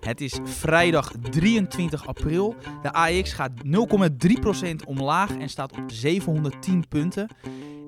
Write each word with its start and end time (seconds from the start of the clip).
Het 0.00 0.20
is 0.20 0.38
vrijdag 0.44 1.12
23 1.30 2.06
april. 2.06 2.56
De 2.82 2.92
AX 2.92 3.32
gaat 3.32 3.50
0,3% 3.64 4.74
omlaag 4.86 5.30
en 5.36 5.48
staat 5.48 5.72
op 5.72 5.84
710 5.86 6.88
punten. 6.88 7.28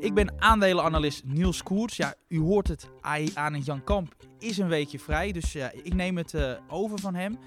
Ik 0.00 0.14
ben 0.14 0.34
aandelenanalist 0.38 1.24
Niels 1.24 1.62
Koers. 1.62 1.96
Ja, 1.96 2.14
u 2.28 2.40
hoort 2.40 2.68
het, 2.68 2.88
AI 3.00 3.30
aan 3.34 3.54
en 3.54 3.60
Jan 3.60 3.84
Kamp 3.84 4.14
is 4.38 4.58
een 4.58 4.68
weekje 4.68 4.98
vrij, 4.98 5.32
dus 5.32 5.52
ja, 5.52 5.70
ik 5.82 5.94
neem 5.94 6.16
het 6.16 6.32
uh, 6.32 6.52
over 6.68 6.98
van 6.98 7.14
hem. 7.14 7.38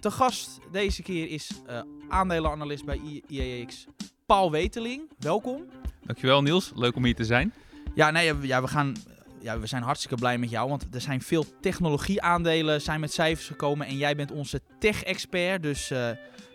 Te 0.00 0.10
gast 0.10 0.60
deze 0.70 1.02
keer 1.02 1.28
is 1.28 1.50
uh, 1.70 1.80
aandelenanalist 2.08 2.84
bij 2.84 3.22
IAX 3.28 3.86
Paul 4.26 4.50
Weteling. 4.50 5.02
Welkom. 5.18 5.64
Dankjewel 6.04 6.42
Niels, 6.42 6.72
leuk 6.74 6.96
om 6.96 7.04
hier 7.04 7.14
te 7.14 7.24
zijn. 7.24 7.54
Ja, 7.94 8.10
nee, 8.10 8.36
ja, 8.40 8.62
we 8.62 8.68
gaan 8.68 8.94
ja, 9.42 9.58
we 9.58 9.66
zijn 9.66 9.82
hartstikke 9.82 10.16
blij 10.16 10.38
met 10.38 10.50
jou, 10.50 10.68
want 10.68 10.86
er 10.90 11.00
zijn 11.00 11.22
veel 11.22 11.44
technologieaandelen 11.60 12.80
zijn 12.80 13.00
met 13.00 13.12
cijfers 13.12 13.46
gekomen 13.46 13.86
en 13.86 13.96
jij 13.96 14.16
bent 14.16 14.30
onze 14.30 14.60
tech-expert, 14.78 15.62
dus 15.62 15.90
uh, 15.90 16.08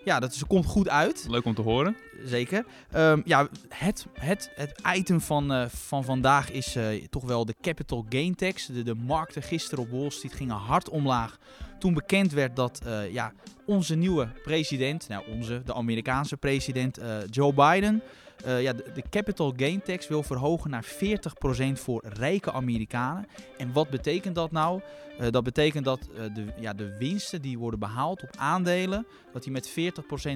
ja, 0.03 0.19
dat 0.19 0.33
is, 0.33 0.45
komt 0.45 0.65
goed 0.65 0.89
uit. 0.89 1.25
Leuk 1.29 1.45
om 1.45 1.55
te 1.55 1.61
horen. 1.61 1.97
Zeker. 2.25 2.65
Um, 2.95 3.21
ja, 3.25 3.47
het, 3.69 4.05
het, 4.13 4.51
het 4.55 4.81
item 4.93 5.21
van, 5.21 5.51
uh, 5.51 5.65
van 5.67 6.03
vandaag 6.03 6.51
is 6.51 6.75
uh, 6.75 7.05
toch 7.09 7.23
wel 7.23 7.45
de 7.45 7.55
capital 7.61 8.05
gain 8.09 8.35
tax. 8.35 8.65
De, 8.65 8.83
de 8.83 8.95
markten 8.95 9.43
gisteren 9.43 9.83
op 9.83 9.89
Wall 9.89 10.09
Street 10.09 10.33
gingen 10.33 10.55
hard 10.55 10.89
omlaag 10.89 11.37
toen 11.79 11.93
bekend 11.93 12.31
werd 12.31 12.55
dat 12.55 12.81
ja, 13.11 13.31
onze 13.65 13.95
nieuwe 13.95 14.27
president, 14.43 15.07
nou 15.07 15.23
onze, 15.31 15.61
de 15.65 15.73
Amerikaanse 15.73 16.37
president 16.37 16.99
Joe 17.29 17.53
Biden 17.53 18.01
uh, 18.45 18.61
ja, 18.61 18.73
de, 18.73 19.03
capital 19.09 19.53
gain 19.55 19.81
tax 19.81 20.07
wil 20.07 20.23
verhogen 20.23 20.69
naar 20.69 20.85
40% 20.85 21.71
voor 21.73 22.03
rijke 22.07 22.51
Amerikanen. 22.51 23.27
En 23.57 23.73
wat 23.73 23.89
betekent 23.89 24.35
dat 24.35 24.51
nou? 24.51 24.81
Uh, 25.19 25.27
dat 25.29 25.43
betekent 25.43 25.85
dat 25.85 26.09
uh, 26.11 26.35
de, 26.35 26.45
ja, 26.59 26.73
de 26.73 26.97
winsten 26.97 27.41
die 27.41 27.57
worden 27.57 27.79
behaald 27.79 28.23
op 28.23 28.29
aandelen, 28.37 29.07
dat 29.33 29.43
die 29.43 29.51
met 29.51 29.69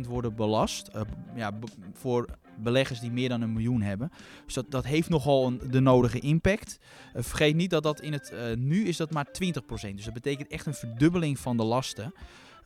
40% 0.06 0.08
worden 0.08 0.36
belast. 0.36 0.90
ja, 1.36 1.59
voor 1.94 2.25
beleggers 2.58 3.00
die 3.00 3.12
meer 3.12 3.30
dan 3.30 3.42
een 3.42 3.53
miljoen 3.53 3.81
hebben. 3.81 4.12
Dus 4.45 4.53
dat, 4.53 4.72
dat 4.72 4.86
heeft 4.86 5.09
nogal 5.09 5.47
een, 5.47 5.62
de 5.70 5.80
nodige 5.80 6.20
impact. 6.20 6.80
vergeet 7.14 7.56
niet 7.56 7.70
dat 7.70 7.84
dat 7.84 8.02
in 8.02 8.14
het 8.14 8.34
nu 8.58 8.86
is 8.86 8.97
dat 8.97 9.12
maar 9.12 9.28
20%. 9.28 9.31
Dus 9.68 10.06
dat 10.06 10.14
betekent 10.14 10.47
echt 10.47 10.66
een 10.66 10.73
verdubbeling 10.73 11.40
van 11.40 11.58
de 11.58 11.64
lasten. 11.64 12.14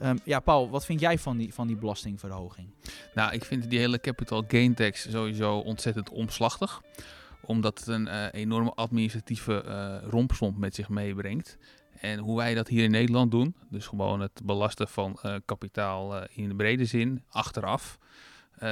Um, 0.01 0.17
ja, 0.23 0.39
Paul, 0.39 0.69
wat 0.69 0.85
vind 0.85 0.99
jij 0.99 1.17
van 1.17 1.37
die, 1.37 1.53
van 1.53 1.67
die 1.67 1.75
belastingverhoging? 1.75 2.67
Nou, 3.13 3.33
ik 3.33 3.45
vind 3.45 3.69
die 3.69 3.79
hele 3.79 3.99
capital 3.99 4.43
gain 4.47 4.73
tax 4.73 5.09
sowieso 5.09 5.57
ontzettend 5.57 6.09
omslachtig. 6.09 6.81
Omdat 7.41 7.79
het 7.79 7.87
een 7.87 8.07
uh, 8.07 8.25
enorme 8.31 8.71
administratieve 8.71 9.63
uh, 9.67 10.09
rompslomp 10.09 10.57
met 10.57 10.75
zich 10.75 10.89
meebrengt. 10.89 11.57
En 11.99 12.19
hoe 12.19 12.37
wij 12.37 12.53
dat 12.53 12.67
hier 12.67 12.83
in 12.83 12.91
Nederland 12.91 13.31
doen, 13.31 13.55
dus 13.69 13.87
gewoon 13.87 14.19
het 14.19 14.41
belasten 14.43 14.87
van 14.87 15.17
uh, 15.25 15.35
kapitaal 15.45 16.23
in 16.23 16.49
de 16.49 16.55
brede 16.55 16.85
zin, 16.85 17.23
achteraf, 17.29 17.97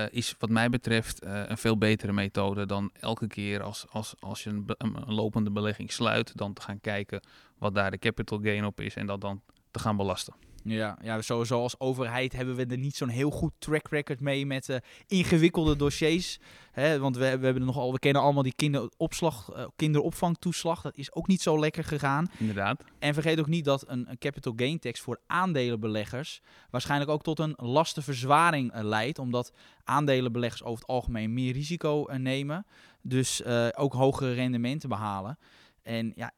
is 0.10 0.36
wat 0.40 0.50
mij 0.50 0.70
betreft 0.70 1.26
een 1.26 1.58
veel 1.58 1.78
betere 1.78 2.14
methode 2.14 2.66
dan 2.66 2.92
elke 3.00 3.28
keer 3.28 3.64
als, 3.64 3.86
als, 3.90 4.16
als 4.20 4.44
je 4.44 4.50
een, 4.50 4.64
een, 4.78 5.14
lopende 5.14 5.52
belegging 5.52 5.92
sluit, 5.92 6.38
dan 6.38 6.54
te 6.54 6.62
gaan 6.62 6.80
kijken 6.82 7.22
wat 7.58 7.76
daar 7.76 7.92
de 7.92 7.98
capital 7.98 8.40
gain 8.42 8.66
op 8.66 8.82
is 8.82 8.96
en 8.96 9.06
dat 9.06 9.22
dan 9.22 9.42
te 9.72 9.80
gaan 9.80 9.98
belasten. 9.98 10.34
Ja, 10.64 10.98
ja, 11.02 11.22
sowieso 11.22 11.62
als 11.62 11.80
overheid 11.80 12.34
hebben 12.34 12.56
we 12.56 12.66
er 12.66 12.78
niet 12.78 12.96
zo'n 12.96 13.10
heel 13.10 13.30
goed 13.30 13.52
track 13.58 13.88
record 13.88 14.20
mee 14.20 14.46
met 14.46 14.70
uh, 14.70 14.78
ingewikkelde 15.08 15.76
dossiers. 15.76 16.40
Hè, 16.72 17.00
want 17.00 17.18
we, 17.18 17.38
we, 17.38 17.46
hebben 17.46 17.66
nogal, 17.66 17.92
we 17.92 18.00
kennen 18.00 18.22
allemaal 18.22 18.44
die 18.44 18.56
kinderopslag, 18.56 19.56
uh, 19.56 19.66
kinderopvangtoeslag. 19.76 20.82
Dat 20.82 20.98
is 20.98 21.14
ook 21.14 21.28
niet 21.28 21.42
zo 21.42 21.60
lekker 21.60 21.84
gegaan. 21.84 22.28
Inderdaad. 22.38 22.84
En 23.00 23.14
vergeet 23.14 23.40
ook 23.40 23.48
niet 23.48 23.66
dat 23.66 23.90
een, 23.90 24.10
een 24.10 24.18
capital 24.18 24.54
gain 24.56 24.80
tax 24.80 25.00
voor 25.00 25.20
aandelenbeleggers 25.28 26.42
waarschijnlijk 26.70 27.12
ook 27.12 27.24
tot 27.24 27.40
een 27.40 27.54
lastenverzwaring 27.58 28.76
uh, 28.76 28.84
leidt. 28.84 29.20
Omdat 29.20 29.54
aandelenbeleggers 29.84 30.64
over 30.64 30.80
het 30.80 30.90
algemeen 30.90 31.34
meer 31.34 31.54
risico 31.54 32.06
nemen. 32.18 32.66
Dus 33.02 33.46
ook 33.76 33.94
hogere 33.94 34.34
rendementen 34.34 34.90
behalen. 34.90 35.38
En 35.82 36.12
ja, 36.16 36.32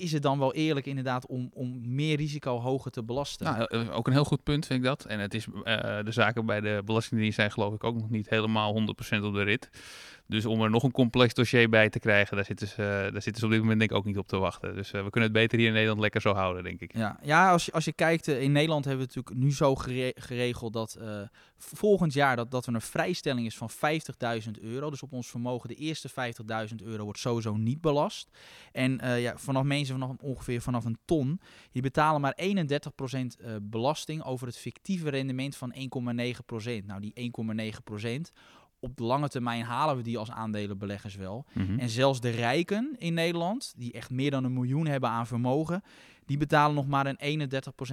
is 0.00 0.12
het 0.12 0.22
dan 0.22 0.38
wel 0.38 0.54
eerlijk 0.54 0.86
inderdaad 0.86 1.26
om, 1.26 1.50
om 1.52 1.80
meer 1.94 2.16
risico 2.16 2.58
hoger 2.60 2.90
te 2.90 3.04
belasten? 3.04 3.46
Nou, 3.46 3.64
eh, 3.64 3.96
ook 3.96 4.06
een 4.06 4.12
heel 4.12 4.24
goed 4.24 4.42
punt 4.42 4.66
vind 4.66 4.78
ik 4.78 4.84
dat. 4.84 5.04
En 5.04 5.20
het 5.20 5.34
is, 5.34 5.46
uh, 5.46 5.52
de 5.64 6.12
zaken 6.12 6.46
bij 6.46 6.60
de 6.60 6.82
Belastingdienst 6.84 7.36
zijn 7.36 7.50
geloof 7.50 7.74
ik 7.74 7.84
ook 7.84 7.94
nog 7.94 8.10
niet 8.10 8.28
helemaal 8.28 8.72
100% 8.72 9.24
op 9.24 9.34
de 9.34 9.42
rit. 9.42 9.70
Dus 10.30 10.46
om 10.46 10.62
er 10.62 10.70
nog 10.70 10.82
een 10.82 10.90
complex 10.90 11.34
dossier 11.34 11.68
bij 11.68 11.88
te 11.88 11.98
krijgen, 11.98 12.36
daar 12.36 12.44
zitten 12.44 12.68
ze, 12.68 13.08
daar 13.12 13.22
zitten 13.22 13.36
ze 13.36 13.44
op 13.44 13.50
dit 13.50 13.60
moment 13.60 13.78
denk 13.78 13.90
ik 13.90 13.96
ook 13.96 14.04
niet 14.04 14.18
op 14.18 14.28
te 14.28 14.36
wachten. 14.36 14.74
Dus 14.74 14.92
uh, 14.92 15.04
we 15.04 15.10
kunnen 15.10 15.30
het 15.30 15.38
beter 15.38 15.58
hier 15.58 15.66
in 15.66 15.72
Nederland 15.72 16.00
lekker 16.00 16.20
zo 16.20 16.32
houden, 16.32 16.62
denk 16.62 16.80
ik. 16.80 16.96
Ja, 16.96 17.18
ja 17.22 17.50
als, 17.50 17.64
je, 17.64 17.72
als 17.72 17.84
je 17.84 17.92
kijkt, 17.92 18.26
in 18.26 18.52
Nederland 18.52 18.84
hebben 18.84 19.06
we 19.06 19.12
natuurlijk 19.14 19.44
nu 19.44 19.52
zo 19.52 19.74
geregeld 20.14 20.72
dat 20.72 20.98
volgend 21.58 22.12
jaar 22.12 22.36
dat, 22.36 22.50
dat 22.50 22.66
er 22.66 22.74
een 22.74 22.80
vrijstelling 22.80 23.46
is 23.46 23.56
van 23.56 23.70
50.000 23.70 24.50
euro. 24.60 24.90
Dus 24.90 25.02
op 25.02 25.12
ons 25.12 25.30
vermogen 25.30 25.68
de 25.68 25.74
eerste 25.74 26.10
50.000 26.10 26.74
euro 26.84 27.04
wordt 27.04 27.18
sowieso 27.18 27.56
niet 27.56 27.80
belast. 27.80 28.30
En 28.72 29.00
ja, 29.20 29.36
vanaf 29.36 29.62
mensen 29.62 29.98
vanaf 29.98 30.16
ongeveer 30.20 30.60
vanaf 30.60 30.84
een 30.84 30.98
ton, 31.04 31.40
die 31.72 31.82
betalen 31.82 32.20
maar 32.20 32.38
31% 32.42 33.62
belasting 33.62 34.24
over 34.24 34.46
het 34.46 34.56
fictieve 34.56 35.10
rendement 35.10 35.56
van 35.56 35.74
1,9%. 35.74 35.80
Nou, 36.84 37.00
die 37.00 37.32
1,9% 38.26 38.32
op 38.80 38.96
de 38.96 39.02
lange 39.02 39.28
termijn 39.28 39.62
halen 39.62 39.96
we 39.96 40.02
die 40.02 40.18
als 40.18 40.30
aandelenbeleggers 40.30 41.14
wel. 41.14 41.44
Mhm. 41.52 41.78
En 41.78 41.88
zelfs 41.88 42.20
de 42.20 42.30
rijken 42.30 42.94
in 42.98 43.14
Nederland, 43.14 43.74
die 43.76 43.92
echt 43.92 44.10
meer 44.10 44.30
dan 44.30 44.44
een 44.44 44.52
miljoen 44.52 44.86
hebben 44.86 45.10
aan 45.10 45.26
vermogen, 45.26 45.82
die 46.26 46.36
betalen 46.36 46.74
nog 46.74 46.86
maar 46.86 47.06
een 47.06 47.40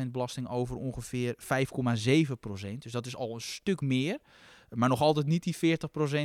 31% 0.05 0.11
belasting 0.11 0.49
over 0.49 0.75
ongeveer 0.75 1.35
5,7%. 1.37 2.83
Dus 2.83 2.91
dat 2.91 3.05
is 3.05 3.15
al 3.15 3.33
een 3.33 3.41
stuk 3.41 3.81
meer. 3.81 4.19
Maar 4.69 4.89
nog 4.89 5.01
altijd 5.01 5.25
niet 5.25 5.43
die 5.43 5.77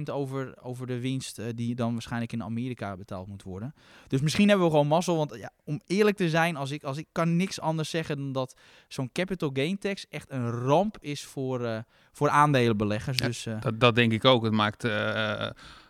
40% 0.09 0.13
over, 0.13 0.55
over 0.63 0.87
de 0.87 1.01
winst 1.01 1.39
uh, 1.39 1.47
die 1.55 1.75
dan 1.75 1.93
waarschijnlijk 1.93 2.33
in 2.33 2.43
Amerika 2.43 2.97
betaald 2.97 3.27
moet 3.27 3.43
worden. 3.43 3.75
Dus 4.09 4.21
misschien 4.21 4.49
hebben 4.49 4.67
we 4.67 4.73
gewoon 4.73 4.87
mazzel. 4.87 5.17
Want 5.17 5.35
ja, 5.37 5.51
om 5.65 5.81
eerlijk 5.87 6.17
te 6.17 6.29
zijn, 6.29 6.57
als 6.57 6.71
ik, 6.71 6.83
als 6.83 6.97
ik 6.97 7.07
kan 7.13 7.37
niks 7.37 7.61
anders 7.61 7.91
zeggen 7.91 8.17
dan 8.17 8.33
dat 8.33 8.57
zo'n 8.89 9.13
capital 9.13 9.51
gain 9.53 9.79
tax 9.79 10.09
echt 10.09 10.31
een 10.31 10.51
ramp 10.51 10.97
is 11.01 11.25
voor, 11.25 11.61
uh, 11.61 11.79
voor 12.13 12.29
aandelenbeleggers. 12.29 13.19
dus, 13.19 13.47
uh, 13.47 13.61
dat, 13.61 13.81
dat 13.81 13.95
denk 13.95 14.13
ik 14.13 14.25
ook. 14.25 14.45
Het 14.45 14.53
maakt 14.53 14.85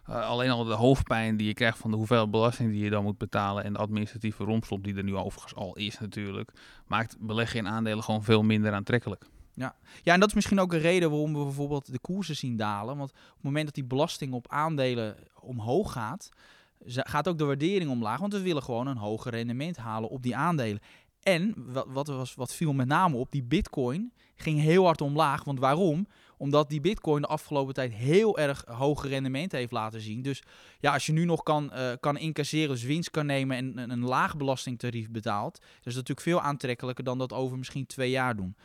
alleen 0.05 0.51
al 0.51 0.65
de 0.65 0.75
hoofdpijn 0.75 1.37
die 1.37 1.47
je 1.47 1.55
krijgt 1.55 1.79
van 1.79 1.91
de 1.91 1.97
hoeveelheid 1.97 2.31
belasting 2.31 2.71
die 2.71 2.85
je 2.85 2.91
dan 2.91 3.03
moet 3.03 3.19
betalen. 3.19 3.65
En 3.65 3.73
de 3.73 3.79
administratieve 3.79 4.45
rompslomp 4.45 4.85
die 4.85 4.97
er 4.97 5.05
nu 5.05 5.17
overigens 5.17 5.55
al 5.55 5.77
is 5.77 5.99
natuurlijk. 5.99 6.51
Maakt 6.87 7.17
beleggen 7.21 7.59
in 7.59 7.69
aandelen 7.69 8.05
gewoon 8.05 8.25
veel 8.25 8.43
minder 8.43 8.73
aantrekkelijk. 8.73 9.25
Ja. 9.55 9.77
ja, 10.03 10.15
en 10.15 10.21
dat 10.21 10.29
is 10.29 10.35
misschien 10.35 10.61
ook 10.61 10.73
een 10.73 10.81
reden 10.81 11.11
waarom 11.11 11.33
we 11.33 11.45
bijvoorbeeld 11.45 11.93
de 11.93 11.99
koersen 11.99 12.37
zien 12.37 12.57
dalen. 12.57 12.97
Want 12.97 13.11
op 13.11 13.35
het 13.35 13.43
moment 13.43 13.65
dat 13.65 13.75
die 13.75 13.85
belasting 13.85 14.33
op 14.33 14.49
aandelen 14.49 15.17
omhoog 15.41 15.93
gaat, 15.93 16.29
gaat 16.87 17.29
ook 17.29 17.39
de 17.39 17.45
waardering 17.45 17.91
omlaag. 17.91 18.21
Want 18.21 18.33
we 18.33 18.41
willen 18.41 18.63
gewoon 18.63 18.87
een 18.87 18.97
hoger 18.97 19.31
rendement 19.31 19.77
halen 19.77 20.09
op 20.09 20.23
die 20.23 20.37
aandelen. 20.37 20.81
En 21.23 21.55
wat, 21.57 21.87
wat, 21.89 22.07
was, 22.07 22.35
wat 22.35 22.55
viel 22.55 22.73
met 22.73 22.87
name 22.87 23.17
op, 23.17 23.33
die 23.33 23.43
bitcoin 23.43 24.13
ging 24.35 24.61
heel 24.61 24.85
hard 24.85 25.01
omlaag. 25.01 25.45
Want 25.45 25.59
waarom? 25.59 26.07
Omdat 26.37 26.69
die 26.69 26.81
bitcoin 26.81 27.23
de 27.23 27.29
afgelopen 27.29 27.75
tijd 27.75 27.93
heel 27.93 28.39
erg 28.39 28.65
hoge 28.67 29.09
rendement 29.09 29.53
heeft 29.53 29.73
laten 29.73 30.01
zien. 30.01 30.23
Dus 30.23 30.43
ja, 30.81 30.93
als 30.93 31.07
je 31.07 31.13
nu 31.13 31.25
nog 31.25 31.43
kan, 31.43 31.71
uh, 31.75 31.93
kan 32.01 32.19
incasseren, 32.19 32.69
dus 32.69 32.83
winst 32.83 33.11
kan 33.11 33.27
nemen 33.27 33.57
en 33.57 33.79
een, 33.79 33.91
een 33.91 34.05
laag 34.05 34.37
belastingtarief 34.37 35.11
betaalt, 35.11 35.59
dat 35.59 35.87
is 35.87 35.95
natuurlijk 35.95 36.21
veel 36.21 36.41
aantrekkelijker 36.41 37.05
dan 37.05 37.19
dat 37.19 37.33
over 37.33 37.59
misschien 37.59 37.87
twee 37.87 38.11
jaar 38.11 38.37
doen 38.37 38.57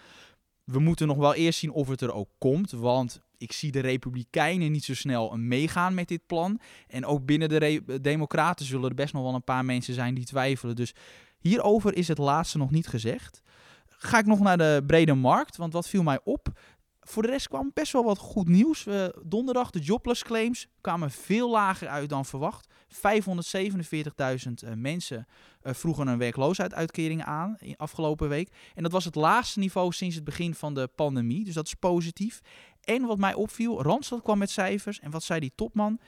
we 0.71 0.79
moeten 0.79 1.07
nog 1.07 1.17
wel 1.17 1.33
eerst 1.33 1.59
zien 1.59 1.71
of 1.71 1.87
het 1.87 2.01
er 2.01 2.13
ook 2.13 2.29
komt. 2.37 2.71
Want 2.71 3.21
ik 3.37 3.51
zie 3.51 3.71
de 3.71 3.79
Republikeinen 3.79 4.71
niet 4.71 4.83
zo 4.83 4.95
snel 4.95 5.37
meegaan 5.37 5.93
met 5.93 6.07
dit 6.07 6.25
plan. 6.25 6.59
En 6.87 7.05
ook 7.05 7.25
binnen 7.25 7.49
de 7.49 7.99
Democraten 8.01 8.65
zullen 8.65 8.89
er 8.89 8.95
best 8.95 9.13
nog 9.13 9.23
wel 9.23 9.33
een 9.33 9.43
paar 9.43 9.65
mensen 9.65 9.93
zijn 9.93 10.13
die 10.13 10.25
twijfelen. 10.25 10.75
Dus 10.75 10.93
hierover 11.39 11.95
is 11.95 12.07
het 12.07 12.17
laatste 12.17 12.57
nog 12.57 12.71
niet 12.71 12.87
gezegd. 12.87 13.41
Ga 13.87 14.19
ik 14.19 14.25
nog 14.25 14.39
naar 14.39 14.57
de 14.57 14.83
brede 14.87 15.13
markt. 15.13 15.57
Want 15.57 15.73
wat 15.73 15.89
viel 15.89 16.03
mij 16.03 16.19
op? 16.23 16.47
Voor 17.09 17.23
de 17.23 17.29
rest 17.29 17.47
kwam 17.47 17.71
best 17.73 17.91
wel 17.91 18.03
wat 18.03 18.17
goed 18.17 18.47
nieuws. 18.47 18.85
Uh, 18.85 19.05
donderdag, 19.23 19.69
de 19.69 19.79
jobless 19.79 20.23
claims 20.23 20.67
kwamen 20.81 21.11
veel 21.11 21.49
lager 21.49 21.87
uit 21.87 22.09
dan 22.09 22.25
verwacht. 22.25 22.67
547.000 22.93 22.99
uh, 24.63 24.73
mensen 24.75 25.27
uh, 25.63 25.73
vroegen 25.73 26.07
een 26.07 26.17
werkloosheidsuitkering 26.17 27.23
aan 27.23 27.55
in 27.59 27.77
afgelopen 27.77 28.29
week. 28.29 28.51
En 28.75 28.83
dat 28.83 28.91
was 28.91 29.05
het 29.05 29.15
laagste 29.15 29.59
niveau 29.59 29.91
sinds 29.91 30.15
het 30.15 30.23
begin 30.23 30.55
van 30.55 30.73
de 30.73 30.89
pandemie. 30.95 31.45
Dus 31.45 31.53
dat 31.53 31.65
is 31.65 31.73
positief. 31.73 32.41
En 32.81 33.05
wat 33.05 33.17
mij 33.17 33.33
opviel, 33.33 33.81
Randstad 33.81 34.21
kwam 34.21 34.37
met 34.37 34.49
cijfers. 34.49 34.99
En 34.99 35.11
wat 35.11 35.23
zei 35.23 35.39
die 35.39 35.51
topman? 35.55 35.99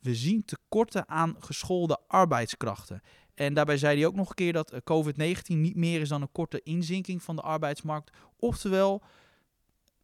We 0.00 0.14
zien 0.14 0.44
tekorten 0.44 1.08
aan 1.08 1.36
geschoolde 1.38 2.00
arbeidskrachten. 2.06 3.02
En 3.34 3.54
daarbij 3.54 3.78
zei 3.78 3.96
hij 3.96 4.06
ook 4.06 4.14
nog 4.14 4.28
een 4.28 4.34
keer 4.34 4.52
dat 4.52 4.72
eh, 4.72 4.80
COVID-19 4.80 5.56
niet 5.56 5.76
meer 5.76 6.00
is 6.00 6.08
dan 6.08 6.22
een 6.22 6.32
korte 6.32 6.60
inzinking 6.62 7.22
van 7.22 7.36
de 7.36 7.42
arbeidsmarkt. 7.42 8.10
Oftewel, 8.38 9.02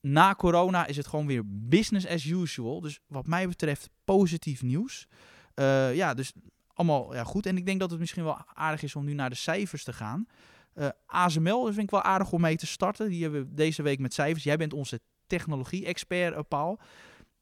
na 0.05 0.35
corona 0.35 0.87
is 0.87 0.97
het 0.97 1.07
gewoon 1.07 1.27
weer 1.27 1.43
business 1.47 2.07
as 2.07 2.25
usual. 2.25 2.81
Dus 2.81 3.01
wat 3.07 3.27
mij 3.27 3.49
betreft 3.49 3.91
positief 4.05 4.63
nieuws. 4.63 5.07
Uh, 5.55 5.95
ja, 5.95 6.15
dus 6.15 6.33
allemaal 6.75 7.15
ja, 7.15 7.25
goed. 7.25 7.47
En 7.47 7.57
ik 7.57 7.67
denk 7.67 7.81
dat 7.81 7.91
het 7.91 8.01
misschien 8.01 8.25
wel 8.25 8.39
aardig 8.55 8.83
is 8.83 8.97
om 8.97 9.05
nu 9.05 9.15
naar 9.15 9.31
de 9.31 9.37
cijfers 9.37 9.85
te 9.85 9.93
gaan. 9.93 10.27
Uh, 10.75 10.89
ASML 11.07 11.65
vind 11.65 11.79
ik 11.79 11.91
wel 11.91 12.03
aardig 12.03 12.33
om 12.33 12.41
mee 12.41 12.57
te 12.57 12.67
starten. 12.67 13.09
Die 13.09 13.23
hebben 13.23 13.49
we 13.49 13.55
deze 13.55 13.83
week 13.83 13.99
met 13.99 14.15
cijfers. 14.15 14.45
Jij 14.45 14.57
bent 14.57 14.73
onze 14.73 15.01
technologie-expert, 15.27 16.49
Paul. 16.49 16.79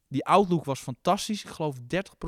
Die 0.07 0.25
outlook 0.25 0.65
was 0.65 0.79
fantastisch. 0.79 1.43
Ik 1.43 1.49
geloof 1.49 1.77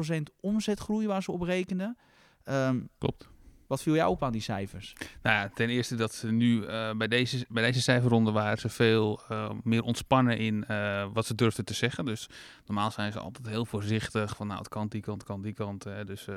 30% 0.07 0.15
omzetgroei 0.39 1.07
waar 1.07 1.23
ze 1.23 1.31
op 1.31 1.41
rekenden. 1.41 1.97
Um, 2.43 2.89
Klopt. 2.97 3.27
Wat 3.67 3.81
viel 3.81 3.95
jou 3.95 4.11
op 4.11 4.23
aan 4.23 4.31
die 4.31 4.41
cijfers? 4.41 4.93
Nou 5.21 5.49
ten 5.53 5.69
eerste 5.69 5.95
dat 5.95 6.13
ze 6.13 6.31
nu 6.31 6.61
uh, 6.61 6.91
bij, 6.91 7.07
deze, 7.07 7.45
bij 7.49 7.63
deze 7.63 7.81
cijferronde 7.81 8.31
waren 8.31 8.57
ze 8.57 8.69
veel 8.69 9.21
uh, 9.31 9.49
meer 9.63 9.81
ontspannen 9.81 10.37
in 10.37 10.65
uh, 10.67 11.07
wat 11.13 11.25
ze 11.25 11.35
durfden 11.35 11.65
te 11.65 11.73
zeggen. 11.73 12.05
Dus 12.05 12.29
normaal 12.65 12.91
zijn 12.91 13.11
ze 13.11 13.19
altijd 13.19 13.47
heel 13.47 13.65
voorzichtig 13.65 14.35
van 14.35 14.47
nou 14.47 14.59
het 14.59 14.69
kan 14.69 14.87
die 14.87 15.01
kant, 15.01 15.23
kan 15.23 15.41
die 15.41 15.53
kant. 15.53 15.83
Hè. 15.83 16.05
Dus 16.05 16.27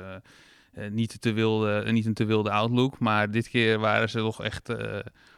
niet, 0.89 1.21
te 1.21 1.31
wilde, 1.31 1.91
niet 1.91 2.05
een 2.05 2.13
te 2.13 2.25
wilde 2.25 2.51
outlook. 2.51 2.99
Maar 2.99 3.31
dit 3.31 3.49
keer 3.49 3.79
waren 3.79 4.09
ze 4.09 4.17
toch 4.17 4.43
echt 4.43 4.71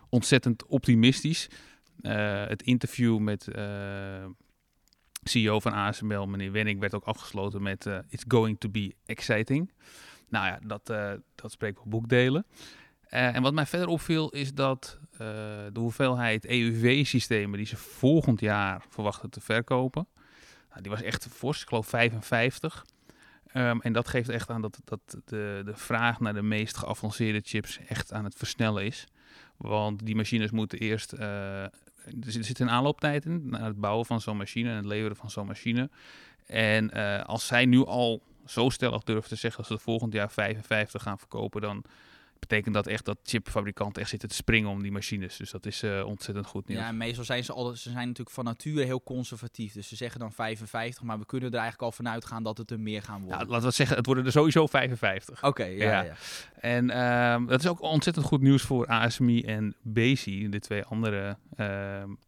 ontzettend 0.10 0.66
optimistisch. 0.66 1.50
het 2.02 2.62
interview 2.62 3.18
met 3.18 3.48
CEO 5.24 5.60
van 5.60 5.74
ASML, 5.74 6.26
meneer 6.26 6.52
Wenning, 6.52 6.80
werd 6.80 6.96
ook 6.96 7.04
afgesloten 7.04 7.62
met 7.62 7.90
It's 8.10 8.26
going 8.28 8.60
to 8.60 8.70
be 8.70 8.96
exciting. 9.06 9.72
Nou 10.32 10.46
ja, 10.46 10.60
dat, 10.64 10.90
uh, 10.90 11.12
dat 11.36 11.52
spreekt 11.52 11.76
wel 11.76 11.88
boekdelen. 11.88 12.46
Uh, 13.10 13.36
en 13.36 13.42
wat 13.42 13.54
mij 13.54 13.66
verder 13.66 13.88
opviel 13.88 14.30
is 14.30 14.54
dat 14.54 15.00
uh, 15.14 15.18
de 15.18 15.80
hoeveelheid 15.80 16.46
EUV-systemen 16.46 17.58
die 17.58 17.68
ze 17.68 17.78
volgend 17.78 18.40
jaar 18.40 18.86
verwachten 18.90 19.30
te 19.30 19.42
verkopen, 19.42 20.08
nou, 20.70 20.82
die 20.82 20.92
was 20.92 21.02
echt 21.02 21.28
fors, 21.28 21.62
ik 21.62 21.68
geloof 21.68 21.88
55. 21.88 22.86
Um, 23.54 23.82
en 23.82 23.94
dat 23.94 24.08
geeft 24.08 24.30
echt 24.30 24.50
aan 24.50 24.62
dat, 24.62 24.80
dat 24.84 25.00
de, 25.26 25.62
de 25.66 25.76
vraag 25.76 26.20
naar 26.20 26.34
de 26.34 26.42
meest 26.42 26.78
geavanceerde 26.78 27.42
chips 27.44 27.80
echt 27.88 28.14
aan 28.14 28.24
het 28.24 28.36
versnellen 28.36 28.86
is. 28.86 29.08
Want 29.58 30.06
die 30.06 30.16
machines 30.16 30.52
moeten 30.52 30.80
eerst. 30.80 31.12
er 31.12 31.72
zit 32.22 32.60
een 32.60 32.70
aanlooptijd 32.70 33.26
in 33.26 33.50
naar 33.50 33.66
het 33.66 33.80
bouwen 33.80 34.06
van 34.06 34.22
zo'n 34.22 34.38
machine 34.38 34.70
en 34.70 34.76
het 34.76 34.86
leveren 34.86 35.16
van 35.16 35.30
zo'n 35.30 35.48
machine. 35.48 35.90
En 36.46 36.92
als 37.26 37.48
zij 37.48 37.66
nu 37.66 37.86
al 37.86 38.22
zo 38.46 38.70
stellig 38.70 39.04
durven 39.04 39.30
te 39.30 39.36
zeggen 39.36 39.60
als 39.60 39.68
ze 39.68 39.74
het 39.74 39.82
volgend 39.82 40.14
jaar 40.14 40.32
55 40.32 41.02
gaan 41.02 41.20
verkopen, 41.20 41.62
dan 41.62 41.86
betekent 42.42 42.74
dat 42.74 42.88
echt 42.88 43.06
dat 43.06 43.18
chipfabrikanten 43.24 44.02
echt 44.02 44.10
zitten 44.10 44.30
te 44.30 44.36
springen 44.36 44.70
om 44.70 44.82
die 44.82 44.92
machines. 44.92 45.38
Dus 45.38 45.52
dat 45.52 45.66
is 45.66 45.84
uh, 45.84 46.06
ontzettend 46.06 46.46
goed 46.46 46.68
nieuws. 46.68 46.80
Ja, 46.80 46.88
en 46.88 46.98
meestal 46.98 47.24
zijn 47.24 47.44
ze 47.44 47.54
al, 47.54 47.76
ze 47.76 47.90
zijn 47.90 48.08
natuurlijk 48.08 48.36
van 48.36 48.44
nature 48.44 48.86
heel 48.86 49.04
conservatief. 49.04 49.74
Dus 49.74 49.88
ze 49.88 49.96
zeggen 49.96 50.20
dan 50.20 50.32
55, 50.32 51.04
maar 51.04 51.20
we 51.20 51.26
kunnen 51.26 51.50
er 51.50 51.60
eigenlijk 51.60 51.84
al 51.84 51.92
vanuit 51.92 52.26
gaan 52.26 52.44
dat 52.44 52.58
het 52.58 52.72
er 52.72 52.80
meer 52.80 53.02
gaan 53.02 53.22
worden. 53.22 53.38
Nou, 53.38 53.50
laten 53.50 53.68
we 53.68 53.74
zeggen, 53.74 53.98
het 53.98 54.06
worden 54.06 54.26
er 54.26 54.32
sowieso 54.32 54.68
55. 54.68 55.44
Oké, 55.44 55.64
ja, 55.64 55.92
ja, 55.92 56.02
ja. 56.02 56.16
En 56.60 56.90
uh, 56.90 57.50
dat 57.50 57.60
is 57.60 57.68
ook 57.68 57.82
ontzettend 57.82 58.26
goed 58.26 58.42
nieuws 58.42 58.62
voor 58.62 58.88
ASMI 58.88 59.42
en 59.42 59.76
Besi, 59.82 60.50
de 60.50 60.60
twee 60.60 60.84
andere, 60.84 61.38
uh, 61.52 61.68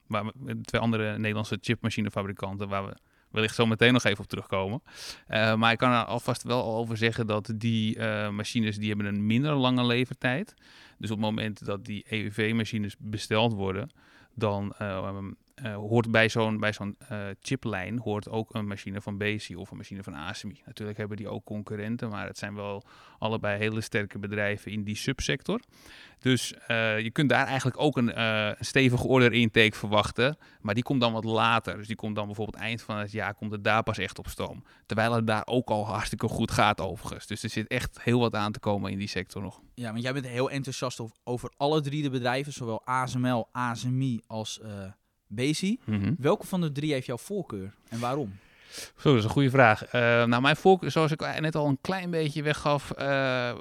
waar 0.08 0.26
we, 0.26 0.62
twee 0.62 0.82
andere 0.82 1.18
Nederlandse 1.18 1.58
chipmachinefabrikanten 1.62 2.68
waar 2.68 2.86
we 2.86 2.96
wellicht 3.34 3.56
zo 3.56 3.66
meteen 3.66 3.94
nog 3.94 4.04
even 4.04 4.24
op 4.24 4.30
terugkomen. 4.30 4.82
Uh, 5.30 5.56
maar 5.56 5.72
ik 5.72 5.78
kan 5.78 5.92
er 5.92 6.04
alvast 6.04 6.44
wel 6.44 6.64
over 6.64 6.98
zeggen 6.98 7.28
dat 7.28 7.54
die 7.56 7.98
uh, 7.98 8.30
machines 8.30 8.78
die 8.78 8.88
hebben 8.88 9.06
een 9.06 9.26
minder 9.26 9.54
lange 9.54 9.86
levertijd. 9.86 10.54
Dus 10.98 11.12
op 11.12 11.18
het 11.18 11.26
moment 11.26 11.66
dat 11.66 11.86
die 11.86 12.06
EUV-machines 12.10 12.96
besteld 13.00 13.54
worden, 13.54 13.90
dan 14.34 14.74
uh, 14.82 15.18
uh, 15.62 15.76
hoort 15.76 16.12
bij 16.12 16.30
zo'n 16.30 16.60
bij 16.60 16.74
zo'n 16.74 16.98
uh, 17.12 17.20
chiplijn 17.42 18.00
hoort 18.00 18.30
ook 18.30 18.54
een 18.54 18.68
machine 18.68 19.02
van 19.02 19.18
Besi 19.18 19.56
of 19.56 19.72
een 19.72 19.78
machine 19.78 20.04
van 20.04 20.14
ASMI. 20.14 20.62
Natuurlijk 20.66 20.98
hebben 20.98 21.18
die 21.18 21.28
ook 21.28 21.46
concurrenten, 21.46 22.10
maar 22.10 22.28
het 22.28 22.38
zijn 22.38 22.56
wel 22.56 22.84
allebei 23.20 23.58
hele 23.58 23.82
sterke 23.82 24.20
bedrijven 24.20 24.72
in 24.72 24.84
die 24.84 24.96
subsector. 24.96 25.60
Dus 26.20 26.54
uh, 26.68 27.00
je 27.00 27.12
kunt 27.12 27.30
daar 27.30 27.46
eigenlijk 27.46 27.80
ook 27.80 27.98
een, 27.98 28.22
een 28.22 28.56
stevige 28.60 29.08
order 29.08 29.34
intake 29.34 29.78
verwachten, 29.78 30.38
maar 30.62 30.74
die 30.74 30.84
komt 30.84 31.02
dan 31.02 31.14
wat 31.14 31.24
later. 31.24 31.78
Dus 31.78 31.88
die 31.88 31.96
komt 31.96 32.16
dan 32.16 32.26
bijvoorbeeld 32.26 32.58
eind 32.58 32.82
van 32.82 32.98
het 32.98 33.12
jaar 33.12 33.34
komt 33.34 33.52
het 33.52 33.64
daar 33.64 33.84
pas 33.84 33.98
echt 33.98 34.20
op 34.20 34.28
stoom. 34.28 34.64
Terwijl 34.86 35.14
het 35.14 35.28
daar 35.28 35.46
ook 35.46 35.70
al 35.70 35.86
hartstikke 35.86 36.28
goed 36.28 36.52
gaat 36.52 36.82
overigens. 36.82 37.28
Dus 37.28 37.44
er 37.44 37.50
zit 37.50 37.68
echt 37.68 38.02
heel 38.02 38.20
wat 38.20 38.36
aan 38.36 38.52
te 38.52 38.60
komen 38.60 38.92
in 38.92 38.98
die 38.98 39.08
sector 39.08 39.42
nog. 39.42 39.62
Ja, 39.76 39.92
want 39.92 40.04
jij 40.04 40.14
bent 40.14 40.28
heel 40.28 40.50
enthousiast 40.50 41.02
over 41.24 41.54
alle 41.58 41.82
drie 41.82 42.02
de 42.02 42.10
bedrijven, 42.10 42.54
zowel 42.54 42.86
ASML, 42.86 43.48
ASMI 43.52 44.22
als 44.28 44.60
Bezi. 45.36 45.80
Mm 45.86 46.02
-hmm. 46.02 46.16
Welke 46.20 46.48
van 46.48 46.62
de 46.62 46.72
drie 46.72 46.92
heeft 46.92 47.06
jouw 47.06 47.18
voorkeur 47.18 47.74
en 47.90 48.00
waarom? 48.00 48.34
Zo, 48.74 49.10
dat 49.10 49.18
is 49.18 49.24
een 49.24 49.30
goede 49.30 49.50
vraag. 49.50 49.86
Uh, 49.86 49.92
nou, 50.02 50.42
mijn 50.42 50.56
voorkeur, 50.56 50.92
zoals 50.92 51.12
ik 51.12 51.40
net 51.40 51.56
al 51.56 51.68
een 51.68 51.82
klein 51.82 52.10
beetje 52.10 52.44
weggaf, 52.44 52.92
uh, 52.92 52.98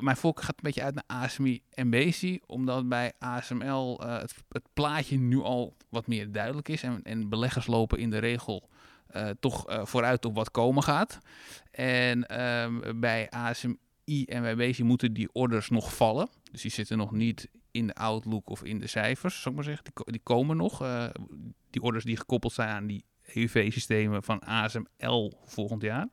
mijn 0.01 0.17
voorkeur 0.17 0.45
gaat 0.45 0.57
een 0.57 0.63
beetje 0.63 0.83
uit 0.83 0.95
naar 0.95 1.05
ASMI 1.07 1.63
en 1.71 1.91
Bezi, 1.91 2.41
omdat 2.47 2.89
bij 2.89 3.13
ASML 3.19 4.01
uh, 4.03 4.19
het, 4.19 4.35
het, 4.49 4.69
plaatje 4.73 5.19
nu 5.19 5.41
al 5.41 5.77
wat 5.89 6.07
meer 6.07 6.33
duidelijk 6.33 6.69
is 6.69 6.83
en, 6.83 7.01
en 7.03 7.29
beleggers 7.29 7.67
lopen 7.67 7.99
in 7.99 8.11
de 8.11 8.19
regel 8.19 8.71
toch 9.41 9.65
vooruit 9.83 10.25
op 10.25 10.35
wat 10.35 10.51
komen 10.51 10.83
gaat. 10.83 11.19
En 11.71 12.27
ehm, 12.27 13.01
bij 13.01 13.31
ASMI 13.31 14.25
en 14.25 14.43
bij 14.43 14.57
Bezi 14.57 14.83
moeten 14.83 15.13
die 15.13 15.29
orders 15.33 15.69
nog 15.69 15.95
vallen. 15.95 16.29
Dus 16.53 16.63
die 16.63 16.71
zitten 16.71 16.99
nog 16.99 17.13
niet 17.13 17.49
in 17.73 17.87
de 17.87 17.95
outlook 17.95 18.49
of 18.49 18.65
in 18.65 18.79
de 18.79 18.87
cijfers, 18.87 19.35
zou 19.35 19.49
ik 19.49 19.55
maar 19.55 19.65
zeggen. 19.65 19.85
Die, 19.95 20.13
die 20.13 20.21
komen 20.23 20.57
nog. 20.57 20.83
Uh, 20.83 21.07
die 21.71 21.83
orders 21.83 22.05
die 22.05 22.17
gekoppeld 22.17 22.53
zijn 22.53 22.69
aan 22.69 22.87
die 22.87 23.05
EUV-systemen 23.35 24.23
van 24.23 24.41
ASML 24.41 25.33
volgend 25.45 25.83
jaar. 25.83 26.09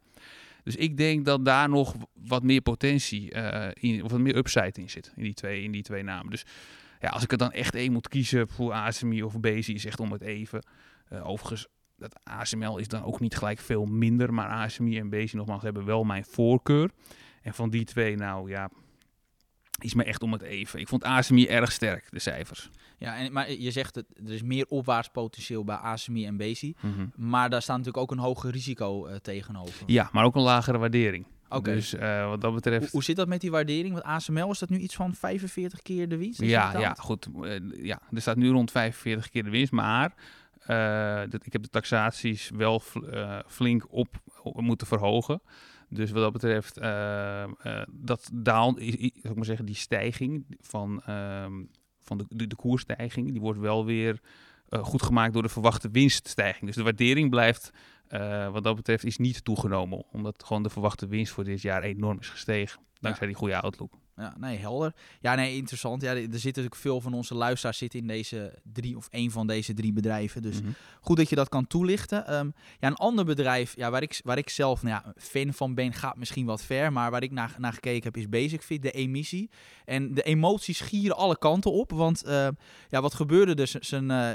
Dus 0.64 0.76
ik 0.76 0.98
denk 0.98 1.26
dat 1.26 1.46
daar 1.46 1.70
nog 1.70 1.96
wat 2.14 2.44
meer 2.44 2.62
potentie, 2.62 3.36
uh, 3.36 3.68
in, 3.74 4.04
of 4.04 4.12
wat 4.12 4.20
meer 4.20 4.36
upside 4.36 4.82
in 4.82 4.90
zit, 4.90 5.14
in 5.16 5.24
die 5.24 5.34
twee, 5.34 5.64
in 5.64 5.72
die 5.72 5.84
twee 5.84 6.04
namen. 6.04 6.32
Dus 6.32 6.46
ja, 7.00 7.10
als 7.10 7.24
ik 7.24 7.32
er 7.32 7.38
dan 7.38 7.52
echt 7.52 7.76
één 7.76 7.92
moet 7.92 8.08
kiezen 8.08 8.48
voor 8.48 8.74
ASMI 8.74 9.24
of 9.24 9.40
Bezi, 9.40 9.74
is 9.74 9.86
echt 9.86 10.00
om 10.00 10.12
het 10.12 10.22
even. 10.22 10.66
Uh, 11.14 11.28
overigens, 11.28 11.68
dat 11.98 12.20
ASML 12.24 12.78
is 12.78 12.88
dan 12.88 13.04
ook 13.04 13.20
niet 13.20 13.36
gelijk 13.36 13.60
veel 13.60 13.86
minder, 13.86 14.34
maar 14.34 14.48
ASMI 14.48 15.00
en 15.00 15.10
Bezi 15.10 15.36
nogmaals 15.36 15.64
hebben 15.64 15.86
wel 15.86 16.04
mijn 16.04 16.26
voorkeur. 16.26 16.92
En 17.42 17.54
van 17.54 17.70
die 17.70 17.86
twee, 17.86 18.16
nou 18.16 18.50
ja, 18.50 18.70
is 19.84 19.94
me 19.94 20.04
echt 20.04 20.24
om 20.24 20.32
het 20.32 20.42
even. 20.42 20.80
Ik 20.80 20.88
vond 20.88 21.04
ASMI 21.04 21.48
erg 21.48 21.72
sterk, 21.72 22.08
de 22.10 22.20
cijfers. 22.20 22.70
Ja, 22.98 23.18
en, 23.18 23.32
maar 23.32 23.52
je 23.52 23.72
zegt 23.72 23.94
dat 23.94 24.06
er 24.26 24.34
is 24.34 24.42
meer 24.42 24.66
opwaartspotentieel 24.68 25.64
bij 25.64 25.76
ASMI 25.76 26.26
en. 26.26 26.36
Mm 26.36 26.94
-hmm. 26.94 27.12
Maar 27.16 27.50
daar 27.50 27.62
staat 27.62 27.78
natuurlijk 27.78 28.04
ook 28.04 28.12
een 28.12 28.24
hoger 28.24 28.52
risico 28.52 29.08
uh, 29.08 29.16
tegenover. 29.16 29.84
Ja, 29.86 30.10
maar 30.12 30.24
ook 30.24 30.36
een 30.36 30.42
lagere 30.42 30.78
waardering. 30.78 31.26
Oké. 31.46 31.58
Okay. 31.58 31.74
Dus 31.74 31.94
uh, 31.94 32.28
wat 32.30 32.42
dat 32.42 32.54
betreft... 32.54 32.82
Hoe, 32.82 32.90
hoe, 32.92 33.04
zit 33.04 33.16
dat 33.16 33.28
met 33.28 33.42
die 33.42 33.52
waardering? 33.52 33.94
Want 33.94 34.06
ASML 34.06 34.52
is 34.52 34.60
dat 34.60 34.70
nu 34.70 34.78
iets 34.78 34.96
van 34.96 35.16
45 35.16 35.82
keer 35.82 36.10
de 36.10 36.18
winst? 36.18 36.42
Ja, 36.42 36.80
ja, 36.80 36.94
goed. 36.94 37.28
Uh, 37.42 37.60
ja, 37.84 38.02
er 38.14 38.22
staat 38.22 38.36
nu 38.36 38.50
rond 38.50 38.72
45 38.72 39.30
keer 39.30 39.44
de 39.44 39.50
winst, 39.50 39.72
maar... 39.72 40.14
dat, 41.30 41.46
ik 41.46 41.54
heb 41.54 41.64
de 41.64 41.70
taxaties 41.70 42.50
wel 42.54 42.82
flink 43.48 43.86
op, 43.90 44.08
op 44.44 44.62
moeten 44.62 44.88
verhogen. 44.88 45.42
Dus 45.90 46.12
wat 46.12 46.22
dat 46.22 46.34
betreft, 46.34 46.78
uh, 46.78 47.44
uh, 47.64 47.82
dat 47.92 48.30
daalt, 48.34 48.78
zou 48.80 49.12
ik 49.22 49.36
maar 49.36 49.46
zeggen, 49.46 49.66
die 49.66 49.76
stijging 49.76 50.46
van, 50.60 51.02
uh, 51.10 51.46
van 52.00 52.18
de, 52.18 52.26
de, 52.28 52.48
de, 52.48 52.56
koersstijging, 52.56 53.32
die 53.32 53.42
wordt 53.42 53.60
wel 53.60 53.86
weer 53.86 54.20
uh, 54.70 54.84
goed 54.84 55.04
gemaakt 55.04 55.34
door 55.34 55.42
de 55.42 55.50
verwachte 55.50 55.90
winststijging. 55.92 56.66
Dus 56.66 56.76
de 56.76 56.84
waardering 56.84 57.30
blijft, 57.30 57.72
wat 58.52 58.64
dat 58.64 58.76
betreft, 58.76 59.04
is 59.04 59.18
niet 59.18 59.44
toegenomen. 59.44 60.06
Omdat 60.12 60.44
gewoon 60.46 60.64
de 60.64 60.70
verwachte 60.70 61.08
winst 61.08 61.32
voor 61.32 61.44
dit 61.44 61.62
jaar 61.62 61.84
enorm 61.84 62.20
is 62.20 62.30
gestegen. 62.30 62.82
Dankzij 63.00 63.28
ja. 63.28 63.32
die 63.32 63.42
goede 63.42 63.62
outlook. 63.62 63.94
Ja, 64.20 64.34
nee, 64.38 64.58
helder. 64.58 64.94
Ja, 65.20 65.36
nee, 65.36 65.56
interessant. 65.56 66.02
Ja, 66.02 66.10
er 66.10 66.22
zitten 66.22 66.42
natuurlijk 66.42 66.76
veel 66.76 67.02
van 67.02 67.14
onze 67.14 67.36
luisteraars 67.36 67.78
zitten 67.78 68.00
in 68.00 68.08
deze 68.08 68.60
drie 68.74 68.98
of 68.98 69.08
één 69.12 69.32
van 69.32 69.48
deze 69.48 69.74
drie 69.74 69.94
bedrijven. 69.94 70.42
Dus 70.42 70.60
mm 70.60 70.64
-hmm. 70.64 70.76
goed 71.02 71.18
dat 71.18 71.30
je 71.30 71.36
dat 71.36 71.50
kan 71.50 71.68
toelichten. 71.68 72.34
Um, 72.34 72.54
ja, 72.80 72.88
een 72.88 72.96
ander 72.96 73.26
bedrijf 73.26 73.76
ja, 73.76 73.92
waar, 73.92 74.02
ik, 74.02 74.22
waar 74.24 74.38
ik 74.38 74.50
zelf 74.50 74.84
nou 74.84 75.02
ja, 75.04 75.14
fan 75.18 75.54
van 75.54 75.74
ben, 75.74 75.94
gaat 75.94 76.18
misschien 76.18 76.46
wat 76.46 76.64
ver. 76.64 76.94
Maar 76.94 77.12
waar 77.12 77.24
ik 77.24 77.32
naar, 77.32 77.56
naar 77.58 77.74
gekeken 77.74 78.04
heb, 78.04 78.18
is 78.18 78.30
Basic 78.30 78.62
Fit, 78.62 78.82
de 78.82 78.92
emissie. 78.92 79.50
En 79.86 80.14
de 80.14 80.22
emoties 80.22 80.80
gieren 80.80 81.18
alle 81.18 81.38
kanten 81.38 81.72
op. 81.72 81.92
Want 81.92 82.26
uh, 82.26 82.48
ja, 82.90 83.02
wat 83.02 83.14
gebeurde 83.14 83.56
dus? 83.56 83.72
Zijn... 83.72 84.10
Uh, 84.10 84.30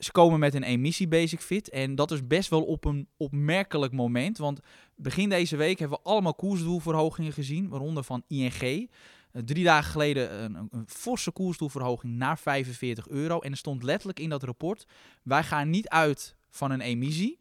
ze 0.00 0.12
komen 0.12 0.38
met 0.38 0.54
een 0.54 0.62
emissie 0.62 1.08
Basic 1.08 1.40
Fit. 1.40 1.68
En 1.68 1.94
dat 1.94 2.10
is 2.10 2.26
best 2.26 2.50
wel 2.50 2.62
op 2.62 2.84
een 2.84 3.08
opmerkelijk 3.16 3.92
moment. 3.92 4.38
Want 4.38 4.60
begin 4.96 5.28
deze 5.28 5.56
week 5.56 5.78
hebben 5.78 5.98
we 6.02 6.10
allemaal 6.10 6.34
koersdoelverhogingen 6.34 7.32
gezien. 7.32 7.68
Waaronder 7.68 8.04
van 8.04 8.22
ING. 8.26 8.62
Uh, 8.62 9.42
drie 9.44 9.64
dagen 9.64 9.90
geleden 9.90 10.42
een, 10.42 10.68
een, 10.70 10.84
forse 10.86 11.30
koersdoelverhoging 11.30 12.16
naar 12.16 12.38
45 12.38 13.08
euro. 13.08 13.38
En 13.38 13.50
er 13.50 13.56
stond 13.56 13.82
letterlijk 13.82 14.20
in 14.20 14.28
dat 14.28 14.42
rapport: 14.42 14.86
wij 15.22 15.42
gaan 15.42 15.70
niet 15.70 15.88
uit 15.88 16.36
van 16.50 16.70
een 16.70 16.80
emissie. 16.80 17.38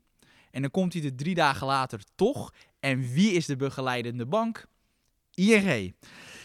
En 0.51 0.61
dan 0.61 0.71
komt 0.71 0.93
hij 0.93 1.03
er 1.03 1.15
drie 1.15 1.35
dagen 1.35 1.67
later 1.67 2.01
toch. 2.15 2.53
En 2.79 3.13
wie 3.13 3.31
is 3.31 3.45
de 3.45 3.55
begeleidende 3.55 4.25
bank? 4.25 4.67
ING. 5.39 5.93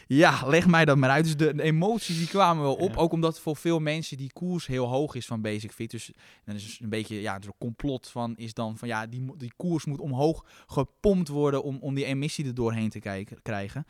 Ja, 0.06 0.42
leg 0.46 0.66
mij 0.66 0.84
dat 0.84 0.96
maar 0.96 1.10
uit. 1.10 1.24
Dus 1.24 1.36
de, 1.36 1.54
de 1.54 1.62
emoties 1.62 2.18
die 2.18 2.28
kwamen 2.28 2.62
wel 2.62 2.74
op. 2.74 2.90
Ja. 2.90 2.96
Ook 2.96 3.12
omdat 3.12 3.40
voor 3.40 3.56
veel 3.56 3.78
mensen 3.78 4.16
die 4.16 4.32
koers 4.32 4.66
heel 4.66 4.86
hoog 4.86 5.14
is 5.14 5.26
van 5.26 5.40
Basic 5.40 5.72
Fit. 5.72 5.90
Dus 5.90 6.10
dan 6.44 6.54
is 6.54 6.78
een 6.82 6.88
beetje 6.88 7.20
ja, 7.20 7.34
een 7.34 7.54
complot 7.58 8.08
van 8.08 8.36
is 8.36 8.54
dan 8.54 8.78
van 8.78 8.88
ja, 8.88 9.06
die, 9.06 9.36
die 9.36 9.52
koers 9.56 9.84
moet 9.84 10.00
omhoog 10.00 10.44
gepompt 10.66 11.28
worden 11.28 11.62
om, 11.62 11.78
om 11.80 11.94
die 11.94 12.04
emissie 12.04 12.46
er 12.46 12.54
doorheen 12.54 12.90
te 12.90 12.98
kijken, 12.98 13.42
krijgen. 13.42 13.86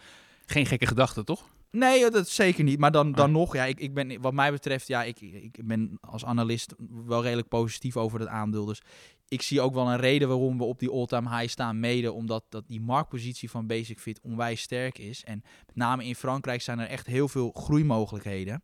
Geen 0.47 0.67
gekke 0.67 0.87
gedachte, 0.87 1.25
toch? 1.25 1.53
Nee, 1.71 2.11
dat 2.11 2.29
zeker 2.29 2.65
niet. 2.65 2.79
Maar 2.79 2.93
dan, 2.93 3.13
dan 3.13 3.27
Ah. 3.27 3.33
nog, 3.33 3.55
ja, 3.55 3.65
ik, 3.65 3.81
ik 3.81 3.95
ben, 3.95 4.21
wat 4.21 4.33
mij 4.33 4.51
betreft, 4.51 4.87
ja, 4.87 5.03
ik, 5.03 5.21
ik 5.21 5.59
ben 5.65 5.99
als 6.01 6.25
analist 6.25 6.75
wel 7.07 7.23
redelijk 7.23 7.49
positief 7.49 7.97
over 7.97 8.21
het 8.21 8.29
aandeel. 8.29 8.65
Dus 8.65 8.83
ik 9.29 9.43
zie 9.43 9.61
ook 9.61 9.75
wel 9.75 9.91
een 9.91 9.97
reden 9.97 10.29
waarom 10.29 10.59
we 10.59 10.65
op 10.65 10.79
die 10.79 10.91
all-time 10.91 11.37
high 11.37 11.51
staan. 11.51 11.81
Mede 11.81 12.13
omdat 12.13 12.45
dat 12.49 12.65
die 12.67 12.81
marktpositie 12.81 13.51
van 13.51 13.67
Basic 13.67 13.99
Fit 13.99 14.21
onwijs 14.21 14.61
sterk 14.61 14.99
is. 14.99 15.25
En 15.25 15.43
met 15.67 15.77
name 15.77 16.05
in 16.05 16.15
Frankrijk 16.15 16.63
zijn 16.63 16.79
er 16.79 16.89
echt 16.89 17.07
heel 17.07 17.29
veel 17.29 17.51
groeimogelijkheden. 17.51 18.63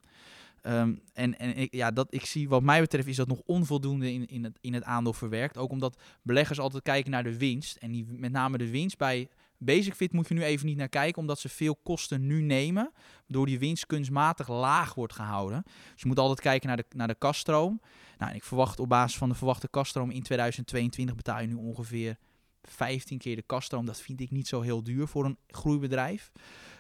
Ehm, 0.63 0.95
en 1.13 1.39
en 1.39 1.69
ja, 1.71 1.91
dat, 1.91 2.15
ik 2.15 2.25
zie, 2.25 2.49
wat 2.49 2.63
mij 2.63 2.81
betreft, 2.81 3.09
is 3.09 3.17
dat 3.17 3.29
nog 3.29 3.43
onvoldoende 3.47 4.13
in, 4.13 4.27
in, 4.27 4.45
het, 4.45 4.59
in 4.61 4.75
het 4.75 4.85
aandeel 4.85 5.13
verwerkt. 5.13 5.57
Ook 5.57 5.71
omdat 5.71 6.01
beleggers 6.23 6.59
altijd 6.59 6.83
kijken 6.83 7.11
naar 7.11 7.25
de 7.25 7.39
winst. 7.39 7.77
En 7.77 7.91
die, 7.91 8.07
met 8.09 8.33
name 8.33 8.59
de 8.59 8.71
winst 8.71 8.99
bij 8.99 9.29
Basic 9.63 9.95
Fit 9.95 10.13
moet 10.13 10.29
je 10.29 10.35
nu 10.35 10.43
even 10.43 10.67
niet 10.67 10.77
naar 10.77 10.89
kijken, 10.89 11.21
omdat 11.21 11.39
ze 11.39 11.49
veel 11.49 11.77
kosten 11.77 12.27
nu 12.27 12.43
nemen, 12.43 12.93
waardoor 13.27 13.47
die 13.47 13.59
winst 13.59 13.87
kunstmatig 13.87 14.49
laag 14.49 14.95
wordt 14.95 15.13
gehouden. 15.13 15.63
Dus 15.65 16.03
je 16.03 16.09
moet 16.09 16.19
altijd 16.19 16.41
kijken 16.41 16.69
naar 16.69 16.77
de, 16.77 16.85
naar 16.95 17.09
de 17.09 17.15
kaststroom. 17.15 17.81
Nou, 18.19 18.31
en 18.31 18.37
ik 18.37 18.45
verwacht 18.45 18.79
op 18.79 18.89
basis 18.89 19.19
van 19.19 19.29
de 19.29 19.35
verwachte 19.35 19.69
kaststroom 19.69 20.11
in 20.11 20.23
2022 20.23 21.17
betaal 21.17 21.41
je 21.41 21.47
nu 21.47 21.55
ongeveer 21.55 22.17
15 22.63 23.19
keer 23.19 23.37
de 23.37 23.43
kaststroom. 23.43 23.87
Dat 23.87 24.01
vind 24.01 24.21
ik 24.21 24.31
niet 24.31 24.49
zo 24.49 24.61
heel 24.61 24.83
duur 24.83 25.09
voor 25.09 25.25
een 25.25 25.39
groeibedrijf. 25.47 26.33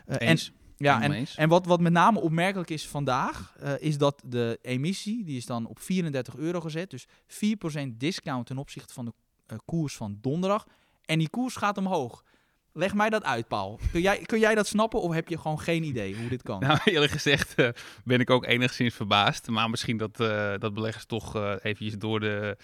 Eh, 0.06 0.28
en, 0.28 0.38
ja, 0.76 1.02
en, 1.02 1.26
en 1.36 1.48
wat, 1.48 1.66
wat 1.66 1.80
met 1.80 1.92
name 1.92 2.20
opmerkelijk 2.20 2.70
is 2.70 2.88
vandaag, 2.88 3.56
eh, 3.58 3.72
is 3.78 3.98
dat 3.98 4.22
de 4.26 4.58
emissie, 4.62 5.24
die 5.24 5.36
is 5.36 5.46
dan 5.46 5.66
op 5.66 5.78
34 5.78 6.36
euro 6.36 6.60
gezet. 6.60 6.90
Dus 6.90 7.06
4% 7.26 7.96
discount 7.96 8.46
ten 8.46 8.58
opzichte 8.58 8.94
van 8.94 9.04
de 9.04 9.12
eh, 9.46 9.58
koers 9.64 9.96
van 9.96 10.18
donderdag. 10.20 10.66
En 11.04 11.18
die 11.18 11.30
koers 11.30 11.56
gaat 11.56 11.78
omhoog. 11.78 12.24
Leg 12.72 12.94
mij 12.94 13.10
dat 13.10 13.24
uit, 13.24 13.48
Paul. 13.48 13.78
Kun 13.92 14.00
jij, 14.00 14.18
kun 14.18 14.38
jij 14.38 14.54
dat 14.54 14.66
snappen 14.66 15.00
of 15.00 15.12
heb 15.12 15.28
je 15.28 15.38
gewoon 15.38 15.60
geen 15.60 15.82
idee 15.82 16.16
hoe 16.16 16.28
dit 16.28 16.42
kan? 16.42 16.60
Nou, 16.66 16.78
eerlijk 16.84 17.12
gezegd 17.12 17.54
eh, 17.54 17.68
ben 18.04 18.20
ik 18.20 18.30
ook 18.30 18.46
enigszins 18.46 18.94
verbaasd. 18.94 19.48
Maar 19.48 19.70
misschien 19.70 19.96
dat, 19.96 20.20
eh, 20.20 20.54
dat 20.58 20.74
beleggers 20.74 21.04
toch 21.04 21.36
eh 21.36 21.54
eventjes 21.62 21.98
door 21.98 22.20
de 22.20 22.56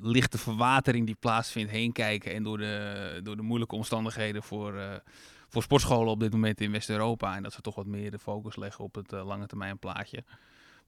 lichte 0.00 0.38
verwatering 0.38 1.06
die 1.06 1.16
plaatsvindt 1.20 1.70
heen 1.70 1.92
kijken. 1.92 2.32
En 2.32 2.42
door 2.42 2.58
de, 2.58 3.20
door 3.22 3.36
de 3.36 3.42
moeilijke 3.42 3.74
omstandigheden 3.74 4.42
voor, 4.42 5.02
voor 5.48 5.62
sportscholen 5.62 6.12
op 6.12 6.20
dit 6.20 6.32
moment 6.32 6.60
in 6.60 6.72
West-Europa. 6.72 7.36
En 7.36 7.42
dat 7.42 7.52
ze 7.52 7.60
toch 7.60 7.74
wat 7.74 7.86
meer 7.86 8.10
de 8.10 8.18
focus 8.18 8.56
leggen 8.56 8.84
op 8.84 8.94
het 8.94 9.10
lange 9.10 9.46
termijn 9.46 9.78
plaatje. 9.78 10.24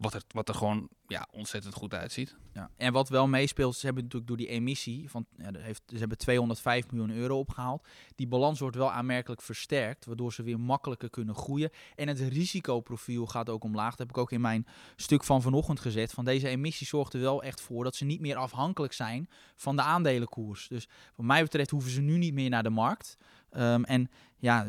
Wat 0.04 0.14
er, 0.14 0.22
wat 0.28 0.48
er 0.48 0.54
gewoon 0.54 0.88
ja, 1.06 1.28
ontzettend 1.30 1.74
goed 1.74 1.94
uitziet. 1.94 2.36
Ja. 2.52 2.70
En 2.76 2.92
wat 2.92 3.08
wel 3.08 3.28
meespeelt, 3.28 3.76
ze 3.76 3.86
hebben 3.86 4.02
natuurlijk 4.02 4.30
door 4.30 4.40
die 4.40 4.48
emissie, 4.48 5.10
van, 5.10 5.26
ja, 5.36 5.50
heeft, 5.58 5.82
ze 5.86 5.96
hebben 5.96 6.18
205 6.18 6.90
miljoen 6.90 7.16
euro 7.16 7.38
opgehaald. 7.38 7.86
Die 8.14 8.26
balans 8.26 8.60
wordt 8.60 8.76
wel 8.76 8.92
aanmerkelijk 8.92 9.42
versterkt, 9.42 10.04
waardoor 10.04 10.32
ze 10.32 10.42
weer 10.42 10.60
makkelijker 10.60 11.10
kunnen 11.10 11.34
groeien. 11.34 11.70
En 11.94 12.08
het 12.08 12.20
risicoprofiel 12.20 13.26
gaat 13.26 13.48
ook 13.48 13.64
omlaag. 13.64 13.90
Dat 13.90 13.98
heb 13.98 14.08
ik 14.08 14.18
ook 14.18 14.32
in 14.32 14.40
mijn 14.40 14.66
stuk 14.96 15.24
van 15.24 15.42
vanochtend 15.42 15.80
gezet. 15.80 16.12
Van 16.12 16.24
deze 16.24 16.48
emissie 16.48 16.86
zorgt 16.86 17.14
er 17.14 17.20
wel 17.20 17.42
echt 17.42 17.60
voor 17.60 17.84
dat 17.84 17.96
ze 17.96 18.04
niet 18.04 18.20
meer 18.20 18.36
afhankelijk 18.36 18.92
zijn 18.92 19.28
van 19.56 19.76
de 19.76 19.82
aandelenkoers. 19.82 20.68
Dus 20.68 20.88
wat 21.14 21.26
mij 21.26 21.42
betreft 21.42 21.70
hoeven 21.70 21.90
ze 21.90 22.00
nu 22.00 22.18
niet 22.18 22.34
meer 22.34 22.50
naar 22.50 22.62
de 22.62 22.70
markt. 22.70 23.16
Ehm, 23.54 23.82
en 23.82 24.10
ja, 24.38 24.66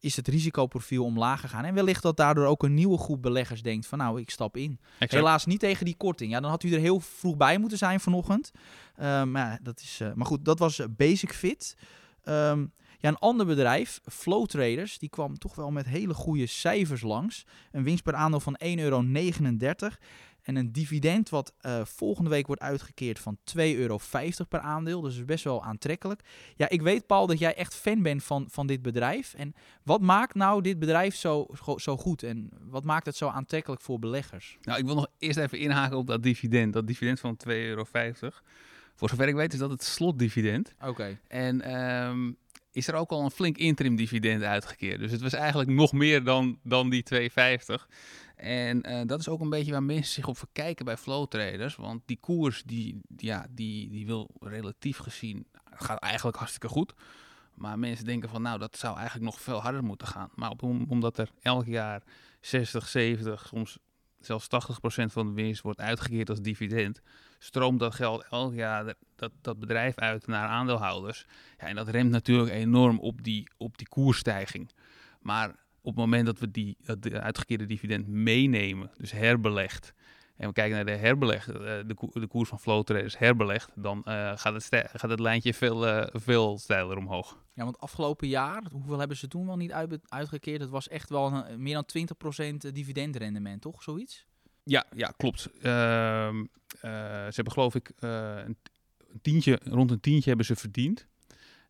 is 0.00 0.16
het 0.16 0.28
risicoprofiel 0.28 1.04
omlaag 1.04 1.40
gegaan. 1.40 1.64
En 1.64 1.74
wellicht 1.74 2.02
dat 2.02 2.16
daardoor 2.16 2.46
ook 2.46 2.62
een 2.62 2.74
nieuwe 2.74 2.98
groep 2.98 3.22
beleggers 3.22 3.62
denkt 3.62 3.86
van 3.86 3.98
nou, 3.98 4.20
ik 4.20 4.30
stap 4.30 4.56
in. 4.56 4.78
Exact. 4.92 5.12
Helaas 5.12 5.46
niet 5.46 5.60
tegen 5.60 5.84
die 5.84 5.96
korting. 5.96 6.30
Ja, 6.30 6.40
dan 6.40 6.50
had 6.50 6.62
u 6.62 6.72
er 6.72 6.80
heel 6.80 7.00
vroeg 7.00 7.36
bij 7.36 7.58
moeten 7.58 7.78
zijn 7.78 8.00
vanochtend. 8.00 8.50
Ehm, 8.96 9.30
maar, 9.30 9.58
dat 9.62 9.80
is, 9.80 10.00
eh, 10.00 10.12
maar 10.12 10.26
goed, 10.26 10.44
dat 10.44 10.58
was 10.58 10.78
eh, 10.78 10.86
Basic 10.96 11.32
Fit. 11.32 11.76
Ehm, 12.22 12.66
ja, 12.98 13.08
een 13.08 13.18
ander 13.18 13.46
bedrijf, 13.46 14.00
Flow 14.04 14.46
Traders, 14.46 14.98
die 14.98 15.08
kwam 15.08 15.38
toch 15.38 15.54
wel 15.54 15.70
met 15.70 15.86
hele 15.86 16.14
goede 16.14 16.46
cijfers 16.46 17.02
langs. 17.02 17.46
Een 17.72 17.82
winst 17.82 18.02
per 18.02 18.14
aandeel 18.14 18.40
van 18.40 18.56
1,39 18.58 18.78
euro. 18.78 19.02
En 20.44 20.56
een 20.56 20.72
dividend 20.72 21.28
wat 21.28 21.52
eh, 21.60 21.84
volgende 21.84 22.30
week 22.30 22.46
wordt 22.46 22.62
uitgekeerd 22.62 23.18
van 23.18 23.38
2,50 23.56 23.56
euro 23.56 23.98
per 24.48 24.60
aandeel. 24.60 25.00
Dus 25.00 25.16
is 25.16 25.24
best 25.24 25.44
wel 25.44 25.64
aantrekkelijk. 25.64 26.20
Ja, 26.56 26.68
ik 26.68 26.82
weet 26.82 27.06
Paul 27.06 27.26
dat 27.26 27.38
jij 27.38 27.54
echt 27.54 27.74
fan 27.74 28.02
bent 28.02 28.24
van, 28.24 28.46
van 28.50 28.66
dit 28.66 28.82
bedrijf. 28.82 29.34
En 29.34 29.54
wat 29.82 30.00
maakt 30.00 30.34
nou 30.34 30.62
dit 30.62 30.78
bedrijf 30.78 31.14
zo, 31.14 31.46
zo- 31.64 31.78
zo 31.78 31.96
goed? 31.96 32.22
En 32.22 32.48
wat 32.60 32.84
maakt 32.84 33.06
het 33.06 33.16
zo 33.16 33.28
aantrekkelijk 33.28 33.82
voor 33.82 33.98
beleggers? 33.98 34.58
Nou, 34.62 34.78
ik 34.78 34.84
wil 34.84 34.94
nog 34.94 35.06
eerst 35.18 35.38
even 35.38 35.58
inhaken 35.58 35.96
op 35.96 36.06
dat 36.06 36.22
dividend. 36.22 36.72
Dat 36.72 36.86
dividend 36.86 37.20
van 37.20 37.36
2,50 37.48 37.52
euro. 37.54 37.84
Voor 38.94 39.08
zover 39.08 39.28
ik 39.28 39.34
weet 39.34 39.52
is 39.52 39.58
dat 39.58 39.70
het 39.70 39.82
slotdividend. 39.84 40.74
Oké. 40.82 41.18
En 41.28 41.60
ehm, 41.60 42.32
is 42.72 42.88
er 42.88 42.94
ook 42.94 43.10
al 43.10 43.24
een 43.24 43.30
flink 43.30 43.56
interim 43.56 43.96
dividend 43.96 44.42
uitgekeerd. 44.42 45.00
Dus 45.00 45.10
het 45.10 45.20
was 45.20 45.32
eigenlijk 45.32 45.70
nog 45.70 45.92
meer 45.92 46.24
dan, 46.24 46.58
dan 46.62 46.90
die 46.90 47.02
2,50. 47.02 47.86
En 48.44 48.82
eh, 48.82 49.06
dat 49.06 49.20
is 49.20 49.28
ook 49.28 49.40
een 49.40 49.50
beetje 49.50 49.72
waar 49.72 49.82
mensen 49.82 50.12
zich 50.12 50.26
op 50.26 50.38
verkijken 50.38 50.84
bij 50.84 50.96
flow 50.96 51.26
traders. 51.26 51.76
Want 51.76 52.02
die 52.04 52.18
koers, 52.20 52.62
die, 52.62 53.00
ja, 53.16 53.46
die, 53.50 53.90
die 53.90 54.06
wil 54.06 54.30
relatief 54.40 54.96
gezien, 54.96 55.46
gaat 55.64 55.98
eigenlijk 55.98 56.36
hartstikke 56.36 56.68
goed. 56.68 56.94
Maar 57.54 57.78
mensen 57.78 58.04
denken 58.04 58.28
van, 58.28 58.42
nou, 58.42 58.58
dat 58.58 58.76
zou 58.76 58.96
eigenlijk 58.96 59.24
nog 59.24 59.40
veel 59.40 59.62
harder 59.62 59.84
moeten 59.84 60.06
gaan. 60.06 60.30
Maar 60.34 60.50
omdat 60.88 61.18
er 61.18 61.30
elk 61.42 61.66
jaar 61.66 62.02
60, 62.40 62.88
70, 62.88 63.46
soms 63.46 63.78
zelfs 64.20 64.46
80% 64.46 65.04
van 65.04 65.26
de 65.26 65.32
winst 65.32 65.62
wordt 65.62 65.80
uitgekeerd 65.80 66.30
als 66.30 66.40
dividend, 66.40 67.00
stroomt 67.38 67.80
dat 67.80 67.94
geld 67.94 68.26
elk 68.30 68.54
jaar 68.54 68.94
dat, 69.16 69.32
dat 69.40 69.58
bedrijf 69.58 69.98
uit 69.98 70.26
naar 70.26 70.48
aandeelhouders. 70.48 71.26
Ja, 71.58 71.66
en 71.66 71.76
dat 71.76 71.88
remt 71.88 72.10
natuurlijk 72.10 72.50
enorm 72.50 72.98
op 72.98 73.22
die, 73.22 73.48
op 73.56 73.78
die 73.78 73.88
koersstijging. 73.88 74.70
Maar 75.20 75.63
op 75.84 75.96
het 75.96 76.04
moment 76.04 76.26
dat 76.26 76.38
we 76.38 76.50
die, 76.50 76.76
dat 76.80 77.02
de 77.02 77.20
uitgekeerde 77.20 77.66
dividend 77.66 78.06
meenemen, 78.06 78.90
dus 78.96 79.12
herbelegd, 79.12 79.94
en 80.36 80.46
we 80.48 80.52
kijken 80.52 80.74
naar 80.74 80.84
de 80.84 80.96
herbeleg, 80.96 81.48
eh, 81.48 81.54
de, 81.86 82.10
de 82.12 82.26
koers 82.26 82.48
van 82.48 82.60
flow 82.60 82.84
traders 82.84 83.18
herbelegd, 83.18 83.70
dan 83.74 84.04
eh, 84.04 84.32
gaat, 84.36 84.54
het 84.54 84.90
gaat 84.94 85.10
het 85.10 85.20
lijntje 85.20 85.54
veel, 85.54 85.86
eh, 85.86 86.20
veel 86.20 86.58
steiler 86.58 86.96
omhoog. 86.96 87.38
Ja, 87.52 87.64
want 87.64 87.78
afgelopen 87.78 88.28
jaar, 88.28 88.62
hoeveel 88.72 88.98
hebben 88.98 89.16
ze 89.16 89.28
toen 89.28 89.46
wel 89.46 89.56
niet 89.56 89.72
uit, 89.72 89.98
uitgekeerd? 90.08 90.60
Het 90.60 90.70
was 90.70 90.88
echt 90.88 91.08
wel 91.08 91.32
een, 91.32 91.62
meer 91.62 91.74
dan 91.74 91.86
20% 92.68 92.72
dividendrendement, 92.72 93.60
toch? 93.60 93.82
Zoiets? 93.82 94.26
Ja, 94.64 94.84
ja 94.94 95.12
klopt. 95.16 95.50
Ehm, 95.62 96.44
eh, 96.80 96.90
ze 97.24 97.34
hebben 97.34 97.52
geloof 97.52 97.74
ik 97.74 97.92
eh, 97.98 98.36
een, 98.36 98.56
een 99.12 99.20
tientje, 99.22 99.60
rond 99.64 99.90
een 99.90 100.00
tientje 100.00 100.28
hebben 100.28 100.46
ze 100.46 100.56
verdiend. 100.56 101.06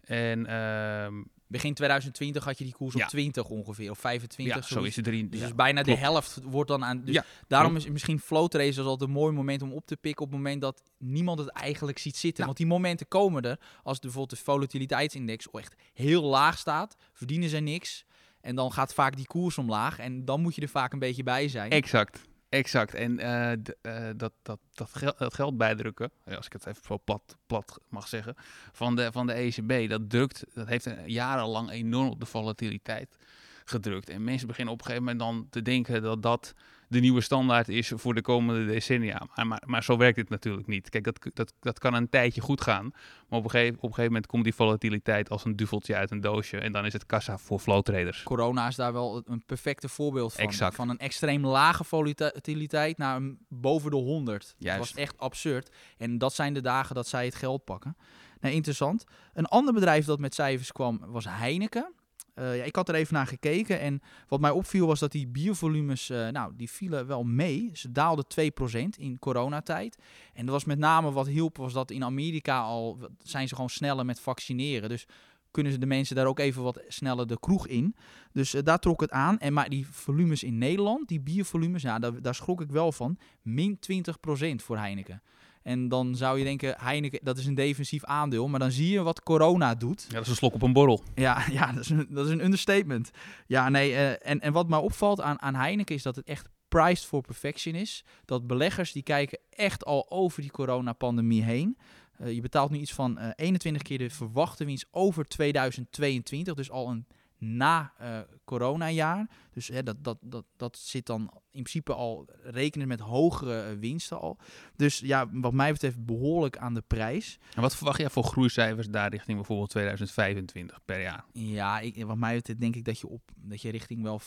En 0.00 0.46
ehm, 0.46 1.22
Begin 1.46 1.74
2020 1.74 2.44
had 2.44 2.58
je 2.58 2.64
die 2.64 2.72
koers 2.72 2.94
op 2.94 3.00
Ja. 3.00 3.06
20 3.06 3.44
ongeveer, 3.48 3.90
of 3.90 3.98
25. 3.98 4.68
ja, 4.68 4.74
zo 4.74 4.82
is 4.82 4.96
het 4.96 5.06
erin. 5.06 5.28
Dus, 5.30 5.40
ja. 5.40 5.54
bijna 5.54 5.82
klopt. 5.82 5.98
de 5.98 6.04
helft 6.04 6.38
wordt 6.42 6.70
dan 6.70 6.84
aan. 6.84 7.02
Dus 7.04 7.14
Ja, 7.14 7.24
daarom 7.48 7.70
klopt. 7.70 7.84
is 7.86 7.92
misschien 7.92 8.20
float 8.20 8.54
races 8.54 8.78
altijd 8.78 9.08
een 9.08 9.14
mooi 9.16 9.32
moment 9.32 9.62
om 9.62 9.72
op 9.72 9.86
te 9.86 9.96
pikken 9.96 10.24
op 10.24 10.28
het 10.30 10.36
moment 10.40 10.60
dat 10.60 10.82
niemand 10.98 11.38
het 11.38 11.48
eigenlijk 11.48 11.98
ziet 11.98 12.16
zitten. 12.16 12.44
Want 12.44 12.56
die 12.56 12.66
momenten 12.66 13.08
komen 13.08 13.42
er 13.42 13.58
als 13.82 13.96
de, 14.00 14.06
bijvoorbeeld 14.06 14.38
de 14.38 14.44
volatiliteitsindex 14.44 15.50
echt 15.50 15.74
heel 15.92 16.22
laag 16.22 16.58
staat, 16.58 16.96
verdienen 17.12 17.48
ze 17.48 17.58
niks. 17.58 18.04
En 18.40 18.54
dan 18.54 18.72
gaat 18.72 18.94
vaak 18.94 19.16
die 19.16 19.26
koers 19.26 19.58
omlaag 19.58 19.98
en 19.98 20.24
dan 20.24 20.40
moet 20.40 20.54
je 20.54 20.60
er 20.60 20.68
vaak 20.68 20.92
een 20.92 20.98
beetje 20.98 21.22
bij 21.22 21.48
zijn. 21.48 21.70
Exact, 21.70 22.20
exact. 22.54 22.94
En 22.94 23.18
eh, 23.18 23.52
eh, 23.52 24.14
dat, 24.16 24.32
dat, 24.42 24.58
dat, 24.72 24.90
gel- 24.92 25.14
dat 25.18 25.34
geld 25.34 25.56
bijdrukken, 25.56 26.10
eh, 26.24 26.36
als 26.36 26.46
ik 26.46 26.52
het 26.52 26.66
even 26.66 27.00
plat, 27.04 27.36
plat 27.46 27.80
mag 27.88 28.08
zeggen, 28.08 28.34
van 28.72 28.96
de, 28.96 29.12
van 29.12 29.26
de 29.26 29.32
ECB, 29.32 29.88
dat 29.88 30.10
drukt, 30.10 30.44
dat 30.54 30.66
heeft 30.66 30.88
jarenlang 31.06 31.70
enorm 31.70 32.08
op 32.08 32.20
de 32.20 32.26
volatiliteit 32.26 33.16
gedrukt. 33.64 34.08
En 34.08 34.24
mensen 34.24 34.46
beginnen 34.46 34.74
op 34.74 34.80
een 34.80 34.86
gegeven 34.86 35.06
moment 35.06 35.24
dan 35.24 35.46
te 35.50 35.62
denken 35.62 36.02
dat 36.02 36.22
dat 36.22 36.54
de 36.94 37.00
nieuwe 37.00 37.20
standaard 37.20 37.68
is 37.68 37.92
voor 37.94 38.14
de 38.14 38.22
komende 38.22 38.66
decennia. 38.66 39.26
Maar, 39.34 39.46
maar, 39.46 39.62
maar 39.66 39.84
zo 39.84 39.96
werkt 39.96 40.16
het 40.16 40.28
natuurlijk 40.28 40.66
niet. 40.66 40.88
Kijk, 40.88 41.04
dat, 41.04 41.18
dat, 41.32 41.52
dat 41.60 41.78
kan 41.78 41.94
een 41.94 42.08
tijdje 42.08 42.40
goed 42.40 42.60
gaan, 42.60 42.90
maar 43.28 43.38
op 43.38 43.44
een, 43.44 43.50
gegeven, 43.50 43.76
op 43.76 43.82
een 43.82 43.88
gegeven 43.88 44.12
moment 44.12 44.26
komt 44.26 44.44
die 44.44 44.54
volatiliteit 44.54 45.30
als 45.30 45.44
een 45.44 45.56
duveltje 45.56 45.94
uit 45.94 46.10
een 46.10 46.20
doosje 46.20 46.58
en 46.58 46.72
dan 46.72 46.86
is 46.86 46.92
het 46.92 47.06
kassa 47.06 47.38
voor 47.38 47.58
flow 47.58 47.82
traders. 47.82 48.22
Corona 48.22 48.66
is 48.66 48.76
daar 48.76 48.92
wel 48.92 49.22
een 49.26 49.42
perfecte 49.46 49.88
voorbeeld 49.88 50.32
van. 50.32 50.44
Exact. 50.44 50.74
Van 50.74 50.88
een 50.88 50.98
extreem 50.98 51.46
lage 51.46 51.84
volatiliteit 51.84 52.98
naar 52.98 53.16
een 53.16 53.38
boven 53.48 53.90
de 53.90 53.96
100. 53.96 54.40
Dat 54.40 54.54
Juist. 54.58 54.78
was 54.78 54.94
echt 54.94 55.18
absurd. 55.18 55.74
En 55.96 56.18
dat 56.18 56.34
zijn 56.34 56.54
de 56.54 56.60
dagen 56.60 56.94
dat 56.94 57.08
zij 57.08 57.24
het 57.24 57.34
geld 57.34 57.64
pakken. 57.64 57.96
Nou, 58.40 58.54
interessant. 58.54 59.04
Een 59.32 59.46
ander 59.46 59.74
bedrijf 59.74 60.04
dat 60.04 60.18
met 60.18 60.34
cijfers 60.34 60.72
kwam 60.72 61.00
was 61.06 61.24
Heineken. 61.28 61.92
Eh, 62.34 62.56
ja, 62.56 62.64
ik 62.64 62.76
had 62.76 62.88
er 62.88 62.94
even 62.94 63.14
naar 63.14 63.26
gekeken 63.26 63.80
en 63.80 64.00
wat 64.28 64.40
mij 64.40 64.50
opviel 64.50 64.86
was 64.86 65.00
dat 65.00 65.12
die 65.12 65.26
biervolumes, 65.26 66.10
eh, 66.10 66.28
nou, 66.28 66.52
die 66.56 66.70
vielen 66.70 67.06
wel 67.06 67.24
mee. 67.24 67.70
Ze 67.72 67.92
daalden 67.92 68.26
2% 68.26 68.98
in 68.98 69.18
coronatijd. 69.18 69.98
En 70.32 70.44
dat 70.44 70.54
was 70.54 70.64
met 70.64 70.78
name 70.78 71.12
wat 71.12 71.26
hielp, 71.26 71.56
was 71.56 71.72
dat 71.72 71.90
in 71.90 72.04
Amerika 72.04 72.60
al 72.60 72.98
zijn 73.22 73.48
ze 73.48 73.54
gewoon 73.54 73.70
sneller 73.70 74.04
met 74.04 74.20
vaccineren. 74.20 74.88
Dus 74.88 75.06
kunnen 75.54 75.72
ze 75.72 75.78
de 75.78 75.86
mensen 75.86 76.16
daar 76.16 76.26
ook 76.26 76.38
even 76.38 76.62
wat 76.62 76.82
sneller 76.88 77.26
de 77.26 77.40
kroeg 77.40 77.66
in. 77.66 77.96
Dus 78.32 78.54
eh, 78.54 78.62
daar 78.62 78.78
trok 78.78 79.00
het 79.00 79.10
aan. 79.10 79.38
En 79.38 79.52
maar 79.52 79.68
die 79.68 79.86
volumes 79.86 80.42
in 80.42 80.58
Nederland, 80.58 81.08
die 81.08 81.20
biervolumes, 81.20 81.82
nou, 81.82 82.00
daar, 82.00 82.22
daar 82.22 82.34
schrok 82.34 82.60
ik 82.60 82.70
wel 82.70 82.92
van. 82.92 83.18
Min 83.42 83.78
20% 83.78 84.54
voor 84.54 84.78
Heineken. 84.78 85.22
En 85.64 85.88
dan 85.88 86.16
zou 86.16 86.38
je 86.38 86.44
denken, 86.44 86.74
Heineken, 86.78 87.20
dat 87.22 87.38
is 87.38 87.46
een 87.46 87.54
defensief 87.54 88.04
aandeel. 88.04 88.48
Maar 88.48 88.60
dan 88.60 88.70
zie 88.70 88.90
je 88.90 89.02
wat 89.02 89.22
corona 89.22 89.74
doet. 89.74 90.04
Ja, 90.08 90.14
dat 90.14 90.22
is 90.22 90.28
een 90.28 90.36
slok 90.36 90.54
op 90.54 90.62
een 90.62 90.72
borrel. 90.72 91.02
Ja, 91.14 91.44
ja 91.58 91.72
dat, 91.72 91.82
is 91.82 91.90
een, 91.90 92.06
dat 92.10 92.26
is 92.26 92.32
een 92.32 92.44
understatement. 92.44 93.10
Ja, 93.46 93.68
nee, 93.68 93.90
uh, 93.90 94.10
en, 94.10 94.40
en 94.40 94.52
wat 94.52 94.68
mij 94.68 94.78
opvalt 94.78 95.20
aan, 95.20 95.40
aan 95.42 95.54
Heineken 95.54 95.94
is 95.94 96.02
dat 96.02 96.16
het 96.16 96.26
echt 96.26 96.48
priced 96.68 97.04
for 97.04 97.20
perfection 97.20 97.74
is. 97.74 98.04
Dat 98.24 98.46
beleggers 98.46 98.92
die 98.92 99.02
kijken 99.02 99.38
echt 99.50 99.84
al 99.84 100.10
over 100.10 100.42
die 100.42 100.50
coronapandemie 100.50 101.42
heen. 101.42 101.78
Uh, 102.20 102.32
je 102.32 102.40
betaalt 102.40 102.70
nu 102.70 102.78
iets 102.78 102.92
van 102.92 103.18
uh, 103.18 103.28
21 103.36 103.82
keer 103.82 103.98
de 103.98 104.10
verwachte 104.10 104.64
winst 104.64 104.86
over 104.90 105.24
2022. 105.24 106.54
Dus 106.54 106.70
al 106.70 106.88
een 106.90 107.06
na 107.44 107.92
uh, 108.02 108.18
coronajaar. 108.44 109.28
Dus 109.52 109.68
hè, 109.68 109.82
dat, 109.82 109.96
dat, 110.04 110.18
dat, 110.20 110.44
dat 110.56 110.76
zit 110.76 111.06
dan 111.06 111.20
in 111.32 111.62
principe 111.62 111.94
al 111.94 112.26
rekenen 112.42 112.88
met 112.88 113.00
hogere 113.00 113.72
uh, 113.72 113.78
winsten 113.78 114.20
al. 114.20 114.38
Dus 114.76 114.98
ja, 114.98 115.28
wat 115.32 115.52
mij 115.52 115.72
betreft 115.72 116.04
behoorlijk 116.04 116.56
aan 116.58 116.74
de 116.74 116.82
prijs. 116.86 117.38
En 117.54 117.62
wat 117.62 117.76
verwacht 117.76 117.98
jij 117.98 118.10
voor 118.10 118.24
groeicijfers 118.24 118.88
daar 118.88 119.10
richting 119.10 119.36
bijvoorbeeld 119.36 119.70
2025 119.70 120.78
per 120.84 121.00
jaar? 121.00 121.24
Ja, 121.32 121.80
ik, 121.80 122.04
wat 122.04 122.16
mij 122.16 122.34
betreft 122.34 122.60
denk 122.60 122.76
ik 122.76 122.84
dat 122.84 122.98
je, 122.98 123.08
op, 123.08 123.30
dat 123.36 123.62
je 123.62 123.70
richting 123.70 124.02
wel 124.02 124.20
5% 124.20 124.24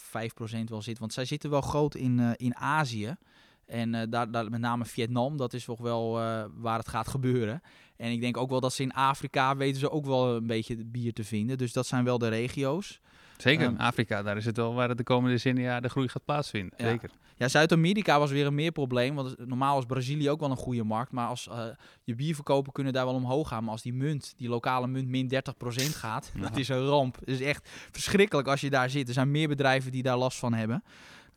wel 0.65 0.81
zit. 0.81 0.99
Want 0.99 1.13
zij 1.13 1.25
zitten 1.25 1.49
wel 1.49 1.61
groot 1.61 1.95
in, 1.95 2.17
uh, 2.17 2.31
in 2.35 2.55
Azië. 2.55 3.15
En 3.67 3.93
uh, 3.93 4.01
daar, 4.09 4.31
daar, 4.31 4.49
met 4.49 4.59
name 4.59 4.85
Vietnam, 4.85 5.37
dat 5.37 5.53
is 5.53 5.65
toch 5.65 5.79
wel 5.79 6.21
uh, 6.21 6.43
waar 6.55 6.77
het 6.77 6.87
gaat 6.87 7.07
gebeuren. 7.07 7.61
En 7.97 8.11
ik 8.11 8.21
denk 8.21 8.37
ook 8.37 8.49
wel 8.49 8.59
dat 8.59 8.73
ze 8.73 8.83
in 8.83 8.93
Afrika 8.93 9.55
weten 9.55 9.79
ze 9.79 9.91
ook 9.91 10.05
wel 10.05 10.35
een 10.35 10.47
beetje 10.47 10.85
bier 10.85 11.13
te 11.13 11.23
vinden. 11.23 11.57
Dus 11.57 11.73
dat 11.73 11.87
zijn 11.87 12.03
wel 12.03 12.17
de 12.17 12.27
regio's. 12.27 12.99
Zeker, 13.37 13.65
um, 13.65 13.77
Afrika, 13.77 14.23
daar 14.23 14.37
is 14.37 14.45
het 14.45 14.57
wel 14.57 14.73
waar 14.73 14.89
het 14.89 14.97
de 14.97 15.03
komende 15.03 15.35
decennia 15.35 15.79
de 15.79 15.89
groei 15.89 16.07
gaat 16.07 16.25
plaatsvinden. 16.25 16.73
Ja. 16.77 16.89
Zeker. 16.89 17.09
Ja, 17.37 17.47
Zuid-Amerika 17.47 18.19
was 18.19 18.31
weer 18.31 18.45
een 18.45 18.55
meer 18.55 18.71
probleem. 18.71 19.15
Want 19.15 19.47
normaal 19.47 19.79
is 19.79 19.85
Brazilië 19.85 20.29
ook 20.29 20.39
wel 20.39 20.51
een 20.51 20.57
goede 20.57 20.83
markt. 20.83 21.11
Maar 21.11 21.27
als 21.27 21.47
uh, 21.47 21.65
je 22.03 22.15
bierverkopen 22.15 22.71
kunnen 22.71 22.93
daar 22.93 23.05
wel 23.05 23.13
omhoog 23.13 23.47
gaan. 23.47 23.63
Maar 23.63 23.71
als 23.71 23.81
die 23.81 23.93
munt, 23.93 24.33
die 24.37 24.49
lokale 24.49 24.87
munt, 24.87 25.07
min 25.07 25.31
30% 25.33 25.37
gaat, 25.95 26.31
ja. 26.35 26.41
dat 26.41 26.57
is 26.57 26.69
een 26.69 26.85
ramp. 26.85 27.15
Het 27.19 27.29
is 27.29 27.41
echt 27.41 27.69
verschrikkelijk 27.91 28.47
als 28.47 28.61
je 28.61 28.69
daar 28.69 28.89
zit. 28.89 29.07
Er 29.07 29.13
zijn 29.13 29.31
meer 29.31 29.47
bedrijven 29.47 29.91
die 29.91 30.03
daar 30.03 30.17
last 30.17 30.39
van 30.39 30.53
hebben. 30.53 30.83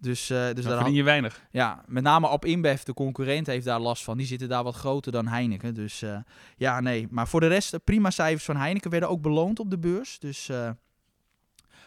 Dus, 0.01 0.31
uh, 0.31 0.53
dus 0.53 0.65
daar 0.65 0.77
verdien 0.77 0.95
je 0.95 1.03
weinig. 1.03 1.43
Ja, 1.51 1.83
met 1.87 2.03
name 2.03 2.29
Ab 2.29 2.45
InBev, 2.45 2.83
de 2.83 2.95
concurrent, 2.95 3.47
heeft 3.47 3.65
daar 3.65 3.81
last 3.81 4.05
van. 4.05 4.17
Die 4.17 4.27
zitten 4.27 4.49
daar 4.49 4.63
wat 4.65 4.75
groter 4.75 5.13
dan 5.13 5.27
Heineken. 5.27 5.75
Dus 5.75 6.03
uh, 6.03 6.19
ja, 6.57 6.81
nee. 6.81 7.07
Maar 7.11 7.29
voor 7.29 7.41
de 7.41 7.47
rest, 7.47 7.85
prima 7.85 8.11
cijfers 8.11 8.45
van 8.45 8.57
Heineken 8.57 8.91
werden 8.91 9.09
ook 9.09 9.23
beloond 9.23 9.59
op 9.59 9.71
de 9.71 9.79
beurs. 9.79 10.19
Dus, 10.19 10.49
uh, 10.49 10.71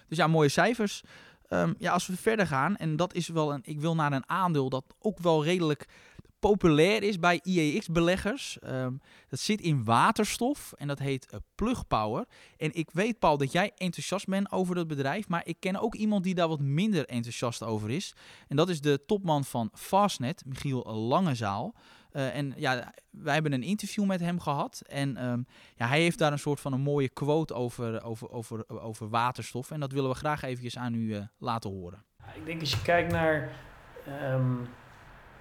dus 0.08 0.18
ja, 0.18 0.28
mooie 0.28 0.50
cijfers. 0.50 1.04
Um, 1.50 1.76
ja, 1.78 1.92
als 1.92 2.08
we 2.08 2.18
verder 2.18 2.48
gaan, 2.48 2.78
en 2.78 2.96
dat 2.96 3.14
is 3.14 3.28
wel 3.28 3.54
een. 3.54 3.62
Ik 3.64 3.80
wil 3.80 3.96
naar 3.96 4.12
een 4.12 4.30
aandeel 4.30 4.70
dat 4.70 4.86
ook 5.00 5.20
wel 5.20 5.44
redelijk 5.44 5.88
populair 6.50 7.04
is 7.04 7.20
bij 7.20 7.40
IEX-beleggers. 7.44 8.58
Um, 8.64 9.02
dat 9.30 9.40
zit 9.40 9.62
in 9.62 9.84
waterstof 9.84 10.74
en 10.78 10.88
dat 10.88 11.00
heet 11.00 11.28
uh, 11.34 11.40
Plug 11.56 11.88
Power. 11.88 12.26
En 12.58 12.74
ik 12.74 12.90
weet, 12.92 13.20
Paul, 13.20 13.38
dat 13.38 13.52
jij 13.52 13.72
enthousiast 13.78 14.26
bent 14.26 14.52
over 14.52 14.76
dat 14.76 14.88
bedrijf. 14.88 15.28
Maar 15.28 15.42
ik 15.46 15.56
ken 15.60 15.80
ook 15.80 15.96
iemand 15.96 16.24
die 16.24 16.36
daar 16.36 16.48
wat 16.48 16.60
minder 16.60 17.06
enthousiast 17.06 17.64
over 17.64 17.90
is. 17.90 18.16
En 18.48 18.56
dat 18.56 18.70
is 18.70 18.82
de 18.82 19.06
topman 19.06 19.44
van 19.44 19.70
Fastnet, 19.74 20.44
Michiel 20.46 20.84
Langezaal. 20.84 21.76
Uh, 22.12 22.36
en 22.36 22.54
ja, 22.58 22.94
wij 23.10 23.34
hebben 23.34 23.54
een 23.54 23.64
interview 23.64 24.06
met 24.06 24.20
hem 24.20 24.40
gehad. 24.40 24.82
En 24.88 25.26
um, 25.26 25.46
ja, 25.76 25.88
hij 25.88 26.02
heeft 26.02 26.18
daar 26.18 26.32
een 26.32 26.40
soort 26.40 26.60
van 26.60 26.74
een 26.74 26.82
mooie 26.82 27.10
quote 27.10 27.54
over, 27.54 28.04
over, 28.04 28.32
over, 28.32 28.82
over 28.82 29.10
waterstof. 29.10 29.72
En 29.72 29.80
dat 29.80 29.92
willen 29.92 30.10
we 30.10 30.16
graag 30.16 30.44
eventjes 30.44 30.78
aan 30.78 30.94
u 30.94 31.16
uh, 31.16 31.22
laten 31.38 31.70
horen. 31.70 32.04
Ik 32.36 32.46
denk 32.46 32.60
als 32.60 32.72
je 32.72 32.82
kijkt 32.82 33.12
naar 33.12 33.52
um, 34.34 34.68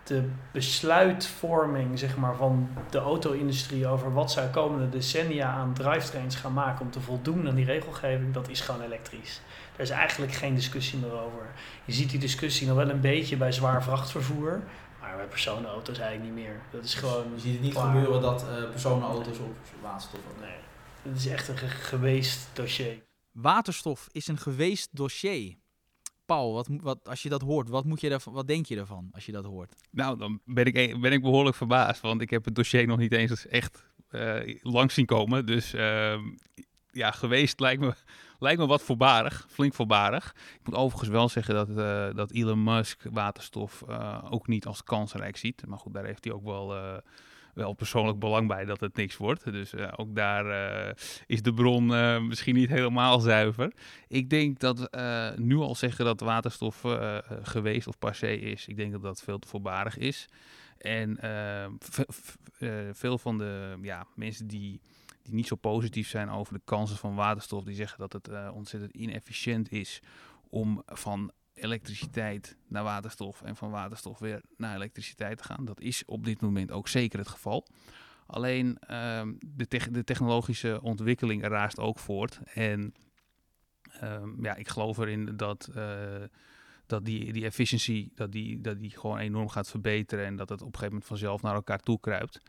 de 0.05 0.29
besluitvorming 0.53 1.99
zeg 1.99 2.17
maar, 2.17 2.37
van 2.37 2.69
de 2.91 2.99
auto-industrie 2.99 3.87
over 3.87 4.13
wat 4.13 4.33
zij 4.33 4.51
komende 4.51 4.89
decennia 4.89 5.51
aan 5.51 5.75
drivetrains 5.75 6.37
gaan 6.37 6.53
maken 6.53 6.85
om 6.85 6.91
te 6.91 7.01
voldoen 7.01 7.49
aan 7.49 7.55
die 7.55 7.65
regelgeving, 7.65 8.35
dat 8.35 8.49
is 8.49 8.61
gewoon 8.61 8.81
elektrisch. 8.81 9.41
Er 9.77 9.83
is 9.83 9.91
eigenlijk 9.91 10.33
geen 10.33 10.55
discussie 10.55 10.99
meer 10.99 11.13
over. 11.13 11.47
Je 11.85 11.93
ziet 11.93 12.11
die 12.11 12.21
discussie 12.21 12.67
nog 12.67 12.77
wel 12.77 12.91
een 12.91 13.01
beetje 13.01 13.37
bij 13.37 13.53
zwaar 13.53 13.83
vrachtvervoer. 13.83 14.63
Maar 15.01 15.17
bij 15.17 15.27
personenauto's 15.27 15.99
eigenlijk 15.99 16.35
niet 16.35 16.45
meer. 16.45 16.61
Dat 16.71 16.85
is 16.85 16.95
gewoon. 16.95 17.25
Je 17.35 17.41
ziet 17.41 17.53
het 17.53 17.63
niet 17.63 17.73
klaar. 17.73 17.95
gebeuren 17.95 18.21
dat 18.21 18.43
uh, 18.43 18.71
personenauto's 18.71 19.39
op 19.39 19.57
waterstof. 19.83 20.21
Nee, 20.41 20.51
het 21.03 21.17
is 21.17 21.27
echt 21.27 21.49
een 21.49 21.57
ge 21.59 21.69
geweest 21.69 22.49
dossier. 22.53 23.03
Waterstof 23.33 24.09
is 24.13 24.27
een 24.29 24.39
geweest 24.39 24.89
dossier. 24.91 25.57
Paul, 26.27 26.53
wat, 26.53 26.69
wat, 26.81 27.09
als 27.09 27.23
je 27.23 27.29
dat 27.29 27.43
hoort, 27.43 27.69
wat, 27.69 27.85
moet 27.85 28.01
je 28.01 28.09
daarvan, 28.09 28.33
wat 28.33 28.47
denk 28.47 28.67
je 28.67 28.77
ervan 28.77 29.09
als 29.13 29.27
je 29.27 29.33
dat 29.33 29.45
hoort? 29.45 29.75
Nou, 29.91 30.19
dan 30.19 30.41
ben 30.45 30.65
ik, 30.65 31.01
ben 31.01 31.13
ik 31.13 31.23
behoorlijk 31.23 31.57
verbaasd, 31.57 32.01
want 32.01 32.21
ik 32.21 32.31
heb 32.31 32.45
het 32.45 32.55
dossier 32.55 32.87
nog 32.87 32.99
niet 32.99 33.13
eens 33.13 33.47
echt 33.47 33.91
uh, 34.11 34.59
langs 34.63 34.95
zien 34.95 35.07
komen. 35.07 35.47
Dus 35.47 35.75
uh, 35.75 36.19
ja, 36.91 37.11
geweest 37.11 37.61
lijkt 37.61 37.81
me, 37.81 37.95
lijkt 38.39 38.61
me 38.61 38.67
wat 38.67 38.83
voorbarig, 38.83 39.47
flink 39.49 39.75
voorbarig. 39.75 40.35
Ik 40.61 40.67
moet 40.67 40.75
overigens 40.75 41.11
wel 41.11 41.29
zeggen 41.29 41.55
dat, 41.55 41.69
uh, 41.69 42.17
dat 42.17 42.31
Elon 42.31 42.63
Musk 42.63 43.03
waterstof 43.11 43.83
uh, 43.89 44.25
ook 44.31 44.47
niet 44.47 44.67
als 44.67 44.85
kansrijk 44.85 45.37
ziet. 45.37 45.67
Maar 45.67 45.79
goed, 45.79 45.95
daar 45.95 46.05
heeft 46.05 46.25
hij 46.25 46.33
ook 46.33 46.45
wel, 46.45 47.01
wel 47.53 47.73
persoonlijk 47.73 48.19
belang 48.19 48.49
bij 48.49 48.65
dat 48.65 48.81
het 48.81 48.97
niks 48.97 49.17
wordt. 49.17 49.53
Dus 49.53 49.75
ook 49.97 50.15
daar 50.15 50.47
is 51.27 51.43
de 51.43 51.55
bron 51.55 51.87
misschien 52.27 52.55
niet 52.55 52.69
helemaal 52.69 53.21
zuiver. 53.21 53.73
Ik 54.09 54.31
denk 54.31 54.59
dat 54.59 54.97
nu 55.37 55.57
al 55.57 55.75
zeggen 55.75 56.05
dat 56.05 56.21
waterstof 56.21 56.85
geweest 57.43 57.87
of 57.87 57.99
passé 57.99 58.33
is, 58.33 58.67
ik 58.67 58.77
denk 58.77 58.93
dat 58.93 59.03
dat 59.03 59.23
veel 59.23 59.39
te 59.39 59.49
voorbarig 59.49 59.97
is. 59.99 60.29
En 60.79 61.19
veel 62.93 63.19
van 63.19 63.39
de 63.39 63.79
ja, 63.83 64.07
mensen 64.15 64.47
die 64.47 64.81
die 65.23 65.35
niet 65.35 65.47
zo 65.47 65.57
positief 65.57 66.09
zijn 66.09 66.31
over 66.31 66.55
de 66.55 66.61
kansen 66.65 66.97
van 66.97 67.15
waterstof. 67.15 67.65
Die 67.65 67.75
zeggen 67.75 67.99
dat 67.99 68.13
het 68.13 68.29
ontzettend 68.53 68.95
inefficiënt 68.95 69.73
is 69.73 70.01
om 70.49 70.83
van 70.87 71.33
elektriciteit 71.63 72.57
naar 72.69 72.83
waterstof 72.83 73.43
en 73.43 73.57
van 73.57 73.71
waterstof 73.71 74.19
weer 74.19 74.43
naar 74.57 74.75
elektriciteit 74.75 75.39
te 75.39 75.45
gaan. 75.45 75.65
Dat 75.65 75.81
is 75.81 76.05
op 76.05 76.25
dit 76.25 76.41
moment 76.41 76.71
ook 76.71 76.89
zeker 76.89 77.19
het 77.19 77.29
geval. 77.29 77.67
Alleen 78.27 78.79
uh, 78.91 79.23
de, 79.47 79.91
de, 79.91 80.05
technologische 80.05 80.83
ontwikkeling 80.83 81.47
raast 81.47 81.79
ook 81.79 81.99
voort. 81.99 82.41
En 82.55 82.95
uh, 84.03 84.23
ja, 84.41 84.55
ik 84.55 84.69
geloof 84.69 84.99
erin 84.99 85.37
dat, 85.37 85.71
uh, 85.77 86.23
dat 86.87 87.05
die, 87.05 87.33
die 87.33 87.45
efficiëntie 87.45 88.13
dat 88.15 88.33
die, 88.33 88.61
dat 88.61 88.79
die 88.79 88.91
gewoon 88.91 89.19
enorm 89.19 89.49
gaat 89.49 89.69
verbeteren. 89.69 90.25
En 90.25 90.37
dat 90.37 90.49
het 90.49 90.61
op 90.61 90.67
een 90.67 90.73
gegeven 90.73 90.93
moment 90.93 91.09
vanzelf 91.09 91.43
naar 91.43 91.55
elkaar 91.55 91.81
toe 91.81 92.01
kruipt. 92.01 92.41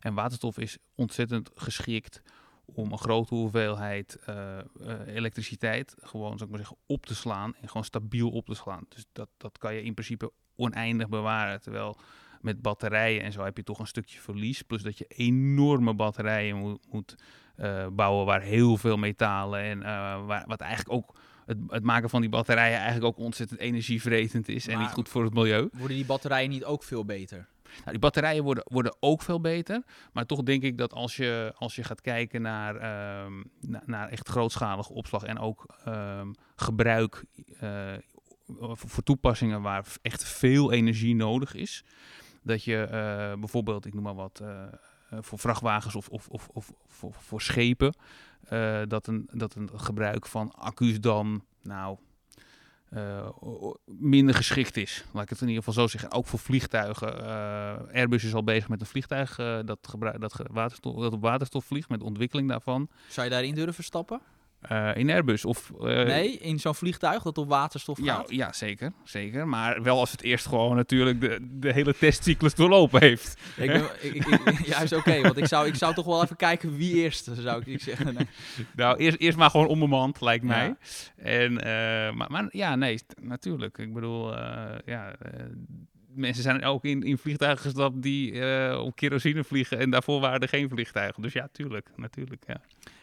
En 0.00 0.14
waterstof 0.14 0.58
is 0.58 0.78
ontzettend 0.94 1.50
geschikt 1.54 2.22
om 2.74 2.92
een 2.92 2.98
grote 2.98 3.34
hoeveelheid 3.34 4.18
uh, 4.28 4.58
uh, 4.80 4.94
elektriciteit 5.06 5.94
gewoon, 6.00 6.30
zou 6.30 6.42
ik 6.42 6.48
maar 6.48 6.58
zeggen, 6.58 6.76
op 6.86 7.06
te 7.06 7.14
slaan 7.14 7.54
en 7.60 7.68
gewoon 7.68 7.84
stabiel 7.84 8.30
op 8.30 8.46
te 8.46 8.54
slaan. 8.54 8.84
Dus 8.88 9.06
dat, 9.12 9.28
dat 9.36 9.58
kan 9.58 9.74
je 9.74 9.82
in 9.82 9.94
principe 9.94 10.32
oneindig 10.56 11.08
bewaren. 11.08 11.60
Terwijl 11.60 11.96
met 12.40 12.62
batterijen 12.62 13.22
en 13.22 13.32
zo 13.32 13.44
heb 13.44 13.56
je 13.56 13.62
toch 13.62 13.78
een 13.78 13.86
stukje 13.86 14.18
verlies. 14.18 14.62
Plus 14.62 14.82
dat 14.82 14.98
je 14.98 15.04
enorme 15.08 15.94
batterijen 15.94 16.56
moet, 16.56 16.86
moet 16.90 17.14
uh, 17.56 17.86
bouwen 17.92 18.26
waar 18.26 18.42
heel 18.42 18.76
veel 18.76 18.96
metalen 18.96 19.60
en 19.60 19.80
waar, 20.26 20.44
wat 20.46 20.60
eigenlijk 20.60 20.92
ook 20.92 21.18
het, 21.46 21.58
het, 21.68 21.82
maken 21.82 22.10
van 22.10 22.20
die 22.20 22.30
batterijen 22.30 22.78
eigenlijk 22.78 23.06
ook 23.06 23.24
ontzettend 23.24 23.60
energievretend 23.60 24.48
is 24.48 24.66
maar 24.66 24.74
en 24.74 24.80
niet 24.80 24.90
goed 24.90 25.08
voor 25.08 25.24
het 25.24 25.34
milieu. 25.34 25.68
Worden 25.72 25.96
die 25.96 26.06
batterijen 26.06 26.50
niet 26.50 26.64
ook 26.64 26.82
veel 26.82 27.04
beter? 27.04 27.48
Nou, 27.78 27.90
die 27.90 27.98
batterijen 27.98 28.44
worden, 28.44 28.64
worden 28.66 28.96
ook 29.00 29.22
veel 29.22 29.40
beter. 29.40 29.82
Maar 30.12 30.26
toch 30.26 30.42
denk 30.42 30.62
ik 30.62 30.78
dat 30.78 30.92
als 30.92 31.16
je, 31.16 31.52
als 31.56 31.74
je 31.74 31.84
gaat 31.84 32.00
kijken 32.00 32.42
naar, 32.42 32.74
na, 33.60 33.82
naar 33.86 34.08
echt 34.08 34.28
grootschalige 34.28 34.92
opslag 34.92 35.22
en 35.22 35.38
ook 35.38 35.66
um, 35.88 36.34
gebruik 36.56 37.24
uh, 37.62 37.92
voor 38.72 39.02
toepassingen 39.02 39.62
waar 39.62 39.84
echt 40.02 40.24
veel 40.24 40.72
energie 40.72 41.14
nodig 41.14 41.54
is. 41.54 41.84
Dat 42.42 42.64
je 42.64 42.86
uh, 42.86 43.40
bijvoorbeeld, 43.40 43.86
ik 43.86 43.94
noem 43.94 44.02
maar 44.02 44.14
wat, 44.14 44.40
uh, 44.42 44.64
voor 45.20 45.38
vrachtwagens 45.38 45.94
of, 45.94 46.08
of, 46.08 46.28
of, 46.28 46.48
of 46.52 46.72
voor, 46.86 47.12
voor 47.12 47.40
schepen, 47.40 47.94
dat, 48.88 49.06
een, 49.06 49.28
dat 49.32 49.54
een 49.54 49.70
gebruik 49.74 50.26
van 50.26 50.52
accu's 50.52 51.00
dan, 51.00 51.44
nou, 51.62 51.98
uh, 52.94 53.28
minder 53.84 54.34
geschikt 54.34 54.76
is. 54.76 55.04
Laat 55.12 55.22
ik 55.22 55.28
het 55.28 55.40
in 55.40 55.48
ieder 55.48 55.62
geval 55.64 55.82
zo 55.82 55.88
zeggen. 55.88 56.12
Ook 56.12 56.26
voor 56.26 56.38
vliegtuigen. 56.38 57.20
Uh, 57.22 57.94
Airbus 57.94 58.24
is 58.24 58.34
al 58.34 58.44
bezig 58.44 58.68
met 58.68 58.80
een 58.80 58.86
vliegtuig 58.86 59.38
uh, 59.38 59.58
dat, 59.64 59.96
dat, 60.18 60.42
waterstof, 60.50 61.00
dat 61.00 61.12
op 61.12 61.20
waterstof 61.20 61.64
vliegt, 61.64 61.88
met 61.88 61.98
de 61.98 62.04
ontwikkeling 62.04 62.48
daarvan. 62.48 62.88
Zou 63.08 63.26
je 63.26 63.32
daarin 63.32 63.54
durven 63.54 63.84
stappen? 63.84 64.20
Uh, 64.72 64.96
in 64.96 65.10
Airbus 65.10 65.44
of... 65.44 65.72
Uh, 65.74 65.80
nee, 65.86 66.38
in 66.38 66.58
zo'n 66.58 66.74
vliegtuig 66.74 67.22
dat 67.22 67.38
op 67.38 67.48
waterstof 67.48 67.98
ja, 68.02 68.14
gaat? 68.14 68.30
Ja, 68.30 68.52
zeker, 68.52 68.92
zeker. 69.04 69.48
Maar 69.48 69.82
wel 69.82 69.98
als 69.98 70.10
het 70.10 70.22
eerst 70.22 70.46
gewoon 70.46 70.76
natuurlijk 70.76 71.20
de, 71.20 71.48
de 71.50 71.72
hele 71.72 71.94
testcyclus 71.94 72.54
doorlopen 72.54 73.00
heeft. 73.00 73.40
ik 73.56 73.66
ben, 73.66 73.82
ik, 74.14 74.14
ik, 74.24 74.66
juist 74.66 74.92
oké, 74.92 75.08
okay, 75.08 75.22
want 75.22 75.36
ik 75.36 75.46
zou, 75.46 75.66
ik 75.66 75.74
zou 75.74 75.94
toch 75.94 76.06
wel 76.06 76.22
even 76.22 76.36
kijken 76.36 76.76
wie 76.76 76.94
eerst, 76.94 77.30
zou 77.32 77.62
ik 77.64 77.80
zeggen. 77.80 78.14
Nee. 78.14 78.26
nou, 78.74 78.96
eerst, 78.96 79.18
eerst 79.18 79.38
maar 79.38 79.50
gewoon 79.50 79.66
onbemand, 79.66 80.20
lijkt 80.20 80.44
mij. 80.44 80.66
Ja. 80.66 80.76
En, 81.24 81.52
uh, 81.52 81.60
maar, 82.16 82.30
maar 82.30 82.48
ja, 82.50 82.76
nee, 82.76 82.98
natuurlijk. 83.20 83.78
Ik 83.78 83.92
bedoel, 83.92 84.36
ja 84.84 85.16
mensen 86.14 86.42
zijn 86.42 86.64
ook 86.64 86.84
in, 86.84 87.02
in 87.02 87.18
vliegtuigen 87.18 87.64
gestapt 87.64 88.02
die 88.02 88.32
uh, 88.32 88.80
op 88.84 88.96
kerosine 88.96 89.44
vliegen 89.44 89.78
en 89.78 89.90
daarvoor 89.90 90.20
waren 90.20 90.40
er 90.40 90.48
geen 90.48 90.68
vliegtuigen. 90.68 91.22
Dus 91.22 91.32
ja, 91.32 91.48
tuurlijk, 91.52 91.88
natuurlijk, 91.96 92.42
ja. 92.46 92.60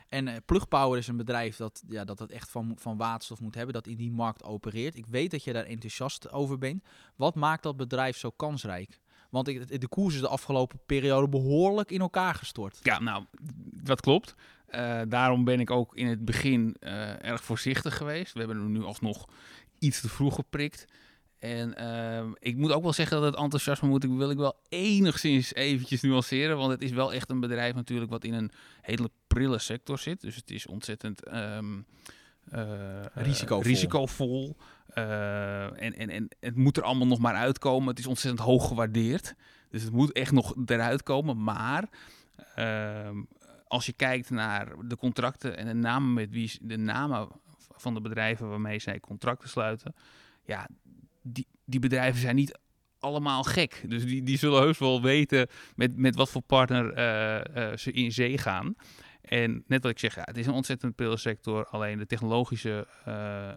En 0.10 0.28
uh, 0.28 0.36
Plug 0.46 0.68
Power 0.68 0.98
is 0.98 1.08
een 1.08 1.18
bedrijf 1.18 1.56
dat, 1.58 1.84
ja, 1.88 2.06
dat 2.06 2.20
het 2.20 2.32
echt 2.32 2.50
van, 2.50 2.74
van 2.80 2.98
waterstof 2.98 3.40
moet 3.40 3.56
hebben, 3.56 3.74
dat 3.74 3.88
in 3.88 3.98
die 3.98 4.12
markt 4.12 4.44
opereert. 4.44 4.96
Ik 4.96 5.06
weet 5.06 5.32
dat 5.32 5.44
je 5.44 5.54
daar 5.54 5.66
enthousiast 5.66 6.32
over 6.32 6.58
bent. 6.58 6.84
Wat 7.16 7.36
maakt 7.36 7.64
dat 7.64 7.78
bedrijf 7.78 8.18
zo 8.18 8.30
kansrijk? 8.30 9.00
Want 9.30 9.46
de 9.82 9.88
koers 9.88 10.16
is 10.16 10.22
de 10.22 10.28
afgelopen 10.28 10.80
periode 10.86 11.30
behoorlijk 11.30 11.92
in 11.92 12.02
elkaar 12.02 12.36
gestort. 12.36 12.80
Ja, 12.82 13.00
nou, 13.00 13.26
dat 13.84 14.02
klopt. 14.02 14.36
Uh, 14.70 15.02
daarom 15.08 15.44
ben 15.44 15.60
ik 15.60 15.72
ook 15.72 15.96
in 15.96 16.08
het 16.08 16.26
begin 16.26 16.76
uh, 16.80 17.24
erg 17.24 17.44
voorzichtig 17.44 17.98
geweest. 17.98 18.34
We 18.34 18.40
hebben 18.40 18.58
hem 18.58 18.72
nu 18.72 18.84
alsnog 18.84 19.26
iets 19.80 20.02
te 20.02 20.10
vroeg 20.10 20.36
geprikt. 20.36 20.86
En 21.40 21.76
uh, 21.80 22.32
ik 22.40 22.58
moet 22.58 22.72
ook 22.72 22.84
wel 22.84 22.94
zeggen 22.94 23.22
dat 23.22 23.32
het 23.32 23.42
enthousiasme 23.42 23.88
moet 23.88 24.04
ik, 24.04 24.10
wil 24.10 24.30
ik 24.30 24.38
wel 24.38 24.56
enigszins 24.70 25.54
eventjes 25.54 26.02
nuanceren. 26.02 26.58
Want 26.58 26.72
het 26.72 26.82
is 26.82 26.92
wel 26.92 27.14
echt 27.14 27.30
een 27.30 27.40
bedrijf 27.40 27.76
natuurlijk 27.76 28.12
wat 28.12 28.24
in 28.24 28.34
een 28.34 28.52
hele 28.82 29.10
prille 29.28 29.60
sector 29.60 30.00
zit. 30.00 30.22
Dus 30.22 30.36
het 30.36 30.52
is 30.52 30.68
ontzettend 30.68 31.34
um, 31.34 31.86
risicovol. 33.14 33.64
risicovol. 33.64 34.58
en, 34.94 35.96
en, 35.96 36.10
en 36.10 36.28
het 36.40 36.56
moet 36.56 36.78
er 36.78 36.84
allemaal 36.84 37.08
nog 37.08 37.20
maar 37.20 37.36
uitkomen. 37.36 37.88
Het 37.88 38.00
is 38.00 38.08
ontzettend 38.08 38.46
hoog 38.48 38.68
gewaardeerd. 38.68 39.36
Dus 39.70 39.84
het 39.84 39.94
moet 39.94 40.12
echt 40.12 40.32
nog 40.32 40.56
eruit 40.66 41.04
komen. 41.04 41.44
Maar 41.44 41.90
ehm, 42.56 43.24
als 43.68 43.86
je 43.86 43.94
kijkt 43.94 44.30
naar 44.30 44.88
de 44.88 44.96
contracten 44.96 45.58
en 45.58 45.66
de 45.68 45.74
namen 45.74 46.14
met 46.14 46.30
wie 46.30 46.60
de 46.62 46.78
namen 46.78 47.28
van 47.76 47.94
de 47.94 48.02
bedrijven 48.02 48.50
waarmee 48.50 48.80
zij 48.80 49.00
contracten 49.00 49.50
sluiten. 49.50 49.96
Ja, 50.46 50.68
die, 51.28 51.48
die 51.66 51.80
bedrijven 51.80 52.22
zijn 52.22 52.36
niet 52.36 52.60
allemaal 53.00 53.44
gek. 53.44 53.84
Dus 53.88 54.06
die, 54.06 54.24
die 54.24 54.38
zullen 54.38 54.62
heus 54.62 54.78
wel 54.78 55.02
weten 55.02 55.48
met, 55.76 55.98
met 55.98 56.16
wat 56.16 56.30
voor 56.30 56.42
partner 56.42 56.98
uh, 56.98 57.70
uh, 57.72 57.78
ze 57.78 57.92
in 57.92 58.12
zee 58.12 58.38
gaan. 58.38 58.76
En 59.22 59.64
net 59.68 59.82
wat 59.82 59.92
ik 59.92 60.00
zeg, 60.00 60.16
het 60.16 60.38
is 60.38 60.48
een 60.48 60.54
ontzettend 60.54 61.20
sector. 61.20 61.68
Alleen 61.68 61.98
de 61.98 62.06
technologische, 62.06 62.88
uh, 63.08 63.52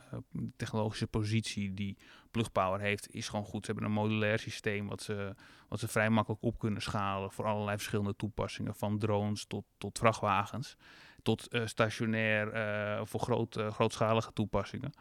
technologische 0.56 1.06
positie 1.06 1.74
die 1.74 1.96
Plug 2.30 2.52
Power 2.52 2.80
heeft, 2.80 3.14
is 3.14 3.28
gewoon 3.28 3.44
goed. 3.44 3.64
Ze 3.64 3.72
hebben 3.72 3.90
een 3.90 3.96
modulair 3.96 4.38
systeem 4.38 4.86
wat 4.86 5.02
ze, 5.02 5.34
wat 5.68 5.80
ze 5.80 5.88
vrij 5.88 6.10
makkelijk 6.10 6.42
op 6.42 6.58
kunnen 6.58 6.82
schalen 6.82 7.32
voor 7.32 7.44
allerlei 7.44 7.76
verschillende 7.76 8.16
toepassingen. 8.16 8.74
Van 8.74 8.98
drones 8.98 9.44
tot, 9.46 9.64
tot 9.78 9.98
vrachtwagens, 9.98 10.76
tot 11.22 11.48
stationair 11.64 13.06
voor 13.06 13.20
groot, 13.20 13.58
grootschalige 13.70 14.32
toepassingen. 14.32 14.92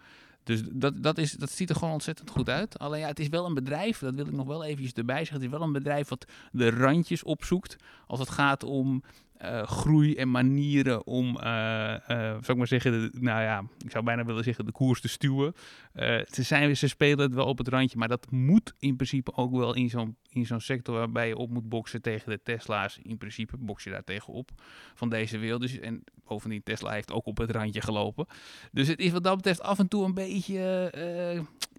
Dus 0.44 0.62
dat, 0.72 1.04
dat, 1.04 1.18
is, 1.18 1.32
dat 1.32 1.52
ziet 1.52 1.70
er 1.70 1.76
gewoon 1.76 1.94
ontzettend 1.94 2.30
goed 2.30 2.50
uit. 2.50 2.80
Alleen 2.80 3.00
ja, 3.00 3.08
het 3.08 3.20
is 3.20 3.28
wel 3.28 3.46
een 3.46 3.54
bedrijf, 3.54 4.00
dat 4.00 4.16
wil 4.16 4.26
ik 4.26 4.32
nog 4.32 4.48
wel 4.48 4.64
eventjes 4.64 4.94
erbij 4.94 5.18
zeggen. 5.18 5.36
Het 5.36 5.46
is 5.46 5.52
wel 5.52 5.62
een 5.62 5.74
bedrijf 5.74 6.10
wat 6.10 6.26
de 6.52 6.70
randjes 6.70 7.24
opzoekt 7.24 7.76
als 8.08 8.20
het 8.20 8.30
gaat 8.30 8.64
om 8.64 9.04
uh, 9.46 9.64
groei 9.64 10.16
en 10.16 10.32
manieren 10.32 11.08
om, 11.08 11.26
uh, 11.28 11.44
uh, 11.44 11.98
zou 12.08 12.44
ik 12.48 12.56
maar 12.56 12.68
zeggen, 12.68 13.12
nou 13.20 13.42
ja, 13.42 13.64
ik 13.86 13.92
zou 13.92 14.04
bijna 14.04 14.26
willen 14.26 14.44
zeggen, 14.44 14.66
de 14.66 14.72
koers 14.72 15.02
te 15.02 15.08
stuwen. 15.08 15.54
ze, 16.32 16.44
zijn, 16.44 16.78
ze 16.78 16.88
spelen 16.88 17.20
het 17.20 17.34
wel 17.34 17.46
op 17.46 17.58
het 17.58 17.68
randje, 17.68 17.98
maar 17.98 18.08
dat 18.08 18.32
moet 18.32 18.74
in 18.80 18.96
principe 18.96 19.34
ook 19.36 19.52
wel 19.52 19.76
in 19.76 19.90
zo'n 19.90 20.18
in 20.32 20.46
zo'n 20.46 20.60
sector 20.60 20.96
waarbij 20.96 21.28
je 21.28 21.38
op 21.38 21.50
moet 21.50 21.70
boksen 21.70 22.02
tegen 22.02 22.30
de 22.30 22.40
Tesla's. 22.44 23.00
In 23.04 23.18
principe 23.18 23.58
box 23.58 23.84
je 23.84 23.90
daar 23.90 24.04
tegenop 24.04 24.52
van 24.96 25.10
deze 25.10 25.38
wereld. 25.38 25.62
Dus, 25.62 25.80
en 25.80 26.04
bovendien, 26.26 26.64
Tesla 26.64 26.92
heeft 26.92 27.12
ook 27.12 27.26
op 27.26 27.38
het 27.38 27.52
randje 27.52 27.82
gelopen. 27.82 28.26
Dus 28.72 28.88
het 28.88 29.00
is 29.00 29.12
wat 29.12 29.24
dat 29.24 29.36
betreft 29.36 29.62
af 29.62 29.80
en 29.80 29.88
toe 29.88 30.06
een 30.06 30.14
beetje, 30.14 30.92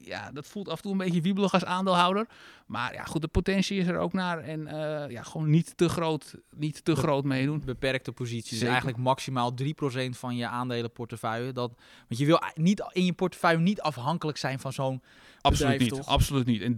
ja, 0.02 0.30
dat 0.32 0.46
voelt 0.46 0.68
af 0.68 0.76
en 0.76 0.82
toe 0.82 0.92
een 0.92 0.98
beetje 0.98 1.20
wiebelig 1.20 1.52
als 1.52 1.64
aandeelhouder. 1.64 2.26
Maar 2.66 2.92
ja, 2.92 3.04
goed, 3.04 3.20
de 3.20 3.28
potentie 3.28 3.78
is 3.78 3.86
er 3.86 3.98
ook 3.98 4.12
naar. 4.12 4.38
En 4.38 4.64
ja, 5.10 5.22
gewoon 5.22 5.50
niet 5.50 5.76
te 5.76 5.88
groot, 5.88 6.34
niet 6.56 6.84
te 6.84 6.96
groot 6.96 7.24
meedoen 7.24 7.56
doen. 7.56 7.66
Beperkte 7.66 8.12
posities. 8.12 8.58
Dus 8.58 8.68
eigenlijk 8.68 8.98
maximaal 8.98 9.54
3% 9.62 9.64
van 10.10 10.36
je 10.36 10.46
aandelenportefeuille. 10.46 11.52
Dat, 11.52 11.72
want 12.08 12.20
je 12.20 12.26
wil 12.26 12.42
niet 12.54 12.84
in 12.92 13.04
je 13.04 13.12
portefeuille 13.12 13.58
niet 13.58 13.80
afhankelijk 13.80 14.38
zijn 14.38 14.58
van 14.58 14.72
zo'n 14.72 15.02
Absoluut 15.42 15.72
bedrijf, 15.72 15.80
niet. 15.92 16.00
toch? 16.06 16.14
Absoluut 16.14 16.46
niet. 16.46 16.62
En 16.62 16.74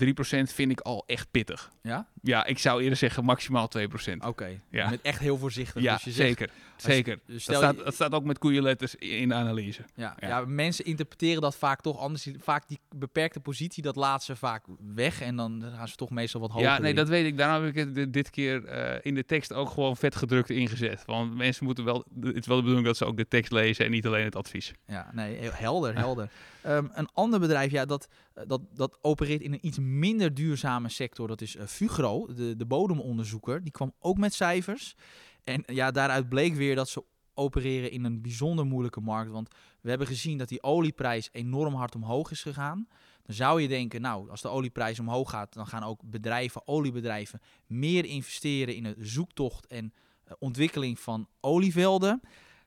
3% 0.49 0.53
vind 0.55 0.71
ik 0.71 0.81
al 0.81 1.05
echt 1.07 1.31
pittig. 1.31 1.71
Ja? 1.83 2.07
Ja, 2.23 2.45
ik 2.47 2.59
zou 2.59 2.83
eerder 2.83 2.99
zeggen 2.99 3.25
maximaal 3.25 3.69
2%. 3.79 4.27
Oké. 4.27 4.61
Ja. 4.71 4.91
Met 4.91 5.01
echt 5.03 5.19
heel 5.19 5.39
voorzichtig. 5.39 5.83
Ja, 5.83 5.95
dus 5.95 6.05
je 6.05 6.11
zegt, 6.11 6.29
zeker. 6.29 6.51
Zeker. 6.77 7.19
dus 7.27 7.45
dat, 7.45 7.57
staat, 7.57 7.77
dat 7.79 7.95
staat 7.95 8.13
ook 8.13 8.25
met 8.25 8.39
koeienletters 8.39 8.95
in 8.95 9.29
de 9.29 9.35
analyse. 9.35 9.83
Ja, 9.95 10.17
Ja. 10.21 10.29
ja. 10.29 10.45
mensen 10.47 10.85
interpreteren 10.85 11.43
dat 11.43 11.57
vaak 11.57 11.81
toch 11.81 11.99
anders. 11.99 12.29
Vaak 12.39 12.69
die 12.69 12.79
beperkte 12.97 13.41
positie, 13.41 13.83
dat 13.83 13.97
laat 13.97 14.23
ze 14.25 14.37
vaak 14.37 14.65
weg. 14.95 15.21
En 15.21 15.37
dan 15.37 15.65
gaan 15.77 15.89
ze 15.89 15.95
toch 15.97 16.11
meestal 16.11 16.41
wat 16.41 16.51
hoger 16.51 16.67
Ja, 16.69 16.79
nee, 16.79 16.91
in. 16.91 16.97
dat 16.97 17.09
weet 17.09 17.27
ik. 17.27 17.37
Daarom 17.37 17.65
heb 17.65 17.77
ik 17.77 17.95
het 17.97 18.13
dit- 18.13 18.31
keer 18.31 18.65
eh, 18.65 18.99
in 19.03 19.15
de 19.15 19.25
tekst 19.25 19.53
ook 19.53 19.71
gewoon 19.71 19.97
vet 19.97 20.17
gedrukt 20.17 20.51
ingezet. 20.51 21.03
Want 21.07 21.35
mensen 21.35 21.65
moeten 21.65 21.85
wel... 21.85 22.05
Het 22.21 22.37
is 22.37 22.47
wel 22.47 22.57
de 22.57 22.63
bedoeling 22.63 22.87
dat 22.87 22.97
ze 22.97 23.05
ook 23.05 23.17
de 23.17 23.29
tekst 23.29 23.53
lezen 23.53 23.85
en 23.85 23.91
niet 23.91 24.07
alleen 24.07 24.25
het 24.25 24.37
advies. 24.37 24.73
Ja, 24.87 25.11
nee, 25.13 25.39
helder, 25.41 25.95
helder. 25.97 26.29
Ehm, 26.63 26.87
een 26.93 27.09
ander 27.13 27.41
bedrijf, 27.41 27.71
ja, 27.71 27.85
dat, 27.85 28.09
eh, 28.35 28.43
dat, 28.53 28.77
dat 28.77 28.99
opereert 29.03 29.43
in 29.43 29.53
een 29.53 29.67
iets 29.67 29.79
minder 29.79 30.35
duurzame 30.35 30.89
sector. 30.89 31.29
Dat 31.29 31.41
is 31.41 31.57
eh, 31.57 31.67
Fugro, 31.67 32.27
de, 32.35 32.57
de 32.57 32.67
bodemonderzoeker. 32.67 33.63
Die 33.63 33.73
kwam 33.73 33.93
ook 33.99 34.19
met 34.19 34.35
cijfers. 34.35 34.97
En 35.45 35.63
ja, 35.67 35.91
daaruit 35.91 36.29
bleek 36.29 36.55
weer 36.55 36.75
dat 36.75 36.89
ze 36.89 37.05
opereren 37.35 37.91
in 37.91 38.05
een 38.05 38.23
bijzonder 38.23 38.67
moeilijke 38.67 39.01
markt. 39.01 39.31
Want 39.31 39.49
we 39.81 39.89
hebben 39.89 40.07
gezien 40.07 40.39
dat 40.39 40.49
die 40.49 40.63
olieprijs 40.63 41.29
enorm 41.33 41.75
hard 41.75 41.95
omhoog 41.95 42.31
is 42.31 42.43
gegaan. 42.43 42.89
Dan 43.23 43.35
zou 43.35 43.61
je 43.61 43.69
denken, 43.69 44.01
nou, 44.01 44.31
als 44.31 44.43
de 44.43 44.49
olieprijs 44.49 45.01
omhoog 45.01 45.31
gaat, 45.31 45.53
dan 45.53 45.67
gaan 45.67 45.83
ook 45.83 46.03
bedrijven, 46.05 46.63
oliebedrijven, 46.65 47.41
meer 47.67 48.05
investeren 48.05 48.75
in 48.75 48.83
de 48.83 48.95
zoektocht 48.99 49.67
en 49.67 49.93
eh, 50.25 50.33
ontwikkeling 50.39 50.99
van 50.99 51.29
olievelden. 51.41 52.21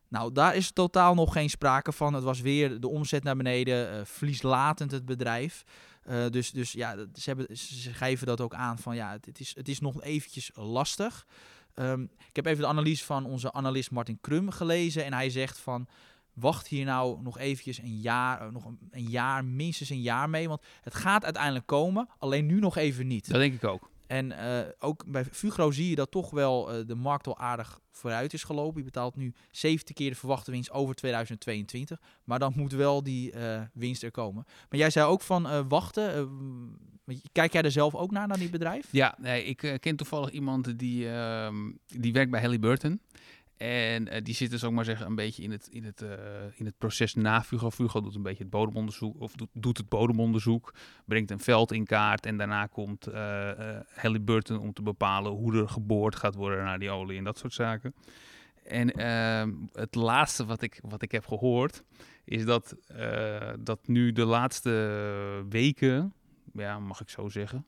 Nou, 0.08 0.32
daar 0.32 0.56
is 0.56 0.72
totaal 0.72 1.14
nog 1.14 1.34
geen 1.34 1.50
sprake 1.50 1.92
van. 1.92 2.14
Het 2.14 2.24
was 2.24 2.42
weer 2.42 2.80
de 2.80 2.88
omzet 2.88 3.24
naar 3.24 3.36
beneden, 3.36 4.08
verlieslatend 4.08 4.92
het 4.92 5.06
bedrijf. 5.06 5.64
Eh, 6.06 6.26
dus, 6.30 6.52
dus 6.52 6.72
ja, 6.72 6.96
ze, 7.14 7.30
hebben, 7.30 7.48
geven 7.94 8.28
dat 8.28 8.42
ook 8.42 8.54
aan 8.54 8.78
van 8.78 8.96
ja, 8.96 9.18
het, 9.22 9.40
is, 9.40 9.56
het 9.56 9.68
is 9.68 9.80
nog 9.80 10.02
eventjes 10.04 10.52
lastig. 10.54 11.26
Ehm, 11.74 12.02
ik 12.02 12.36
heb 12.36 12.46
even 12.46 12.62
de 12.62 12.68
analyse 12.68 13.06
van 13.06 13.26
onze 13.26 13.54
analist 13.54 13.92
Martin 13.92 14.18
Krum 14.22 14.52
gelezen 14.52 15.06
en 15.06 15.14
hij 15.14 15.30
zegt 15.30 15.58
van 15.58 15.88
wacht 16.34 16.68
hier 16.68 16.86
nou 16.86 17.22
nog 17.22 17.38
eventjes 17.38 17.78
een 17.78 18.00
jaar, 18.00 18.42
eh, 18.42 18.52
nog 18.52 18.66
een 18.92 19.10
jaar, 19.10 19.46
minstens 19.46 19.90
een 19.90 20.02
jaar 20.02 20.30
mee, 20.30 20.48
want 20.48 20.62
het 20.82 20.96
gaat 20.96 21.24
uiteindelijk 21.24 21.66
komen, 21.66 22.10
alleen 22.18 22.46
nu 22.46 22.60
nog 22.60 22.78
even 22.78 23.08
niet. 23.08 23.30
Dat 23.30 23.40
denk 23.40 23.54
ik 23.54 23.64
ook. 23.64 23.90
En 24.08 24.32
eh, 24.32 24.72
ook 24.80 25.04
bij 25.08 25.26
Fugro 25.26 25.72
zie 25.72 25.90
je 25.90 25.96
dat 25.96 26.12
toch 26.12 26.30
wel 26.30 26.72
eh, 26.72 26.88
de 26.88 26.96
markt 26.96 27.28
al 27.28 27.38
aardig 27.38 27.80
vooruit 27.92 28.34
is 28.34 28.44
gelopen. 28.44 28.78
Je 28.78 28.84
betaalt 28.84 29.16
nu 29.16 29.34
70 29.52 29.96
keer 29.96 30.10
de 30.10 30.16
verwachte 30.16 30.52
winst 30.52 30.72
over 30.72 30.96
2022. 30.96 32.02
Maar 32.24 32.40
dan 32.40 32.54
moet 32.56 32.72
wel 32.72 33.04
die 33.04 33.32
eh, 33.32 33.62
winst 33.74 34.04
er 34.04 34.12
komen. 34.12 34.44
Maar 34.70 34.80
jij 34.80 34.90
zei 34.90 35.08
ook 35.08 35.22
van 35.22 35.68
wachten. 35.68 36.30
kijk 37.32 37.54
jij 37.54 37.62
er 37.62 37.72
zelf 37.72 37.96
ook 37.96 38.12
naar, 38.12 38.28
naar 38.28 38.38
die 38.38 38.50
bedrijf? 38.50 38.88
Ja, 38.92 39.16
nee, 39.18 39.44
ik 39.44 39.78
ken 39.80 39.96
toevallig 39.96 40.30
iemand 40.30 40.80
die, 40.80 41.10
ehm, 41.10 41.72
die 41.86 42.14
werkt 42.14 42.32
bij 42.32 42.42
Halliburton. 42.42 43.00
En 43.58 44.08
eh, 44.08 44.24
die 44.24 44.34
zit 44.34 44.52
dus 44.52 44.64
ook 44.64 44.72
maar 44.72 44.86
zeggen 44.86 45.06
een 45.06 45.16
beetje 45.16 45.44
in 45.44 45.52
het, 45.52 45.68
in 45.68 45.84
het, 45.84 46.02
eh, 46.02 46.10
in 46.54 46.66
het 46.66 46.78
proces 46.78 47.14
na 47.14 47.44
Fugo. 47.44 47.72
Fugo 47.72 48.02
doet 48.02 48.16
een 48.16 48.22
beetje 48.22 48.44
het 48.44 48.52
bodemonderzoek, 48.52 49.20
of 49.20 49.34
doet, 49.34 49.50
doet 49.54 49.78
het 49.78 49.90
bodemonderzoek, 49.90 50.74
brengt 51.06 51.32
een 51.32 51.40
veld 51.40 51.72
in 51.72 51.86
kaart 51.86 52.26
en 52.26 52.38
daarna 52.38 52.66
komt 52.66 53.08
eh 53.08 53.34
eh, 53.46 53.82
Halliburton 53.96 54.60
om 54.60 54.74
te 54.74 54.82
bepalen 54.82 55.32
hoe 55.32 55.56
er 55.56 55.70
geboord 55.70 56.16
gaat 56.16 56.36
worden 56.36 56.64
naar 56.64 56.80
die 56.80 56.90
olie 56.90 57.18
en 57.18 57.24
dat 57.24 57.38
soort 57.38 57.54
zaken. 57.54 57.96
En 58.64 58.92
ehm, 58.92 59.54
het 59.74 59.96
laatste 59.96 60.46
wat 60.46 60.62
ik, 60.62 60.80
wat 60.82 61.02
ik 61.02 61.12
heb 61.12 61.26
gehoord 61.26 61.84
is 62.24 62.46
dat, 62.46 62.76
dat 63.60 63.88
nu 63.88 64.12
de 64.12 64.26
laatste 64.26 65.46
weken, 65.50 66.14
ja, 66.54 66.80
mag 66.80 67.02
ik 67.02 67.10
zo 67.10 67.30
zeggen, 67.30 67.66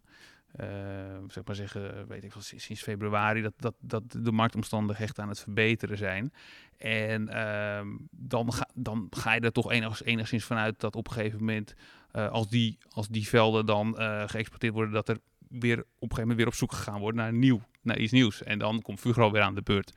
zeg 1.28 1.44
maar 1.46 1.56
zeggen, 1.56 2.08
weet 2.08 2.24
ik 2.24 2.34
wel, 2.34 2.44
sinds 2.44 2.64
sinds 2.64 2.82
februari, 2.82 3.42
dat, 3.42 3.54
dat, 3.58 3.74
dat 3.80 4.04
de 4.12 4.32
marktomstandigheden 4.32 5.08
echt 5.08 5.20
aan 5.20 5.30
het 5.30 5.40
verbeteren 5.40 5.98
zijn. 5.98 6.34
En 6.78 7.30
ehm, 7.30 7.88
dan, 8.12 8.54
ga, 8.54 8.70
dan 8.74 9.08
ga 9.10 9.34
je 9.34 9.40
er 9.40 9.52
toch 9.52 9.72
enigszins, 9.72 10.10
enigszins 10.10 10.44
vanuit 10.44 10.80
dat 10.80 10.96
op 10.96 11.08
een 11.08 11.14
gegeven 11.14 11.40
moment, 11.40 11.74
eh, 12.12 12.30
als, 12.30 12.50
die, 12.50 12.78
als 12.90 13.08
die 13.08 13.28
velden 13.28 13.66
dan 13.66 13.98
eh, 13.98 14.24
geëxporteerd 14.28 14.74
worden, 14.74 14.94
dat 14.94 15.10
er 15.10 15.18
weer 15.50 15.80
op 15.80 15.86
een 15.88 16.00
gegeven 16.00 16.22
moment 16.22 16.38
weer 16.38 16.48
op 16.48 16.54
zoek 16.54 16.72
gegaan 16.72 17.00
wordt 17.00 17.18
naar, 17.18 17.34
nieuw, 17.34 17.62
naar 17.82 17.98
iets 17.98 18.12
nieuws. 18.12 18.44
En 18.44 18.60
dan 18.60 18.82
komt 18.82 19.00
Fugro 19.00 19.32
weer 19.32 19.42
aan 19.42 19.56
de 19.56 19.62
beurt. 19.62 19.94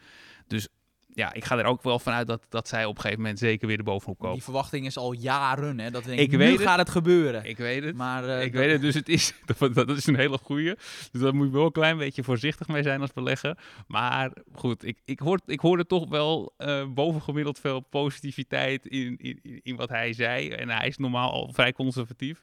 Dus 0.46 0.68
ja, 1.14 1.32
ik 1.32 1.44
ga 1.44 1.58
er 1.58 1.64
ook 1.64 1.82
wel 1.82 1.98
vanuit 1.98 2.26
dat, 2.26 2.42
dat 2.48 2.68
zij 2.68 2.84
op 2.84 2.94
een 2.94 3.00
gegeven 3.00 3.20
moment 3.22 3.38
zeker 3.38 3.66
weer 3.66 3.78
er 3.78 3.84
bovenop 3.84 4.18
komen. 4.18 4.34
Die 4.34 4.42
verwachting 4.44 4.86
is 4.86 4.96
al 4.96 5.12
jaren. 5.12 5.78
Hè, 5.78 5.90
dat 5.90 6.04
we 6.04 6.14
Ik 6.14 6.30
weet 6.30 6.48
nu 6.48 6.52
het. 6.56 6.62
gaat 6.62 6.78
het 6.78 6.90
gebeuren. 6.90 7.44
Ik 7.44 7.56
weet 7.56 7.84
het. 7.84 7.96
maar 7.96 8.28
eh, 8.28 8.44
ik 8.44 8.52
dat- 8.52 8.60
weet 8.62 8.72
het, 8.72 8.80
dus 8.80 8.94
het 8.94 9.08
is, 9.08 9.32
dat, 9.58 9.74
dat 9.74 9.88
is 9.90 10.06
een 10.06 10.16
hele 10.16 10.38
goeie. 10.38 10.74
Dus 11.12 11.20
daar 11.20 11.34
moet 11.34 11.46
je 11.46 11.52
wel 11.52 11.64
een 11.64 11.72
klein 11.72 11.98
beetje 11.98 12.22
voorzichtig 12.24 12.68
mee 12.68 12.82
zijn 12.82 13.00
als 13.00 13.12
belegger. 13.12 13.58
Maar 13.86 14.30
goed, 14.54 14.84
ik, 14.84 14.98
ik, 15.04 15.18
hoor, 15.18 15.40
ik 15.46 15.60
hoorde 15.60 15.86
toch 15.86 16.08
wel 16.08 16.52
eh, 16.56 16.86
bovengemiddeld 16.94 17.58
veel 17.58 17.80
positiviteit 17.80 18.86
in, 18.86 19.16
in, 19.18 19.60
in- 19.62 19.76
wat 19.76 19.88
hij 19.88 20.12
zei. 20.12 20.48
En 20.50 20.68
hij 20.68 20.86
is 20.88 20.96
normaal 20.96 21.30
al 21.32 21.52
vrij 21.52 21.72
conservatief. 21.72 22.42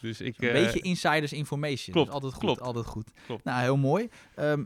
Dus 0.00 0.20
ik, 0.20 0.34
Een 0.42 0.48
eh, 0.48 0.52
beetje 0.64 0.80
insiders 0.80 1.32
information. 1.32 1.94
klopt, 1.94 2.10
Dat 2.10 2.16
is 2.16 2.22
altijd 2.22 2.32
goed. 2.32 2.42
klopt. 2.42 2.60
Altijd 2.60 2.86
goed. 2.86 3.10
Klopt. 3.26 3.44
Nou, 3.44 3.62
heel 3.62 3.76
mooi. 3.76 4.08
Ehm, 4.34 4.62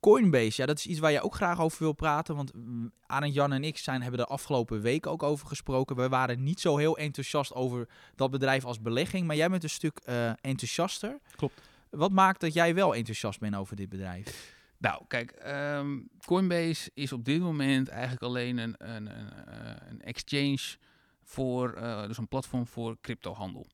Coinbase, 0.00 0.60
ja, 0.60 0.66
dat 0.66 0.78
is 0.78 0.86
iets 0.86 0.98
waar 0.98 1.12
je 1.12 1.20
ook 1.20 1.34
graag 1.34 1.60
over 1.60 1.78
wil 1.78 1.92
praten. 1.92 2.36
Want 2.36 2.54
mm, 2.54 2.92
Arend, 3.06 3.34
Jan 3.34 3.52
en 3.52 3.64
ik 3.64 3.78
zijn, 3.78 4.02
hebben 4.02 4.20
de 4.20 4.26
afgelopen 4.26 4.80
week 4.80 5.06
ook 5.06 5.22
over 5.22 5.46
gesproken. 5.46 5.96
We 5.96 6.08
waren 6.08 6.42
niet 6.42 6.60
zo 6.60 6.76
heel 6.76 6.98
enthousiast 6.98 7.54
over 7.54 7.88
dat 8.14 8.30
bedrijf 8.30 8.64
als 8.64 8.80
belegging. 8.80 9.26
Maar 9.26 9.36
jij 9.36 9.48
bent 9.48 9.62
een 9.62 9.70
stuk 9.70 9.98
eh, 10.04 10.30
enthousiaster. 10.40 11.18
Klopt. 11.36 11.60
Wat 11.90 12.12
maakt 12.12 12.40
dat 12.40 12.52
jij 12.52 12.74
wel 12.74 12.94
enthousiast 12.94 13.40
bent 13.40 13.54
over 13.56 13.76
dit 13.76 13.88
bedrijf? 13.88 14.56
Nou, 14.78 15.02
kijk, 15.08 15.30
ehm, 15.30 15.98
Coinbase 16.26 16.90
is 16.94 17.12
op 17.12 17.24
dit 17.24 17.40
moment 17.40 17.88
eigenlijk 17.88 18.22
alleen 18.22 18.58
een, 18.58 18.74
een, 18.78 19.18
een, 19.18 19.32
eh, 19.46 19.88
een 19.88 20.02
exchange 20.02 20.76
voor, 21.22 21.72
eh, 21.72 22.06
dus 22.06 22.18
een 22.18 22.28
platform 22.28 22.66
voor 22.66 22.96
cryptohandel. 23.00 23.66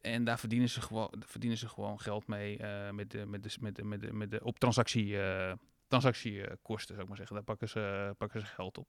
En 0.00 0.24
daar 0.24 0.38
verdienen 0.38 0.68
ze 0.68 0.80
gewoon, 0.80 1.12
verdienen 1.18 1.58
ze 1.58 1.68
gewoon 1.68 2.00
geld 2.00 2.26
mee 2.26 2.58
eh, 2.58 2.90
met 2.90 3.10
de, 3.10 3.26
met 3.26 3.42
de, 3.42 3.56
met 3.60 4.00
de, 4.00 4.12
met 4.12 4.30
de, 4.30 4.44
op 4.44 4.58
transactie, 4.58 5.20
eh, 5.20 5.52
transactiekosten, 5.86 6.94
zou 6.94 7.00
ik 7.00 7.08
maar 7.08 7.16
zeggen. 7.16 7.36
Daar 7.36 7.44
pakken 7.44 7.68
ze, 7.68 8.14
pakken 8.18 8.40
ze 8.40 8.46
geld 8.46 8.78
op. 8.78 8.88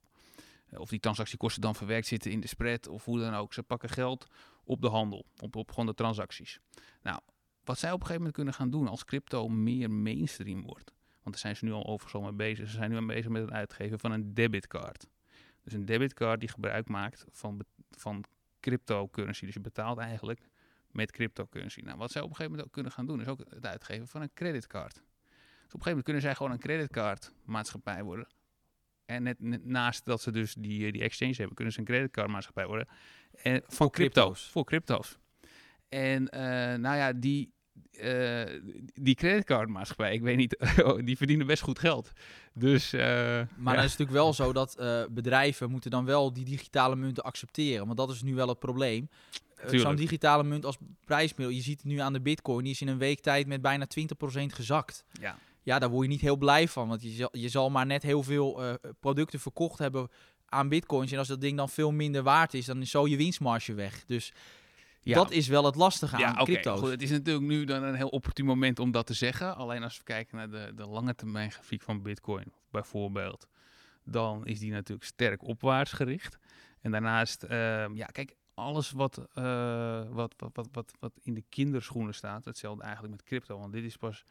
Eh, 0.69 0.79
Of 0.79 0.89
die 0.89 0.99
transactiekosten 0.99 1.61
dan 1.61 1.75
verwerkt 1.75 2.07
zitten 2.07 2.31
in 2.31 2.39
de 2.39 2.47
spread 2.47 2.87
of 2.87 3.05
hoe 3.05 3.19
dan 3.19 3.33
ook. 3.33 3.53
Ze 3.53 3.63
pakken 3.63 3.89
geld 3.89 4.27
op 4.63 4.81
de 4.81 4.89
handel, 4.89 5.25
op, 5.39 5.69
gewoon 5.69 5.85
de 5.85 5.93
transacties. 5.93 6.59
Nou, 7.01 7.19
wat 7.63 7.79
zij 7.79 7.91
op 7.91 7.99
een 7.99 8.05
gegeven 8.05 8.17
moment 8.17 8.35
kunnen 8.35 8.53
gaan 8.53 8.69
doen 8.69 8.87
als 8.87 9.05
crypto 9.05 9.47
meer 9.47 9.91
mainstream 9.91 10.61
wordt. 10.61 10.93
Want 11.21 11.35
daar 11.35 11.37
zijn 11.39 11.55
ze 11.55 11.65
nu 11.65 11.71
al 11.71 11.87
overal 11.87 12.21
mee 12.21 12.31
bezig. 12.31 12.69
Ze 12.69 12.75
zijn 12.75 12.89
nu 12.89 12.97
al 12.97 13.05
bezig 13.05 13.29
met 13.29 13.41
het 13.41 13.51
uitgeven 13.51 13.99
van 13.99 14.11
een 14.11 14.33
debitcard. 14.33 15.07
Dus 15.63 15.73
een 15.73 15.85
debitcard 15.85 16.39
die 16.39 16.49
gebruik 16.49 16.87
maakt 16.87 17.25
van, 17.31 17.61
van 17.91 18.23
cryptocurrency. 18.59 19.45
Dus 19.45 19.53
je 19.53 19.59
betaalt 19.59 19.97
eigenlijk 19.97 20.48
met 20.91 21.11
cryptocurrency. 21.11 21.81
Nou, 21.81 21.97
wat 21.97 22.11
zij 22.11 22.21
op 22.21 22.29
een 22.29 22.35
gegeven 22.35 22.51
moment 22.51 22.67
ook 22.67 22.73
kunnen 22.73 22.91
gaan 22.91 23.05
doen, 23.05 23.21
is 23.21 23.27
ook 23.27 23.39
het 23.49 23.65
uitgeven 23.65 24.07
van 24.07 24.21
een 24.21 24.33
creditcard. 24.33 24.93
Dus 24.93 25.77
op 25.77 25.85
een 25.85 25.85
gegeven 25.85 25.85
moment 25.85 26.03
kunnen 26.03 26.21
zij 26.21 26.35
gewoon 26.35 26.51
een 26.51 26.59
creditcardmaatschappij 26.59 28.03
worden. 28.03 28.27
En 29.05 29.23
net, 29.23 29.39
net 29.39 29.65
naast 29.65 30.05
dat 30.05 30.21
ze 30.21 30.31
dus 30.31 30.53
die, 30.53 30.91
die 30.91 31.01
exchange 31.01 31.33
hebben, 31.35 31.55
kunnen 31.55 31.73
ze 31.73 31.79
een 31.79 31.85
creditcardmaatschappij 31.85 32.65
worden. 32.65 32.87
En 33.31 33.61
crypto. 33.61 33.89
crypto's. 33.89 34.49
Voor 34.49 34.65
crypto's. 34.65 35.17
En 35.89 36.29
eh, 36.29 36.41
nou 36.79 36.97
ja, 36.97 37.13
die, 37.13 37.53
eh, 37.91 38.61
die 38.93 39.15
creditcardmaatschappij, 39.15 40.13
ik 40.13 40.21
weet 40.21 40.37
niet, 40.37 40.57
die 41.05 41.17
verdienen 41.17 41.47
best 41.47 41.63
goed 41.63 41.79
geld. 41.79 42.11
Dus, 42.53 42.93
eh, 42.93 43.01
Maar 43.01 43.47
ja. 43.47 43.47
dan 43.63 43.73
is 43.73 43.91
het 43.91 43.99
natuurlijk 43.99 44.11
wel 44.11 44.33
zo 44.33 44.53
dat 44.53 44.75
bedrijven 45.11 45.71
moeten 45.71 45.91
dan 45.91 46.05
wel 46.05 46.33
die 46.33 46.45
digitale 46.45 46.95
munten 46.95 47.23
accepteren. 47.23 47.85
Want 47.85 47.97
dat 47.97 48.11
is 48.11 48.21
nu 48.21 48.35
wel 48.35 48.47
het 48.47 48.59
probleem. 48.59 49.09
Eh, 49.59 49.79
Zo'n 49.79 49.95
digitale 49.95 50.43
munt 50.43 50.65
als 50.65 50.77
prijsmiddel, 51.05 51.55
je 51.55 51.61
ziet 51.61 51.77
het 51.77 51.85
nu 51.91 51.97
aan 51.97 52.13
de 52.13 52.21
bitcoin, 52.21 52.63
die 52.63 52.73
is 52.73 52.81
in 52.81 52.87
een 52.87 52.97
week 52.97 53.19
tijd 53.19 53.47
met 53.47 53.61
bijna 53.61 53.85
20% 53.85 54.53
gezakt. 54.53 55.03
ja. 55.21 55.37
Ja, 55.63 55.79
daar 55.79 55.89
word 55.89 56.03
je 56.05 56.11
niet 56.11 56.21
heel 56.21 56.37
blij 56.37 56.67
van, 56.67 56.87
want 56.87 57.01
je 57.01 57.09
zal, 57.09 57.29
je 57.31 57.49
zal 57.49 57.69
maar 57.69 57.85
net 57.85 58.03
heel 58.03 58.23
veel 58.23 58.63
eh, 58.63 58.73
producten 58.99 59.39
verkocht 59.39 59.79
hebben 59.79 60.09
aan 60.45 60.69
bitcoins. 60.69 61.11
En 61.11 61.17
als 61.17 61.27
dat 61.27 61.41
ding 61.41 61.57
dan 61.57 61.69
veel 61.69 61.91
minder 61.91 62.23
waard 62.23 62.53
is, 62.53 62.65
dan 62.65 62.81
is 62.81 62.89
zo 62.89 63.07
je 63.07 63.17
winstmarge 63.17 63.73
weg. 63.73 64.03
Dus 64.05 64.33
Ja. 65.01 65.15
dat 65.15 65.31
is 65.31 65.47
wel 65.47 65.65
het 65.65 65.75
lastige 65.75 66.17
Ja, 66.17 66.25
aan 66.27 66.33
oké. 66.41 66.43
crypto's. 66.43 66.79
goed, 66.79 66.89
het 66.89 67.01
is 67.01 67.09
natuurlijk 67.09 67.45
nu 67.45 67.63
dan 67.65 67.83
een 67.83 67.95
heel 67.95 68.07
opportun 68.07 68.45
moment 68.45 68.79
om 68.79 68.91
dat 68.91 69.05
te 69.07 69.13
zeggen. 69.13 69.55
Alleen 69.55 69.83
als 69.83 69.97
we 69.97 70.03
kijken 70.03 70.37
naar 70.37 70.49
de, 70.49 70.71
de 70.75 70.85
lange 70.87 71.15
termijn 71.15 71.51
grafiek 71.51 71.81
van 71.81 72.01
Bitcoin, 72.01 72.51
bijvoorbeeld, 72.71 73.47
dan 74.03 74.45
is 74.45 74.59
die 74.59 74.71
natuurlijk 74.71 75.07
sterk 75.07 75.43
opwaarts 75.43 75.91
gericht. 75.91 76.37
En 76.81 76.91
daarnaast, 76.91 77.43
ehm, 77.43 77.95
ja, 77.95 78.05
kijk, 78.05 78.35
alles 78.59 78.91
wat, 78.91 79.27
eh, 79.33 80.09
wat, 80.09 80.33
wat, 80.37 80.51
wat, 80.53 80.67
wat, 80.71 80.93
wat 80.99 81.19
in 81.21 81.33
de 81.33 81.43
kinderschoenen 81.49 82.13
staat, 82.13 82.45
hetzelfde 82.45 82.83
eigenlijk 82.83 83.13
met 83.13 83.23
crypto, 83.23 83.59
want 83.59 83.73
dit 83.73 83.83
is 83.83 83.97
pas 83.97 84.23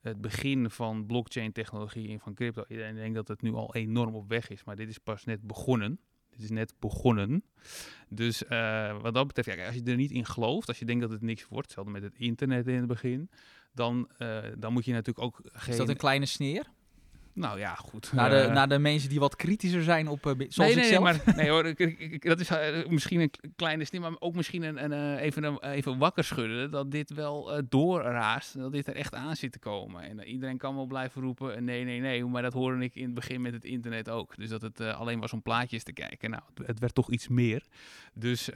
het 0.00 0.20
begin 0.20 0.70
van 0.70 1.06
blockchain 1.06 1.52
technologie 1.52 2.08
en 2.08 2.20
van 2.20 2.34
crypto. 2.34 2.64
Iedereen 2.68 2.94
denkt 2.94 3.14
dat 3.14 3.28
het 3.28 3.42
nu 3.42 3.52
al 3.52 3.74
enorm 3.74 4.14
op 4.14 4.28
weg 4.28 4.48
is, 4.48 4.64
maar 4.64 4.76
dit 4.76 4.88
is 4.88 4.98
pas 4.98 5.24
net 5.24 5.42
begonnen. 5.42 6.00
Dit 6.30 6.42
is 6.42 6.50
net 6.50 6.74
begonnen. 6.78 7.44
Dus 8.08 8.44
eh, 8.44 9.00
wat 9.00 9.14
dat 9.14 9.26
betreft, 9.26 9.58
ja, 9.58 9.66
als 9.66 9.74
je 9.74 9.82
er 9.82 9.96
niet 9.96 10.10
in 10.10 10.24
gelooft, 10.24 10.68
als 10.68 10.78
je 10.78 10.84
denkt 10.84 11.02
dat 11.02 11.10
het 11.10 11.22
niks 11.22 11.48
wordt, 11.48 11.66
hetzelfde 11.66 11.92
met 11.92 12.02
het 12.02 12.14
internet 12.16 12.66
in 12.66 12.74
het 12.74 12.86
begin, 12.86 13.30
dan, 13.72 14.10
eh, 14.18 14.38
dan 14.58 14.72
moet 14.72 14.84
je 14.84 14.92
natuurlijk 14.92 15.26
ook 15.26 15.40
geen... 15.42 15.72
Is 15.72 15.78
dat 15.78 15.88
een 15.88 15.96
kleine 15.96 16.26
sneer? 16.26 16.70
Nou 17.36 17.58
ja, 17.58 17.74
goed. 17.74 18.12
Naar 18.12 18.30
de, 18.30 18.36
Eh, 18.36 18.52
naar 18.52 18.68
de 18.68 18.78
mensen 18.78 19.08
die 19.08 19.18
wat 19.20 19.36
kritischer 19.36 19.82
zijn 19.82 20.08
op, 20.08 20.22
bi- 20.22 20.46
zoals 20.48 20.56
nee, 20.56 20.68
ik 20.70 20.74
nee, 20.74 21.00
nee, 21.00 21.12
zelf? 21.14 21.24
maar 21.26 21.36
nee 21.36 21.50
hoor, 21.50 21.66
ik- 21.66 21.78
ik- 21.78 21.98
ik- 21.98 22.24
dat 22.24 22.40
is 22.40 22.48
eh, 22.50 22.86
misschien 22.88 23.20
een 23.20 23.30
kleine 23.56 23.84
stem, 23.84 24.00
maar 24.00 24.12
ook 24.18 24.34
misschien 24.34 24.62
een, 24.62 24.84
een, 24.92 25.16
even, 25.18 25.44
een, 25.44 25.62
even 25.64 25.98
wakker 25.98 26.24
schudden 26.24 26.70
dat 26.70 26.90
dit 26.90 27.10
wel 27.14 27.60
doorraast, 27.68 28.58
dat 28.58 28.72
dit 28.72 28.86
er 28.86 28.94
echt 28.96 29.14
aan 29.14 29.36
zit 29.36 29.52
te 29.52 29.58
komen. 29.58 30.02
En 30.02 30.24
iedereen 30.24 30.56
kan 30.58 30.74
wel 30.74 30.86
blijven 30.86 31.22
roepen, 31.22 31.64
nee, 31.64 31.84
nee, 31.84 32.00
nee, 32.00 32.24
maar 32.24 32.42
dat 32.42 32.52
hoorde 32.52 32.84
ik 32.84 32.94
in 32.94 33.04
het 33.04 33.14
begin 33.14 33.40
met 33.40 33.52
het 33.52 33.64
internet 33.64 34.08
ook. 34.10 34.36
Dus 34.36 34.48
dat 34.48 34.62
het 34.62 34.80
alleen 34.80 35.20
was 35.20 35.32
om 35.32 35.42
plaatjes 35.42 35.82
te 35.82 35.92
kijken. 35.92 36.30
Nou, 36.30 36.42
het, 36.64 36.78
werd 36.78 36.94
toch 36.94 37.10
iets 37.10 37.28
meer. 37.28 37.64
Dus 38.14 38.48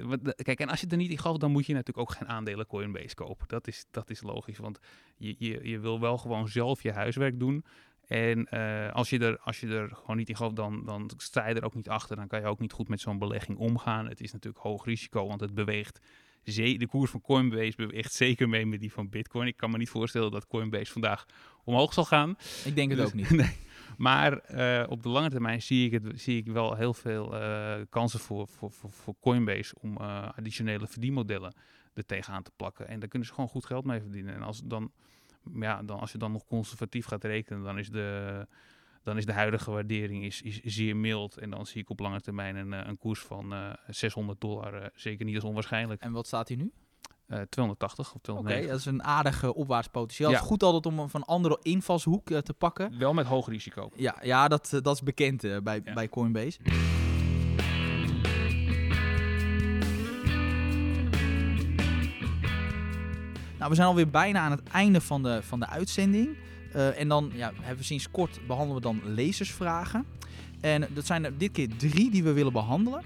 wat- 0.00 0.34
kijk, 0.42 0.60
en 0.60 0.68
als 0.68 0.80
je 0.80 0.86
er 0.86 0.96
niet 0.96 1.10
in 1.10 1.18
gelooft, 1.18 1.40
dan 1.40 1.50
moet 1.50 1.66
je 1.66 1.72
natuurlijk 1.74 2.10
ook 2.10 2.16
geen 2.16 2.28
aandelen 2.28 2.66
Coinbase 2.66 3.14
kopen. 3.14 3.48
Dat 3.48 3.66
is, 3.66 3.84
dat 3.90 4.10
is 4.10 4.22
logisch, 4.22 4.58
want 4.58 4.78
je, 5.16 5.34
je, 5.38 5.60
je 5.62 5.78
wil 5.78 6.00
wel 6.00 6.18
gewoon 6.18 6.48
zelf 6.48 6.82
je 6.82 6.92
huiswerk 6.92 7.38
doen. 7.38 7.64
En 8.10 8.46
eh, 8.46 8.92
als, 8.92 9.10
je 9.10 9.18
er, 9.18 9.38
als 9.38 9.60
je 9.60 9.66
er 9.66 9.88
gewoon 9.94 10.16
niet 10.16 10.28
in 10.28 10.36
gelooft, 10.36 10.56
dan, 10.56 10.84
dan 10.84 11.10
sta 11.16 11.48
je 11.48 11.54
er 11.54 11.64
ook 11.64 11.74
niet 11.74 11.88
achter. 11.88 12.16
Dan 12.16 12.26
kan 12.26 12.40
je 12.40 12.46
ook 12.46 12.58
niet 12.58 12.72
goed 12.72 12.88
met 12.88 13.00
zo'n 13.00 13.18
belegging 13.18 13.58
omgaan. 13.58 14.08
Het 14.08 14.20
is 14.20 14.32
natuurlijk 14.32 14.62
hoog 14.62 14.84
risico, 14.84 15.26
want 15.26 15.40
het 15.40 15.54
beweegt. 15.54 16.00
De 16.42 16.86
koers 16.88 17.10
van 17.10 17.20
Coinbase 17.20 17.76
beweegt 17.76 18.12
zeker 18.12 18.48
mee 18.48 18.66
met 18.66 18.80
die 18.80 18.92
van 18.92 19.08
Bitcoin. 19.08 19.46
Ik 19.46 19.56
kan 19.56 19.70
me 19.70 19.78
niet 19.78 19.88
voorstellen 19.88 20.30
dat 20.30 20.46
Coinbase 20.46 20.92
vandaag 20.92 21.26
omhoog 21.64 21.92
zal 21.92 22.04
gaan. 22.04 22.36
Ik 22.64 22.74
denk 22.74 22.90
het 22.90 22.98
Dus- 22.98 23.06
ook 23.06 23.14
niet. 23.14 23.30
nee. 23.44 23.56
Maar 23.96 24.38
eh, 24.38 24.90
op 24.90 25.02
de 25.02 25.08
lange 25.08 25.30
termijn 25.30 25.62
zie 25.62 25.86
ik, 25.86 25.92
het, 25.92 26.20
zie 26.20 26.36
ik 26.36 26.46
wel 26.46 26.74
heel 26.74 26.94
veel 26.94 27.36
eh, 27.40 27.80
kansen 27.90 28.20
voor, 28.20 28.48
voor, 28.48 28.72
voor, 28.72 28.90
voor 28.90 29.14
Coinbase 29.20 29.74
om 29.80 29.96
additionele 29.96 30.86
verdienmodellen 30.86 31.54
er 31.94 32.06
tegenaan 32.06 32.42
te 32.42 32.52
plakken. 32.56 32.88
En 32.88 33.00
daar 33.00 33.08
kunnen 33.08 33.28
ze 33.28 33.34
gewoon 33.34 33.50
goed 33.50 33.66
geld 33.66 33.84
mee 33.84 34.00
verdienen. 34.00 34.34
En 34.34 34.42
als, 34.42 34.62
dan, 34.64 34.92
ja, 35.54 35.82
dan, 35.82 36.00
als 36.00 36.12
je 36.12 36.18
dan 36.18 36.32
nog 36.32 36.44
conservatief 36.44 37.06
gaat 37.06 37.24
rekenen, 37.24 37.62
dan 37.62 37.78
is 37.78 37.90
de, 37.90 38.46
dan 39.02 39.16
is 39.16 39.26
de 39.26 39.32
huidige 39.32 39.70
waardering 39.70 40.24
is, 40.24 40.42
is 40.42 40.60
zeer 40.62 40.96
mild. 40.96 41.36
En 41.38 41.50
dan 41.50 41.66
zie 41.66 41.80
ik 41.80 41.90
op 41.90 42.00
lange 42.00 42.20
termijn 42.20 42.56
een, 42.56 42.72
eh, 42.72 42.86
een 42.86 42.98
koers 42.98 43.20
van 43.20 43.52
eh 43.52 43.70
600 43.88 44.40
dollar 44.40 44.74
eh, 44.74 44.88
zeker 44.94 45.24
niet 45.24 45.34
als 45.34 45.44
onwaarschijnlijk. 45.44 46.00
En 46.02 46.12
wat 46.12 46.26
staat 46.26 46.48
hier 46.48 46.56
nu? 46.56 46.72
Eh 47.26 47.40
280 47.40 48.06
of 48.08 48.14
Oké, 48.14 48.22
290. 48.22 48.70
dat 48.70 48.78
is 48.80 48.86
een 48.86 49.02
aardige 49.04 49.54
opwaarts 49.54 49.88
potentieel. 49.88 50.28
Het 50.28 50.36
Ja. 50.38 50.42
is 50.44 50.50
goed 50.50 50.62
altijd 50.62 50.86
om 50.86 50.98
een 50.98 51.08
van 51.08 51.24
andere 51.24 51.58
invalshoek 51.62 52.26
te 52.40 52.54
pakken. 52.54 52.98
Wel 52.98 53.14
met 53.14 53.26
hoog 53.26 53.48
risico. 53.48 53.90
Ja, 53.96 54.16
ja 54.22 54.48
dat, 54.48 54.78
dat 54.82 54.94
is 54.94 55.02
bekend 55.02 55.40
bij, 55.62 55.80
Ja. 55.84 55.92
bij 55.94 56.08
Coinbase. 56.08 56.58
Nou, 63.60 63.72
we 63.72 63.78
zijn 63.78 63.88
alweer 63.88 64.10
bijna 64.10 64.40
aan 64.40 64.50
het 64.50 64.68
einde 64.72 65.00
van 65.00 65.22
de, 65.22 65.42
van 65.42 65.60
de 65.60 65.66
uitzending. 65.66 66.36
Eh, 66.72 67.00
en 67.00 67.08
dan 67.08 67.30
ja, 67.34 67.52
hebben 67.60 67.78
we 67.78 67.84
sinds 67.84 68.10
kort 68.10 68.40
behandelen 68.46 68.74
we 68.74 68.80
dan 68.80 69.14
lezersvragen. 69.14 70.04
En 70.60 70.88
dat 70.94 71.06
zijn 71.06 71.24
er 71.24 71.38
dit 71.38 71.52
keer 71.52 71.76
drie 71.76 72.10
die 72.10 72.22
we 72.22 72.32
willen 72.32 72.52
behandelen. 72.52 73.02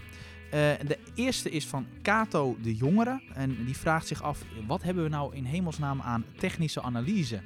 Eh, 0.51 0.61
de 0.87 0.99
eerste 1.15 1.51
is 1.51 1.67
van 1.67 1.87
Kato 2.03 2.57
de 2.63 2.77
Jongere. 2.77 3.21
En 3.33 3.65
die 3.65 3.77
vraagt 3.77 4.07
zich 4.07 4.23
af, 4.23 4.43
wat 4.67 4.83
hebben 4.83 5.05
we 5.05 5.11
nou 5.11 5.35
in 5.35 5.45
hemelsnaam 5.45 6.01
aan 6.01 6.25
technische 6.39 6.83
analyse? 6.83 7.41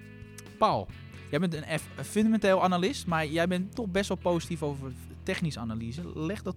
Paul, 0.59 0.89
jij 1.31 1.41
bent 1.41 1.55
een, 1.55 1.65
fundamenteel 2.05 2.63
analist, 2.63 3.07
maar 3.07 3.27
jij 3.27 3.49
bent 3.49 3.75
toch 3.75 3.87
best 3.87 4.09
wel 4.09 4.17
positief 4.17 4.63
over 4.63 4.93
technische 5.23 5.61
analyse. 5.61 6.03
Leg 6.15 6.43
dat, 6.43 6.57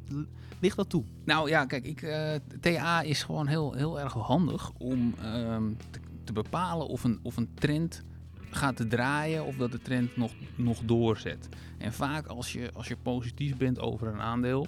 ligt 0.60 0.78
dat 0.78 0.90
toe? 0.90 1.04
Nou 1.24 1.50
ja, 1.50 1.66
kijk, 1.66 1.86
ik, 1.86 2.02
eh, 2.02 2.34
TA 2.60 3.02
is 3.02 3.24
gewoon 3.24 3.48
heel, 3.48 3.74
heel 3.74 4.00
erg 4.00 4.14
handig 4.14 4.72
om 4.78 5.14
ehm, 5.22 5.64
te, 5.90 6.00
te 6.24 6.34
bepalen 6.34 6.88
of 6.88 7.04
een, 7.04 7.20
of 7.22 7.38
een 7.38 7.50
trend 7.54 8.04
gaat 8.50 8.90
draaien 8.90 9.46
of 9.46 9.56
dat 9.56 9.72
de 9.72 9.82
trend 9.82 10.18
nog, 10.18 10.32
nog 10.56 10.80
doorzet. 10.80 11.50
En 11.78 11.94
vaak 11.94 12.28
als 12.28 12.54
je, 12.54 12.70
als 12.74 12.88
je 12.88 12.98
positief 13.02 13.58
bent 13.58 13.80
over 13.80 14.08
een 14.08 14.22
aandeel, 14.22 14.68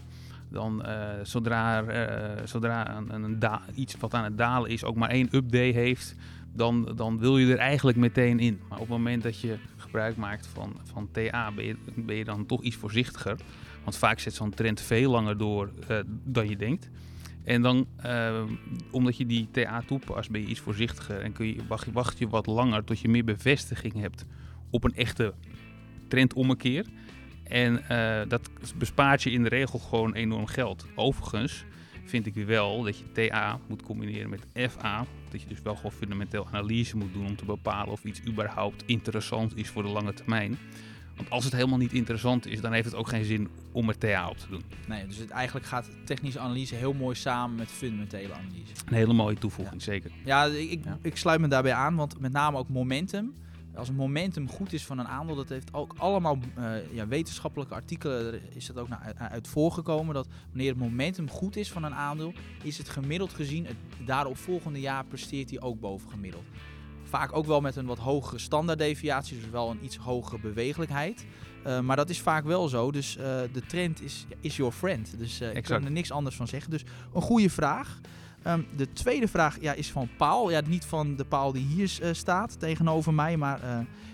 dan 0.50 0.86
eh, 0.86 1.10
zodra, 1.24 1.84
eh, 1.84 2.46
zodra 2.46 2.98
een, 3.10 3.40
iets 3.76 3.96
wat 4.00 4.14
aan 4.14 4.24
het 4.24 4.38
dalen 4.38 4.70
is 4.70 4.84
ook 4.84 4.96
maar 4.96 5.10
één 5.10 5.30
update 5.32 5.78
heeft, 5.78 6.16
dan, 6.54 6.92
dan 6.96 7.20
wil 7.20 7.38
je 7.38 7.52
er 7.52 7.60
eigenlijk 7.60 7.98
meteen 7.98 8.40
in. 8.40 8.60
Maar 8.70 8.80
op 8.80 8.88
het 8.88 8.98
moment 8.98 9.24
dat 9.24 9.40
je 9.40 9.58
gebruik 9.78 10.16
maakt 10.16 10.48
van, 10.48 10.76
van 10.84 11.10
TA, 11.12 11.52
ben 11.52 11.66
je, 11.66 11.76
ben 11.96 12.16
je 12.16 12.24
dan 12.24 12.46
toch 12.46 12.62
iets 12.62 12.76
voorzichtiger. 12.76 13.36
Want 13.84 13.98
vaak 13.98 14.20
zet 14.20 14.34
zo'n 14.34 14.54
trend 14.54 14.82
veel 14.82 15.12
langer 15.12 15.38
door 15.38 15.72
eh, 15.88 15.98
dan 16.08 16.50
je 16.50 16.56
denkt. 16.56 16.90
En 17.44 17.62
dan, 17.62 17.88
eh, 17.96 18.44
omdat 18.92 19.18
je 19.18 19.26
die 19.26 19.48
TA 19.52 19.82
toepast, 19.82 20.32
ben 20.32 20.42
je 20.42 20.48
iets 20.48 20.60
voorzichtiger 20.60 21.20
en 21.20 21.32
kun 21.32 21.48
je, 21.48 21.56
wacht, 21.68 21.92
wacht 21.92 22.18
je 22.18 22.28
wat 22.28 22.46
langer 22.46 22.84
tot 22.84 23.00
je 23.00 23.08
meer 23.08 23.24
bevestiging 23.24 23.94
hebt 23.94 24.26
op 24.70 24.84
een 24.84 24.96
echte 24.96 25.34
trendommekeer. 26.08 26.86
En 27.44 27.90
eh, 27.90 28.30
dat 28.30 28.50
bespaart 28.78 29.24
je 29.24 29.32
in 29.32 29.44
de 29.44 29.50
regel 29.50 29.80
gewoon 29.80 30.14
enorm 30.14 30.46
geld. 30.46 30.86
Overigens 30.96 31.66
vind 32.06 32.26
ik 32.26 32.46
wel 32.46 32.84
dat 32.84 32.98
je 32.98 33.12
TA 33.12 33.60
moet 33.68 33.82
combineren 33.82 34.30
met 34.30 34.72
FA. 34.72 35.06
Dat 35.30 35.42
je 35.42 35.48
dus 35.48 35.62
wel 35.62 35.76
gewoon 35.76 35.92
fundamenteel 35.92 36.48
analyse 36.48 36.98
moet 36.98 37.14
doen 37.14 37.26
om 37.26 37.36
te 37.36 37.46
bepalen 37.46 37.92
of 37.92 38.04
iets 38.04 38.22
überhaupt 38.28 38.84
interessant 38.86 39.58
is 39.58 39.70
voor 39.70 39.84
de 39.84 39.90
lange 39.90 40.14
termijn. 40.14 40.58
Want 41.16 41.30
als 41.30 41.44
het 41.44 41.54
helemaal 41.54 41.78
niet 41.78 41.94
interessant 41.94 42.48
is, 42.48 42.62
dan 42.62 42.74
heeft 42.74 42.86
het 42.86 42.96
ook 42.96 43.08
geen 43.10 43.26
zin 43.26 43.50
om 43.72 43.90
er 43.90 43.98
TA 43.98 44.30
op 44.30 44.38
te 44.38 44.48
doen. 44.50 44.64
Nee, 44.88 45.08
dus 45.08 45.18
het, 45.18 45.30
eigenlijk 45.30 45.66
gaat 45.66 45.90
technische 46.06 46.40
analyse 46.40 46.76
heel 46.76 46.94
mooi 46.94 47.16
samen 47.16 47.56
met 47.56 47.68
fundamentele 47.72 48.34
analyse. 48.34 48.74
Een 48.86 48.94
hele 48.94 49.14
mooie 49.14 49.38
toevoeging, 49.38 49.82
zeker. 49.82 50.12
Ja, 50.26 50.46
ik, 50.46 50.72
ik, 50.72 50.84
Ja. 50.84 50.98
ik 51.02 51.18
sluit 51.18 51.40
me 51.40 51.48
daarbij 51.48 51.74
aan, 51.74 51.96
want 51.96 52.20
met 52.20 52.32
name 52.32 52.58
ook 52.58 52.70
momentum. 52.70 53.34
Als 53.76 53.90
een 53.90 53.96
momentum 53.96 54.50
goed 54.50 54.74
is 54.74 54.86
van 54.86 54.98
een 54.98 55.08
aandeel, 55.08 55.36
dat 55.36 55.50
heeft 55.50 55.74
ook 55.74 55.94
allemaal 55.98 56.38
eh, 56.56 56.94
ja, 56.94 57.08
wetenschappelijke 57.08 57.74
artikelen, 57.74 58.42
is 58.56 58.66
dat 58.66 58.78
ook 58.78 58.88
naar, 58.88 59.14
uit 59.18 59.48
voorgekomen, 59.48 60.14
dat 60.14 60.28
wanneer 60.50 60.70
het 60.70 60.80
momentum 60.80 61.30
goed 61.30 61.56
is 61.56 61.72
van 61.72 61.84
een 61.84 61.94
aandeel, 61.94 62.34
is 62.64 62.78
het 62.78 62.90
gemiddeld 62.90 63.34
gezien, 63.34 63.66
het 63.66 63.76
daarop 64.06 64.38
volgende 64.38 64.80
jaar 64.80 65.06
presteert 65.06 65.50
hij 65.50 65.62
ook 65.62 65.80
boven 65.80 66.10
gemiddeld. 66.10 66.44
Vaak 67.14 67.36
ook 67.36 67.46
wel 67.46 67.62
met 67.62 67.76
een 67.76 67.86
wat 67.86 67.98
hogere 67.98 68.38
standaarddeviatie, 68.38 69.40
dus 69.40 69.50
wel 69.50 69.70
een 69.70 69.84
iets 69.84 69.98
hogere 69.98 70.40
bewegelijkheid. 70.40 71.26
Eh, 71.64 71.80
maar 71.80 71.96
dat 71.96 72.10
is 72.10 72.22
vaak 72.22 72.46
wel 72.46 72.68
zo, 72.68 72.92
dus 72.92 73.18
eh, 73.18 73.24
de 73.52 73.66
trend 73.68 74.02
is, 74.02 74.26
is 74.40 74.56
your 74.56 74.72
friend. 74.72 75.16
Dus 75.18 75.42
eh, 75.42 75.56
ik 75.56 75.64
kan 75.64 75.86
er 75.86 75.92
niks 75.92 76.12
anders 76.12 76.36
van 76.36 76.48
zeggen. 76.48 76.72
Dus 76.72 76.84
een 77.14 77.22
goede 77.22 77.50
vraag. 77.50 78.00
Ehm, 78.44 78.62
de 78.76 78.94
tweede 78.94 79.28
vraag 79.28 79.62
ja, 79.62 79.74
is 79.74 79.92
van 79.92 80.10
Paul. 80.18 80.52
Ja, 80.52 80.62
niet 80.66 80.86
van 80.86 81.16
de 81.16 81.26
Paul 81.26 81.52
die 81.52 81.66
hier 81.66 82.00
staat 82.12 82.60
tegenover 82.60 83.14
mij. 83.14 83.38
Maar 83.38 83.60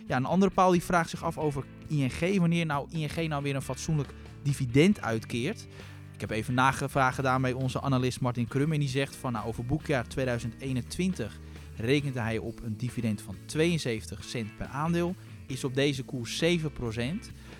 ja, 0.07 0.17
een 0.17 0.25
andere 0.25 0.51
Paul 0.51 0.71
die 0.71 0.83
vraagt 0.83 1.09
zich 1.09 1.23
af 1.23 1.37
over 1.37 1.63
ING. 1.87 2.39
Wanneer 2.39 2.65
nou 2.65 2.87
ING 2.89 3.27
nou 3.27 3.43
weer 3.43 3.55
een 3.55 3.61
fatsoenlijk 3.61 4.13
dividend 4.43 5.01
uitkeert. 5.01 5.67
Ik 6.13 6.21
heb 6.21 6.29
even 6.29 6.53
nagevraagd 6.53 7.15
gedaan 7.15 7.41
bij 7.41 7.53
onze 7.53 7.81
analist 7.81 8.21
Martin 8.21 8.47
Krum. 8.47 8.71
En 8.71 8.79
die 8.79 8.89
zegt 8.89 9.15
van 9.15 9.31
nou, 9.31 9.47
over 9.47 9.65
boekjaar 9.65 10.07
2021 10.07 11.39
rekent 11.79 12.15
hij 12.15 12.37
op 12.37 12.63
een 12.63 12.77
dividend 12.77 13.21
van 13.21 13.35
72 13.45 14.23
cent 14.23 14.57
per 14.57 14.67
aandeel. 14.67 15.15
Is 15.47 15.63
op 15.63 15.75
deze 15.75 16.03
koers 16.03 16.43
7%. 16.43 16.47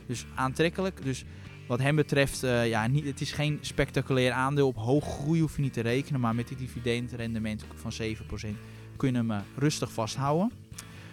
Dus 0.06 0.26
aantrekkelijk. 0.36 1.04
Dus 1.04 1.26
wat 1.68 1.80
hem 1.80 1.96
betreft, 1.96 2.44
eh, 2.44 2.68
ja, 2.68 2.88
niet, 2.88 3.06
het 3.06 3.22
is 3.22 3.32
geen 3.32 3.58
spectaculair 3.62 4.32
aandeel. 4.32 4.68
Op 4.68 4.76
hoog 4.76 5.06
groei 5.06 5.42
hoef 5.42 5.56
je 5.56 5.62
niet 5.62 5.74
te 5.74 5.82
rekenen. 5.82 6.20
Maar 6.20 6.36
met 6.36 6.48
dit 6.48 6.58
dividendrendement 6.58 7.66
van 7.76 7.92
7% 7.92 8.58
kun 8.98 9.12
je 9.12 9.18
hem 9.18 9.32
eh, 9.32 9.40
rustig 9.56 9.92
vasthouden. 9.92 10.52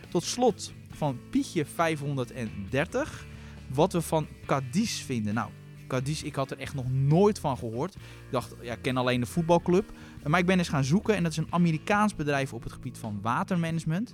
Tot 0.09 0.23
slot 0.23 0.73
van 0.90 1.19
Pietje 1.31 1.64
530. 1.64 3.27
Wat 3.66 3.92
we 3.92 4.03
van 4.03 4.27
Cadiz 4.47 5.03
vinden. 5.03 5.35
Nou, 5.35 5.51
Cadiz, 5.87 6.23
ik 6.23 6.35
had 6.35 6.51
er 6.51 6.59
echt 6.59 6.75
nog 6.75 6.90
nooit 6.90 7.38
van 7.38 7.59
gehoord. 7.59 7.95
Ik 7.95 8.31
dacht, 8.31 8.55
ja, 8.62 8.73
ik 8.73 8.83
ken 8.83 8.97
alleen 8.97 9.21
de 9.21 9.27
voetbalclub. 9.27 9.92
Maar 10.27 10.41
ik 10.41 10.47
ben 10.47 10.59
eens 10.59 10.69
gaan 10.69 10.85
zoeken. 10.85 11.15
En 11.15 11.23
dat 11.23 11.33
is 11.33 11.39
een 11.39 11.47
Amerikaans 11.51 12.15
bedrijf 12.15 12.53
op 12.53 12.62
het 12.62 12.73
gebied 12.73 12.99
van 12.99 13.19
watermanagement. 13.23 14.12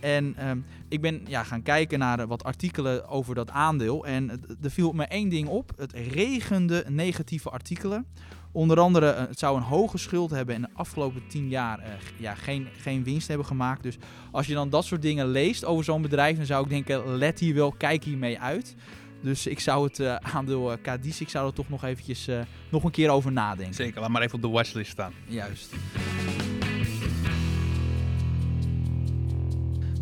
En 0.00 0.36
ehm, 0.36 0.58
ik 0.88 1.00
ben 1.00 1.22
ja, 1.26 1.42
gaan 1.42 1.62
kijken 1.62 1.98
naar 1.98 2.26
wat 2.26 2.44
artikelen 2.44 3.08
over 3.08 3.34
dat 3.34 3.50
aandeel. 3.50 4.06
En 4.06 4.30
er 4.62 4.70
viel 4.70 4.92
me 4.92 5.04
één 5.04 5.28
ding 5.28 5.48
op. 5.48 5.72
Het 5.76 5.92
regende 5.92 6.84
negatieve 6.88 7.50
artikelen. 7.50 8.06
Onder 8.52 8.80
andere, 8.80 9.10
eh, 9.10 9.28
het 9.28 9.38
zou 9.38 9.56
een 9.56 9.62
hoge 9.62 9.98
schuld 9.98 10.30
hebben 10.30 10.54
en 10.54 10.62
de 10.62 10.68
afgelopen 10.74 11.22
tien 11.28 11.48
jaar 11.48 11.78
eh, 11.78 11.92
ja, 12.16 12.34
geen, 12.34 12.68
geen 12.80 13.04
winst 13.04 13.28
hebben 13.28 13.46
gemaakt. 13.46 13.82
Dus 13.82 13.98
als 14.30 14.46
je 14.46 14.54
dan 14.54 14.70
dat 14.70 14.84
soort 14.84 15.02
dingen 15.02 15.26
leest 15.26 15.64
over 15.64 15.84
zo'n 15.84 16.02
bedrijf, 16.02 16.36
dan 16.36 16.46
zou 16.46 16.64
ik 16.64 16.70
denken, 16.70 17.16
let 17.16 17.38
hier 17.38 17.54
wel, 17.54 17.72
kijk 17.72 18.04
hiermee 18.04 18.40
uit. 18.40 18.74
Dus 19.22 19.46
ik 19.46 19.60
zou 19.60 19.86
het 19.86 20.00
eh, 20.00 20.14
aandeel 20.14 20.72
uh, 20.72 20.78
Cadiz, 20.82 21.20
ik 21.20 21.28
zou 21.28 21.46
er 21.46 21.52
toch 21.52 21.68
nog 21.68 21.84
eventjes 21.84 22.28
eh, 22.28 22.40
nog 22.68 22.84
een 22.84 22.90
keer 22.90 23.10
over 23.10 23.32
nadenken. 23.32 23.74
Zeker, 23.74 24.00
laat 24.00 24.10
maar 24.10 24.22
even 24.22 24.34
op 24.34 24.42
de 24.42 24.48
watchlist 24.48 24.90
staan. 24.90 25.12
Juist. 25.26 25.72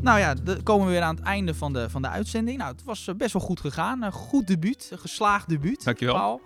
Nou 0.00 0.18
ja, 0.18 0.34
dan 0.34 0.62
komen 0.62 0.86
we 0.86 0.92
weer 0.92 1.02
aan 1.02 1.14
het 1.14 1.24
einde 1.24 1.54
van 1.54 1.72
de, 1.72 1.90
van 1.90 2.02
de 2.02 2.08
uitzending. 2.08 2.58
Nou, 2.58 2.72
het 2.72 2.84
was 2.84 3.08
eh, 3.08 3.14
best 3.14 3.32
wel 3.32 3.42
goed 3.42 3.60
gegaan. 3.60 4.02
Een 4.02 4.12
goed 4.12 4.46
debuut, 4.46 4.88
een 4.92 4.98
geslaagd 4.98 5.48
debuut. 5.48 5.84
Dankjewel. 5.84 6.14
Paul. 6.14 6.40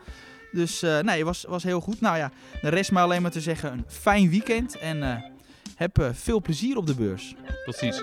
Dus 0.54 0.82
eh, 0.82 0.98
nee, 1.00 1.16
het 1.16 1.26
was, 1.26 1.44
was 1.48 1.62
heel 1.62 1.80
goed. 1.80 2.00
Nou 2.00 2.16
ja, 2.16 2.30
de 2.62 2.68
rest 2.68 2.92
mij 2.92 3.02
alleen 3.02 3.22
maar 3.22 3.30
te 3.30 3.40
zeggen 3.40 3.72
een 3.72 3.84
fijn 3.86 4.30
weekend. 4.30 4.78
En 4.78 5.02
eh, 5.02 5.22
heb 5.74 5.98
eh, 5.98 6.08
veel 6.12 6.40
plezier 6.40 6.76
op 6.76 6.86
de 6.86 6.94
beurs. 6.94 7.34
Ziens. 7.66 8.02